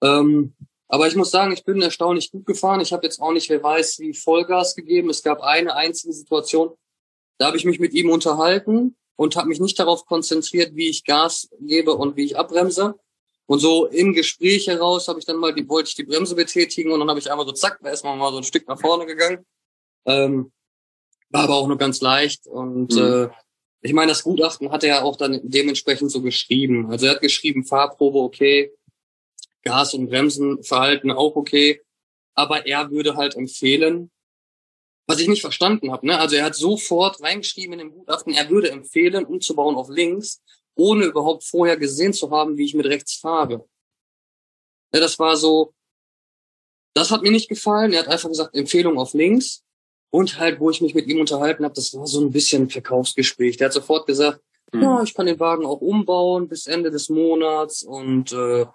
Ähm, 0.02 0.54
aber 0.88 1.06
ich 1.06 1.16
muss 1.16 1.30
sagen, 1.30 1.52
ich 1.52 1.64
bin 1.64 1.82
erstaunlich 1.82 2.30
gut 2.30 2.46
gefahren. 2.46 2.80
Ich 2.80 2.92
habe 2.92 3.04
jetzt 3.04 3.20
auch 3.20 3.32
nicht, 3.32 3.50
wer 3.50 3.62
weiß, 3.62 3.98
wie 3.98 4.14
Vollgas 4.14 4.76
gegeben. 4.76 5.10
Es 5.10 5.22
gab 5.22 5.40
eine 5.40 5.74
einzige 5.74 6.12
Situation, 6.12 6.76
da 7.38 7.46
habe 7.46 7.56
ich 7.56 7.64
mich 7.64 7.80
mit 7.80 7.92
ihm 7.92 8.10
unterhalten 8.10 8.96
und 9.16 9.36
habe 9.36 9.48
mich 9.48 9.58
nicht 9.58 9.78
darauf 9.78 10.06
konzentriert, 10.06 10.76
wie 10.76 10.88
ich 10.88 11.04
Gas 11.04 11.48
gebe 11.60 11.94
und 11.94 12.16
wie 12.16 12.24
ich 12.24 12.38
abbremse. 12.38 12.98
Und 13.46 13.60
so 13.60 13.86
im 13.86 14.12
Gespräch 14.12 14.66
heraus 14.66 15.08
habe 15.08 15.18
ich 15.18 15.24
dann 15.24 15.36
mal, 15.36 15.54
die, 15.54 15.68
wollte 15.68 15.88
ich 15.88 15.94
die 15.94 16.04
Bremse 16.04 16.34
betätigen 16.34 16.92
und 16.92 17.00
dann 17.00 17.08
habe 17.08 17.18
ich 17.18 17.30
einmal 17.30 17.46
so 17.46 17.52
zack, 17.52 17.80
erstmal 17.84 18.16
mal 18.16 18.32
so 18.32 18.38
ein 18.38 18.44
Stück 18.44 18.66
nach 18.68 18.80
vorne 18.80 19.06
gegangen. 19.06 19.44
Ähm, 20.04 20.52
war 21.30 21.44
aber 21.44 21.54
auch 21.54 21.66
nur 21.66 21.78
ganz 21.78 22.00
leicht 22.00 22.46
und 22.46 22.92
mhm. 22.94 23.28
äh, 23.28 23.28
ich 23.82 23.92
meine, 23.92 24.10
das 24.10 24.22
Gutachten 24.22 24.70
hat 24.70 24.82
er 24.82 24.88
ja 24.88 25.02
auch 25.02 25.16
dann 25.16 25.40
dementsprechend 25.42 26.10
so 26.10 26.22
geschrieben. 26.22 26.90
Also 26.90 27.06
er 27.06 27.12
hat 27.12 27.20
geschrieben, 27.20 27.64
Fahrprobe 27.64 28.18
okay, 28.18 28.72
Gas- 29.62 29.94
und 29.94 30.08
Bremsenverhalten 30.08 31.10
auch 31.10 31.36
okay, 31.36 31.82
aber 32.34 32.66
er 32.66 32.90
würde 32.90 33.16
halt 33.16 33.36
empfehlen, 33.36 34.10
was 35.06 35.20
ich 35.20 35.28
nicht 35.28 35.40
verstanden 35.40 35.92
habe. 35.92 36.06
Ne? 36.06 36.18
Also 36.18 36.36
er 36.36 36.44
hat 36.44 36.54
sofort 36.54 37.22
reingeschrieben 37.22 37.74
in 37.74 37.78
dem 37.78 37.92
Gutachten, 37.92 38.32
er 38.32 38.50
würde 38.50 38.70
empfehlen, 38.70 39.24
umzubauen 39.24 39.76
auf 39.76 39.88
links, 39.88 40.42
ohne 40.74 41.04
überhaupt 41.04 41.44
vorher 41.44 41.76
gesehen 41.76 42.12
zu 42.12 42.30
haben, 42.30 42.56
wie 42.56 42.64
ich 42.64 42.74
mit 42.74 42.86
rechts 42.86 43.16
fahre. 43.16 43.68
Ja, 44.92 45.00
das 45.00 45.18
war 45.18 45.36
so, 45.36 45.74
das 46.94 47.10
hat 47.10 47.22
mir 47.22 47.30
nicht 47.30 47.48
gefallen. 47.48 47.92
Er 47.92 48.00
hat 48.00 48.08
einfach 48.08 48.28
gesagt, 48.28 48.54
Empfehlung 48.54 48.98
auf 48.98 49.14
links. 49.14 49.64
Und 50.10 50.38
halt, 50.38 50.60
wo 50.60 50.70
ich 50.70 50.80
mich 50.80 50.94
mit 50.94 51.06
ihm 51.06 51.20
unterhalten 51.20 51.64
habe, 51.64 51.74
das 51.74 51.94
war 51.94 52.06
so 52.06 52.20
ein 52.20 52.30
bisschen 52.30 52.64
ein 52.64 52.70
Verkaufsgespräch. 52.70 53.56
Der 53.56 53.66
hat 53.66 53.72
sofort 53.72 54.06
gesagt, 54.06 54.40
mhm. 54.72 54.82
ja, 54.82 55.02
ich 55.02 55.14
kann 55.14 55.26
den 55.26 55.40
Wagen 55.40 55.66
auch 55.66 55.80
umbauen 55.80 56.48
bis 56.48 56.66
Ende 56.66 56.90
des 56.90 57.08
Monats. 57.08 57.82
Und 57.82 58.32
äh, 58.32 58.66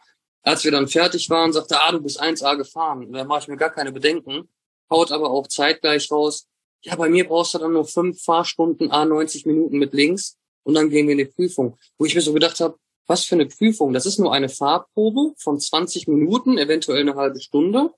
als 0.44 0.64
wir 0.64 0.72
dann 0.72 0.88
fertig 0.88 1.30
waren, 1.30 1.54
sagte 1.54 1.76
er, 1.76 1.88
ah, 1.88 1.92
du 1.92 2.02
bist 2.02 2.22
1A 2.22 2.58
gefahren. 2.58 3.12
Da 3.12 3.24
mache 3.24 3.42
ich 3.42 3.48
mir 3.48 3.58
gar 3.58 3.72
keine 3.72 3.92
Bedenken. 3.92 4.50
Haut 4.90 5.12
aber 5.12 5.32
auch 5.32 5.48
zeitgleich 5.48 6.12
raus. 6.12 6.48
Ja, 6.84 6.96
bei 6.96 7.10
mir 7.10 7.28
brauchst 7.28 7.54
du 7.54 7.60
dann 7.60 7.74
nur 7.74 7.86
fünf 7.86 8.22
Fahrstunden, 8.24 8.92
A 8.92 9.06
90 9.06 9.46
Minuten 9.46 9.78
mit 9.78 9.94
links 9.94 10.38
und 10.64 10.74
dann 10.74 10.90
gehen 10.90 11.08
wir 11.08 11.14
in 11.14 11.20
die 11.20 11.26
Prüfung. 11.26 11.78
Wo 11.98 12.06
ich 12.06 12.16
mir 12.16 12.22
so 12.22 12.34
gedacht 12.34 12.60
habe, 12.60 12.76
was 13.08 13.26
für 13.26 13.36
eine 13.36 13.46
Prüfung? 13.46 13.94
Das 13.94 14.06
ist 14.06 14.20
nur 14.20 14.34
eine 14.34 14.50
Fahrprobe 14.50 15.34
von 15.38 15.60
20 15.60 16.08
Minuten, 16.08 16.58
eventuell 16.58 17.02
eine 17.02 17.16
halbe 17.16 17.40
Stunde. 17.40 17.92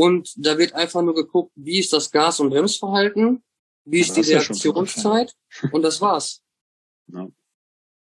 Und 0.00 0.32
da 0.36 0.56
wird 0.56 0.72
einfach 0.72 1.02
nur 1.02 1.14
geguckt, 1.14 1.52
wie 1.56 1.78
ist 1.78 1.92
das 1.92 2.10
Gas- 2.10 2.40
und 2.40 2.48
Bremsverhalten, 2.48 3.44
wie 3.84 4.00
ist 4.00 4.16
die 4.16 4.22
Reaktionszeit 4.22 5.34
und 5.72 5.82
das 5.82 6.00
war's. 6.00 6.40
Ja. 7.12 7.28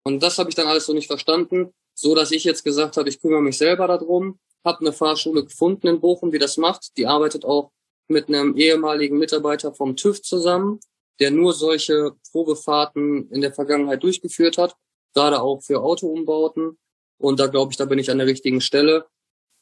Und 0.03 0.21
das 0.21 0.37
habe 0.37 0.49
ich 0.49 0.55
dann 0.55 0.67
alles 0.67 0.85
so 0.85 0.93
nicht 0.93 1.07
verstanden, 1.07 1.73
so 1.95 2.13
dass 2.13 2.29
ich 2.29 2.43
jetzt 2.43 2.63
gesagt 2.63 2.95
habe, 2.95 3.09
ich 3.09 3.19
kümmere 3.19 3.41
mich 3.41 3.57
selber 3.57 3.87
darum, 3.87 4.39
habe 4.63 4.81
eine 4.81 4.93
Fahrschule 4.93 5.43
gefunden 5.43 5.87
in 5.87 5.99
Bochum, 5.99 6.29
die 6.29 6.37
das 6.37 6.57
macht. 6.57 6.95
Die 6.95 7.07
arbeitet 7.07 7.43
auch 7.43 7.71
mit 8.07 8.27
einem 8.27 8.55
ehemaligen 8.55 9.17
Mitarbeiter 9.17 9.73
vom 9.73 9.95
TÜV 9.95 10.21
zusammen, 10.21 10.79
der 11.19 11.31
nur 11.31 11.53
solche 11.53 12.11
Probefahrten 12.31 13.31
in 13.31 13.41
der 13.41 13.51
Vergangenheit 13.51 14.03
durchgeführt 14.03 14.59
hat, 14.59 14.75
gerade 15.15 15.41
auch 15.41 15.63
für 15.63 15.81
Autoumbauten. 15.81 16.77
Und 17.17 17.39
da 17.39 17.47
glaube 17.47 17.71
ich, 17.71 17.77
da 17.77 17.85
bin 17.85 17.97
ich 17.97 18.11
an 18.11 18.19
der 18.19 18.27
richtigen 18.27 18.61
Stelle 18.61 19.07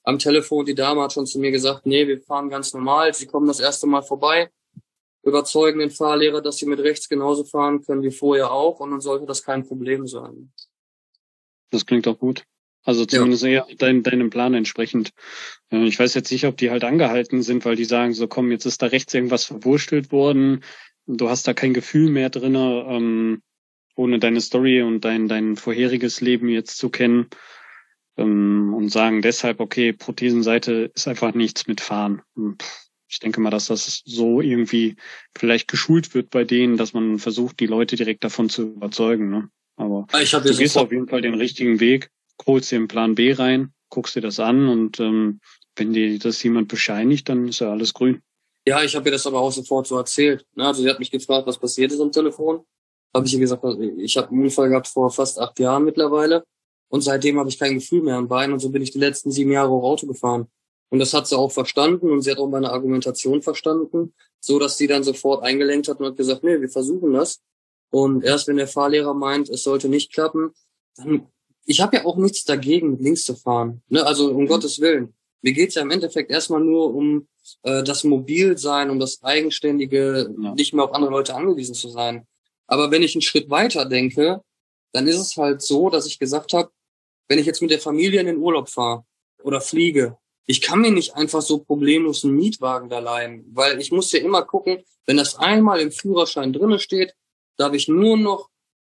am 0.04 0.20
Telefon, 0.20 0.66
die 0.66 0.76
Dame 0.76 1.02
hat 1.02 1.14
schon 1.14 1.26
zu 1.26 1.40
mir 1.40 1.52
gesagt, 1.52 1.86
nee, 1.86 2.08
wir 2.08 2.22
fahren 2.22 2.50
ganz 2.50 2.74
normal, 2.74 3.14
sie 3.14 3.28
kommen 3.28 3.48
das 3.48 3.60
erste 3.60 3.88
Mal 3.88 4.02
vorbei, 4.02 4.50
überzeugen 5.24 5.80
den 5.80 5.92
Fahrlehrer, 5.92 6.42
dass 6.42 6.58
sie 6.58 6.66
mit 6.66 6.80
rechts 6.80 7.08
genauso 7.08 7.44
fahren 7.44 7.84
können 7.84 8.04
wie 8.04 8.12
vorher 8.12 8.52
auch 8.52 8.80
und 8.80 8.92
dann 8.92 9.02
sollte 9.02 9.26
das 9.26 9.44
kein 9.44 9.66
Problem 9.66 10.08
sein. 10.08 10.52
Das 11.70 11.86
klingt 11.86 12.08
auch 12.08 12.18
gut. 12.18 12.44
Also 12.84 13.06
zumindest 13.06 13.44
ja. 13.44 13.50
eher 13.50 13.68
dein, 13.78 14.02
deinem 14.02 14.32
Plan 14.32 14.56
entsprechend. 14.56 15.12
Ich 15.70 16.00
weiß 16.00 16.16
jetzt 16.16 16.32
nicht, 16.32 16.46
ob 16.46 16.58
die 16.58 16.72
halt 16.72 16.84
angehalten 16.84 17.44
sind, 17.44 17.64
weil 17.64 17.76
die 17.76 17.86
sagen, 17.86 18.14
so 18.14 18.28
komm, 18.28 18.52
jetzt 18.52 18.66
ist 18.66 18.82
da 18.82 18.88
rechts 18.88 19.14
irgendwas 19.14 19.46
verwurstelt 19.46 20.12
worden, 20.12 20.64
du 21.06 21.30
hast 21.30 21.48
da 21.48 21.54
kein 21.54 21.74
Gefühl 21.74 22.10
mehr 22.10 22.32
drinne, 22.32 22.86
ähm, 22.90 23.44
ohne 23.96 24.18
deine 24.18 24.42
Story 24.42 24.82
und 24.82 25.06
dein, 25.06 25.28
dein 25.28 25.58
vorheriges 25.58 26.22
Leben 26.22 26.50
jetzt 26.50 26.78
zu 26.78 26.90
kennen 26.90 27.28
ähm, 28.18 28.74
und 28.74 28.90
sagen 28.90 29.22
deshalb, 29.22 29.60
okay, 29.60 29.94
Prothesenseite 29.94 30.92
ist 30.94 31.08
einfach 31.08 31.34
nichts 31.34 31.68
mit 31.68 31.82
Fahren. 31.82 32.22
Ich 33.08 33.20
denke 33.20 33.42
mal, 33.42 33.50
dass 33.50 33.68
das 33.68 34.02
so 34.06 34.42
irgendwie 34.42 34.96
vielleicht 35.38 35.68
geschult 35.68 36.14
wird 36.14 36.30
bei 36.30 36.44
denen, 36.44 36.78
dass 36.78 36.94
man 36.94 37.20
versucht, 37.20 37.60
die 37.60 37.68
Leute 37.68 37.96
direkt 37.96 38.24
davon 38.24 38.50
zu 38.50 38.64
überzeugen. 38.64 39.30
Ne? 39.30 39.50
Aber 39.76 40.08
ich 40.22 40.32
du 40.32 40.56
gehst 40.56 40.78
auf 40.78 40.92
jeden 40.92 41.08
Fall 41.08 41.22
den 41.22 41.34
richtigen 41.34 41.80
Weg, 41.80 42.10
holst 42.46 42.72
dir 42.72 42.78
einen 42.78 42.88
Plan 42.88 43.16
B 43.16 43.34
rein, 43.34 43.74
guckst 43.90 44.16
dir 44.16 44.22
das 44.22 44.40
an 44.40 44.68
und 44.68 45.00
ähm, 45.00 45.42
wenn 45.76 45.94
dir 45.94 46.20
das 46.20 46.42
jemand 46.44 46.68
bescheinigt, 46.68 47.30
dann 47.30 47.48
ist 47.48 47.60
ja 47.60 47.72
alles 47.72 47.94
grün. 47.94 48.22
Ja, 48.68 48.84
ich 48.84 48.96
habe 48.96 49.10
ihr 49.10 49.14
das 49.14 49.26
aber 49.26 49.40
auch 49.40 49.52
sofort 49.52 49.88
so 49.88 49.98
erzählt. 49.98 50.46
Ne? 50.56 50.66
Also 50.66 50.84
sie 50.84 50.90
hat 50.90 51.00
mich 51.00 51.12
gefragt, 51.12 51.48
was 51.48 51.58
passiert 51.58 51.92
ist 51.92 52.00
am 52.00 52.12
Telefon. 52.12 52.64
Habe 53.14 53.26
ich 53.26 53.34
ihr 53.34 53.40
gesagt, 53.40 53.64
ich 53.98 54.18
habe 54.18 54.30
einen 54.30 54.44
Unfall 54.44 54.70
gehabt 54.70 54.88
vor 54.88 55.10
fast 55.10 55.40
acht 55.40 55.60
Jahren 55.60 55.84
mittlerweile. 55.84 56.46
Und 56.92 57.02
seitdem 57.02 57.40
habe 57.40 57.48
ich 57.48 57.58
kein 57.58 57.76
Gefühl 57.76 58.02
mehr 58.02 58.18
am 58.18 58.28
Bein 58.28 58.52
und 58.52 58.60
so 58.60 58.70
bin 58.70 58.82
ich 58.82 58.92
die 58.92 59.00
letzten 59.00 59.32
sieben 59.32 59.52
Jahre 59.52 59.70
auch 59.70 59.84
Auto 59.84 60.06
gefahren. 60.08 60.48
Und 60.90 61.00
das 61.00 61.14
hat 61.14 61.26
sie 61.26 61.38
auch 61.38 61.52
verstanden 61.52 62.12
und 62.12 62.22
sie 62.22 62.32
hat 62.32 62.38
auch 62.38 62.50
meine 62.50 62.70
Argumentation 62.70 63.42
verstanden, 63.42 64.14
so 64.42 64.60
dass 64.60 64.78
sie 64.78 64.88
dann 64.88 65.02
sofort 65.02 65.42
eingelenkt 65.42 65.88
hat 65.88 66.02
und 66.02 66.06
hat 66.06 66.18
gesagt, 66.18 66.44
nee, 66.44 66.60
wir 66.60 66.68
versuchen 66.68 67.14
das. 67.14 67.40
Und 67.92 68.26
erst 68.26 68.50
wenn 68.50 68.58
der 68.58 68.68
Fahrlehrer 68.68 69.14
meint, 69.14 69.48
es 69.48 69.64
sollte 69.64 69.88
nicht 69.88 70.12
klappen, 70.12 70.52
dann, 70.98 71.28
ich 71.66 71.80
habe 71.80 71.96
ja 71.96 72.04
auch 72.04 72.18
nichts 72.18 72.44
dagegen, 72.44 72.92
mit 72.92 73.02
links 73.02 73.24
zu 73.24 73.38
fahren. 73.38 73.82
Ne? 73.88 74.06
Also 74.06 74.30
um 74.30 74.44
mhm. 74.44 74.48
Gottes 74.48 74.82
Willen. 74.82 75.14
Mir 75.42 75.54
geht's 75.54 75.76
ja 75.76 75.84
im 75.84 75.92
Endeffekt 75.92 76.30
erstmal 76.30 76.60
nur 76.60 76.94
um 76.94 77.30
äh, 77.64 77.84
das 77.84 78.04
Mobilsein, 78.04 78.90
um 78.90 79.00
das 79.00 79.24
Eigenständige, 79.24 80.36
ja. 80.42 80.54
nicht 80.56 80.74
mehr 80.74 80.84
auf 80.84 80.94
andere 80.94 81.12
Leute 81.12 81.36
angewiesen 81.36 81.74
zu 81.74 81.88
sein. 81.88 82.28
Aber 82.68 82.92
wenn 82.92 83.02
ich 83.02 83.16
einen 83.16 83.22
Schritt 83.22 83.50
weiter 83.50 83.86
denke, 83.86 84.42
dann 84.92 85.08
ist 85.08 85.20
es 85.20 85.38
halt 85.38 85.62
so, 85.62 85.90
dass 85.90 86.06
ich 86.06 86.20
gesagt 86.20 86.52
habe, 86.52 86.70
wenn 87.32 87.40
ich 87.40 87.46
jetzt 87.46 87.62
mit 87.62 87.72
der 87.72 87.80
Familie 87.80 88.20
in 88.20 88.26
den 88.26 88.40
Urlaub 88.40 88.68
fahre 88.68 89.06
oder 89.42 89.62
fliege, 89.62 90.18
ich 90.48 90.60
kann 90.60 90.82
mir 90.82 90.92
nicht 90.92 91.16
einfach 91.16 91.42
so 91.42 91.60
problemlos 91.60 92.26
einen 92.26 92.36
Mietwagen 92.36 92.90
da 92.90 93.00
leihen, 93.00 93.46
weil 93.54 93.80
ich 93.80 93.90
muss 93.90 94.12
ja 94.12 94.20
immer 94.20 94.42
gucken, 94.42 94.84
wenn 95.06 95.16
das 95.16 95.38
einmal 95.38 95.80
im 95.80 95.94
Führerschein 95.94 96.52
drinne 96.52 96.78
steht, 96.78 97.16
darf 97.56 97.72
ich 97.74 97.88
nur 97.88 98.18
noch 98.18 98.50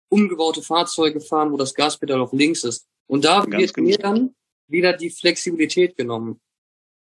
umgebaute 0.10 0.64
Fahrzeuge 0.64 1.22
fahren, 1.22 1.52
wo 1.52 1.58
das 1.58 1.76
Gaspedal 1.76 2.20
auf 2.20 2.34
links 2.34 2.64
ist. 2.64 2.88
Und 3.06 3.26
da 3.26 3.46
Ganz 3.46 3.62
wird 3.62 3.74
genau. 3.76 3.88
mir 3.90 3.98
dann 4.00 4.36
wieder 4.66 4.94
die 4.94 5.12
Flexibilität 5.12 5.96
genommen, 5.96 6.42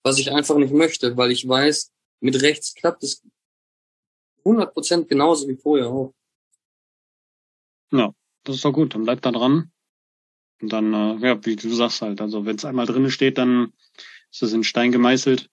was 0.03 0.19
ich 0.19 0.33
einfach 0.33 0.57
nicht 0.57 0.73
möchte, 0.73 1.19
weil 1.19 1.33
ich 1.33 1.47
weiß, 1.47 1.93
mit 2.21 2.41
rechts 2.41 2.73
klappt 2.75 3.03
es 3.03 3.23
100% 4.43 5.05
genauso 5.05 5.47
wie 5.49 5.57
vorher 5.57 5.89
auch. 5.89 6.15
Ja, 7.93 8.15
das 8.45 8.57
ist 8.57 8.65
doch 8.65 8.73
gut. 8.73 8.95
Dann 8.95 9.05
bleibt 9.05 9.27
da 9.27 9.33
dran. 9.33 9.71
Und 10.61 10.73
dann, 10.73 10.93
äh, 10.93 11.17
ja, 11.27 11.45
wie 11.45 11.57
du 11.57 11.69
sagst 11.75 12.03
halt, 12.03 12.21
also 12.21 12.47
wenn 12.47 12.57
es 12.57 12.65
einmal 12.65 12.87
drinnen 12.87 13.11
steht, 13.11 13.39
dann 13.39 13.73
ist 14.31 14.43
es 14.43 14.53
in 14.53 14.65
Stein 14.65 14.93
gemeißelt. 14.93 15.51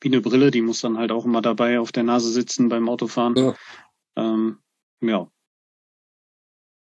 Wie 0.00 0.08
eine 0.08 0.20
Brille, 0.20 0.50
die 0.50 0.62
muss 0.62 0.80
dann 0.80 0.98
halt 0.98 1.10
auch 1.10 1.24
immer 1.24 1.42
dabei 1.42 1.80
auf 1.80 1.90
der 1.90 2.02
Nase 2.02 2.30
sitzen 2.30 2.68
beim 2.68 2.88
Autofahren. 2.88 3.34
Ja. 3.36 3.54
Ähm, 4.16 4.58
ja. 5.00 5.30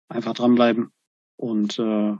Einfach 0.08 0.34
dranbleiben. 0.34 0.92
Und 1.36 1.78
äh, 1.78 2.16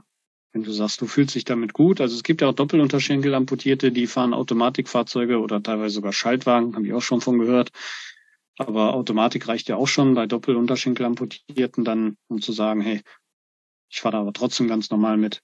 wenn 0.51 0.63
du 0.63 0.71
sagst, 0.71 0.99
du 1.01 1.05
fühlst 1.05 1.35
dich 1.35 1.45
damit 1.45 1.73
gut, 1.73 2.01
also 2.01 2.15
es 2.15 2.23
gibt 2.23 2.41
ja 2.41 2.47
auch 2.49 2.53
Doppelunterschenkel-Amputierte, 2.53 3.91
die 3.91 4.07
fahren 4.07 4.33
Automatikfahrzeuge 4.33 5.39
oder 5.39 5.61
teilweise 5.61 5.95
sogar 5.95 6.11
Schaltwagen, 6.11 6.75
habe 6.75 6.87
ich 6.87 6.93
auch 6.93 7.01
schon 7.01 7.21
von 7.21 7.37
gehört. 7.37 7.69
Aber 8.57 8.93
Automatik 8.93 9.47
reicht 9.47 9.69
ja 9.69 9.77
auch 9.77 9.87
schon 9.87 10.15
bei 10.15 10.25
Doppelunterschenkel-Amputierten 10.25 11.85
dann, 11.85 12.17
um 12.27 12.41
zu 12.41 12.51
sagen, 12.51 12.81
hey, 12.81 13.01
ich 13.89 14.01
fahre 14.01 14.13
da 14.13 14.21
aber 14.21 14.33
trotzdem 14.33 14.67
ganz 14.67 14.89
normal 14.89 15.17
mit. 15.17 15.41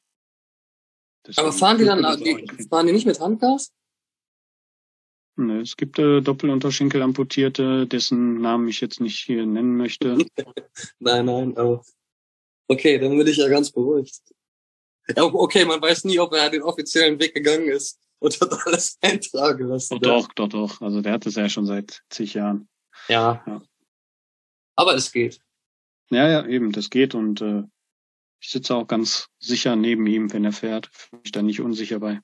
Deswegen 1.26 1.48
aber 1.48 1.58
fahren 1.58 1.78
die 1.78 1.86
dann, 1.86 2.02
die, 2.24 2.68
fahren 2.70 2.88
die 2.88 2.94
nicht 2.94 3.08
mit 3.08 3.20
Handgas? 3.20 3.74
Nee, 5.38 5.60
es 5.60 5.76
gibt 5.76 6.00
äh, 6.00 6.22
Doppelunterschenkel-Amputierte, 6.22 7.88
dessen 7.88 8.40
Namen 8.40 8.68
ich 8.70 8.80
jetzt 8.80 9.02
nicht 9.02 9.20
hier 9.20 9.46
nennen 9.46 9.76
möchte. 9.76 10.18
nein, 11.00 11.26
nein, 11.26 11.58
aber 11.58 11.84
okay, 12.68 12.98
dann 13.00 13.18
bin 13.18 13.28
ich 13.28 13.38
ja 13.38 13.50
ganz 13.50 13.72
beruhigt. 13.72 14.22
Ja, 15.16 15.24
okay, 15.24 15.66
man 15.66 15.82
weiß 15.82 16.06
nie, 16.06 16.20
ob 16.20 16.34
er 16.34 16.50
den 16.50 16.64
offiziellen 16.64 17.20
Weg 17.20 17.34
gegangen 17.34 17.68
ist 17.68 18.00
und 18.20 18.40
hat 18.40 18.66
alles 18.66 18.98
eintragen 19.02 19.68
lassen. 19.68 20.00
Doch, 20.00 20.28
doch, 20.34 20.48
doch. 20.48 20.82
Also 20.82 21.02
der 21.02 21.14
hat 21.14 21.26
es 21.26 21.36
ja 21.36 21.50
schon 21.50 21.66
seit 21.66 22.04
zig 22.10 22.34
Jahren. 22.34 22.70
Ja. 23.10 23.44
ja. 23.46 23.62
Aber 24.76 24.96
es 24.96 25.12
geht. 25.12 25.40
Ja, 26.10 26.30
ja, 26.30 26.46
eben, 26.46 26.72
das 26.72 26.90
geht 26.90 27.14
und 27.14 27.42
äh, 27.42 27.64
ich 28.40 28.50
sitze 28.50 28.76
auch 28.76 28.88
ganz 28.88 29.28
sicher 29.40 29.76
neben 29.76 30.06
ihm, 30.08 30.32
wenn 30.34 30.46
er 30.46 30.52
fährt. 30.52 30.90
Fühle 30.92 31.22
mich 31.24 31.32
da 31.32 31.42
nicht 31.42 31.62
unsicher 31.62 32.00
bei. 32.00 32.22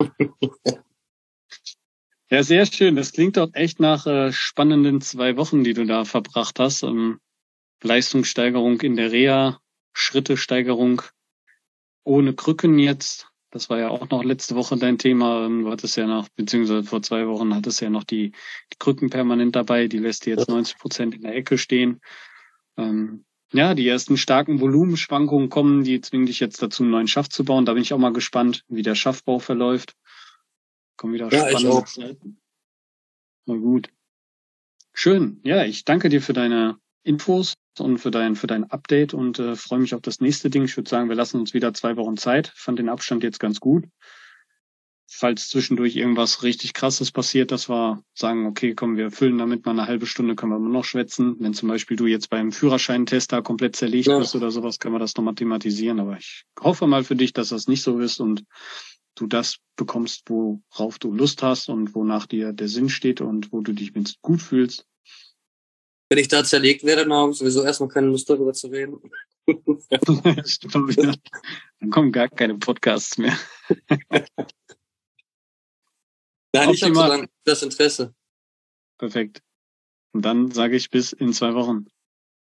ja, 2.30 2.42
sehr 2.42 2.66
schön. 2.66 2.96
Das 2.96 3.12
klingt 3.12 3.36
doch 3.36 3.50
echt 3.52 3.80
nach 3.80 4.06
äh, 4.06 4.32
spannenden 4.32 5.00
zwei 5.00 5.36
Wochen, 5.36 5.64
die 5.64 5.74
du 5.74 5.86
da 5.86 6.04
verbracht 6.04 6.58
hast. 6.58 6.82
Ähm, 6.82 7.20
Leistungssteigerung 7.82 8.80
in 8.80 8.96
der 8.96 9.12
Reha, 9.12 9.60
Schrittesteigerung 9.92 11.02
ohne 12.04 12.34
Krücken 12.34 12.78
jetzt. 12.78 13.28
Das 13.50 13.68
war 13.68 13.78
ja 13.78 13.88
auch 13.88 14.08
noch 14.10 14.22
letzte 14.22 14.54
Woche 14.54 14.76
dein 14.76 14.98
Thema. 14.98 15.46
Ähm, 15.46 15.64
du 15.64 15.70
hattest 15.70 15.96
ja 15.96 16.06
noch, 16.06 16.28
beziehungsweise 16.30 16.84
vor 16.84 17.02
zwei 17.02 17.26
Wochen 17.26 17.54
hattest 17.54 17.80
ja 17.80 17.90
noch 17.90 18.04
die, 18.04 18.30
die 18.72 18.78
Krücken 18.78 19.10
permanent 19.10 19.56
dabei. 19.56 19.88
Die 19.88 19.98
lässt 19.98 20.26
dir 20.26 20.36
jetzt 20.36 20.48
90 20.48 20.78
Prozent 20.78 21.14
in 21.14 21.22
der 21.22 21.34
Ecke 21.34 21.58
stehen. 21.58 22.00
Ähm, 22.76 23.24
ja, 23.52 23.74
die 23.74 23.86
ersten 23.88 24.16
starken 24.16 24.60
Volumenschwankungen 24.60 25.48
kommen, 25.48 25.84
die 25.84 26.00
zwingen 26.00 26.26
dich 26.26 26.40
jetzt 26.40 26.62
dazu, 26.62 26.82
einen 26.82 26.92
neuen 26.92 27.08
Schaft 27.08 27.32
zu 27.32 27.44
bauen. 27.44 27.64
Da 27.64 27.72
bin 27.72 27.82
ich 27.82 27.92
auch 27.92 27.98
mal 27.98 28.12
gespannt, 28.12 28.64
wie 28.68 28.82
der 28.82 28.94
Schaftbau 28.94 29.38
verläuft. 29.38 29.96
Kommen 30.96 31.14
wieder 31.14 31.28
ja, 31.30 31.48
spannende 31.48 31.84
Zeiten. 31.84 32.40
Na 33.46 33.54
gut. 33.56 33.90
Schön. 34.92 35.40
Ja, 35.44 35.64
ich 35.64 35.84
danke 35.84 36.08
dir 36.08 36.20
für 36.20 36.32
deine 36.32 36.78
Infos 37.02 37.54
und 37.78 37.98
für 37.98 38.10
dein, 38.10 38.36
für 38.36 38.46
dein 38.46 38.70
Update 38.70 39.14
und 39.14 39.38
äh, 39.38 39.56
freue 39.56 39.80
mich 39.80 39.94
auf 39.94 40.02
das 40.02 40.20
nächste 40.20 40.50
Ding. 40.50 40.64
Ich 40.64 40.76
würde 40.76 40.90
sagen, 40.90 41.08
wir 41.08 41.16
lassen 41.16 41.40
uns 41.40 41.54
wieder 41.54 41.72
zwei 41.72 41.96
Wochen 41.96 42.16
Zeit. 42.16 42.52
Fand 42.54 42.78
den 42.78 42.88
Abstand 42.88 43.22
jetzt 43.22 43.40
ganz 43.40 43.60
gut. 43.60 43.86
Falls 45.12 45.48
zwischendurch 45.48 45.96
irgendwas 45.96 46.44
richtig 46.44 46.72
krasses 46.72 47.10
passiert, 47.10 47.50
dass 47.50 47.68
wir 47.68 48.02
sagen, 48.14 48.46
okay, 48.46 48.74
komm, 48.74 48.96
wir 48.96 49.10
füllen 49.10 49.38
damit 49.38 49.66
mal 49.66 49.72
eine 49.72 49.86
halbe 49.86 50.06
Stunde, 50.06 50.36
können 50.36 50.52
wir 50.52 50.56
immer 50.56 50.68
noch 50.68 50.84
schwätzen. 50.84 51.36
Wenn 51.40 51.52
zum 51.52 51.68
Beispiel 51.68 51.96
du 51.96 52.06
jetzt 52.06 52.30
beim 52.30 52.52
Führerscheintester 52.52 53.42
komplett 53.42 53.74
zerlegt 53.74 54.06
ja. 54.06 54.18
bist 54.18 54.36
oder 54.36 54.50
sowas, 54.50 54.78
können 54.78 54.94
wir 54.94 55.00
das 55.00 55.16
nochmal 55.16 55.34
thematisieren. 55.34 55.98
Aber 55.98 56.16
ich 56.16 56.44
hoffe 56.60 56.86
mal 56.86 57.02
für 57.02 57.16
dich, 57.16 57.32
dass 57.32 57.48
das 57.48 57.66
nicht 57.66 57.82
so 57.82 57.98
ist 57.98 58.20
und 58.20 58.44
du 59.16 59.26
das 59.26 59.56
bekommst, 59.76 60.22
worauf 60.28 60.98
du 61.00 61.12
Lust 61.12 61.42
hast 61.42 61.68
und 61.68 61.94
wonach 61.94 62.26
dir 62.26 62.52
der 62.52 62.68
Sinn 62.68 62.88
steht 62.88 63.20
und 63.20 63.52
wo 63.52 63.60
du 63.60 63.72
dich 63.72 63.92
gut 64.22 64.40
fühlst 64.40 64.86
wenn 66.10 66.18
ich 66.18 66.28
da 66.28 66.44
zerlegt 66.44 66.84
werde, 66.84 67.02
dann 67.02 67.12
habe 67.12 67.30
ich 67.30 67.38
sowieso 67.38 67.62
erstmal 67.62 67.88
keine 67.88 68.08
Lust 68.08 68.28
darüber 68.28 68.52
zu 68.52 68.66
reden. 68.66 68.98
dann 71.80 71.90
kommen 71.90 72.10
gar 72.12 72.28
keine 72.28 72.58
Podcasts 72.58 73.16
mehr. 73.16 73.38
Nein, 76.52 76.70
ich 76.70 76.82
habe 76.82 76.94
so 76.94 77.06
lange 77.06 77.28
das 77.44 77.62
Interesse. 77.62 78.14
Perfekt. 78.98 79.42
Und 80.12 80.22
dann 80.22 80.50
sage 80.50 80.76
ich 80.76 80.90
bis 80.90 81.12
in 81.12 81.32
zwei 81.32 81.54
Wochen. 81.54 81.86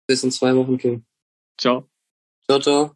Bis 0.08 0.24
in 0.24 0.32
zwei 0.32 0.56
Wochen, 0.56 0.78
Kim. 0.78 1.06
Ciao. 1.58 1.88
Ciao, 2.48 2.60
ciao. 2.60 2.96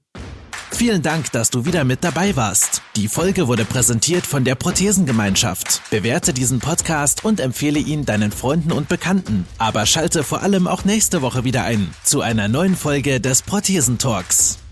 Vielen 0.72 1.04
Dank, 1.04 1.32
dass 1.32 1.52
du 1.52 1.66
wieder 1.66 1.84
mit 1.84 2.04
dabei 2.04 2.36
warst. 2.36 2.82
Die 2.96 3.08
Folge 3.08 3.48
wurde 3.48 3.64
präsentiert 3.64 4.26
von 4.26 4.44
der 4.44 4.56
Prothesengemeinschaft. 4.56 5.88
Bewerte 5.92 6.34
diesen 6.34 6.60
Podcast 6.60 7.24
und 7.24 7.40
empfehle 7.40 7.80
ihn 7.80 8.06
deinen 8.06 8.32
Freunden 8.32 8.72
und 8.72 8.90
Bekannten. 8.90 9.46
Aber 9.60 9.86
schalte 9.86 10.24
vor 10.24 10.42
allem 10.42 10.68
auch 10.68 10.84
nächste 10.84 11.22
Woche 11.22 11.44
wieder 11.44 11.64
ein 11.64 11.94
zu 12.04 12.22
einer 12.22 12.48
neuen 12.48 12.76
Folge 12.76 13.22
des 13.22 13.44
Prothesentalks. 13.44 14.63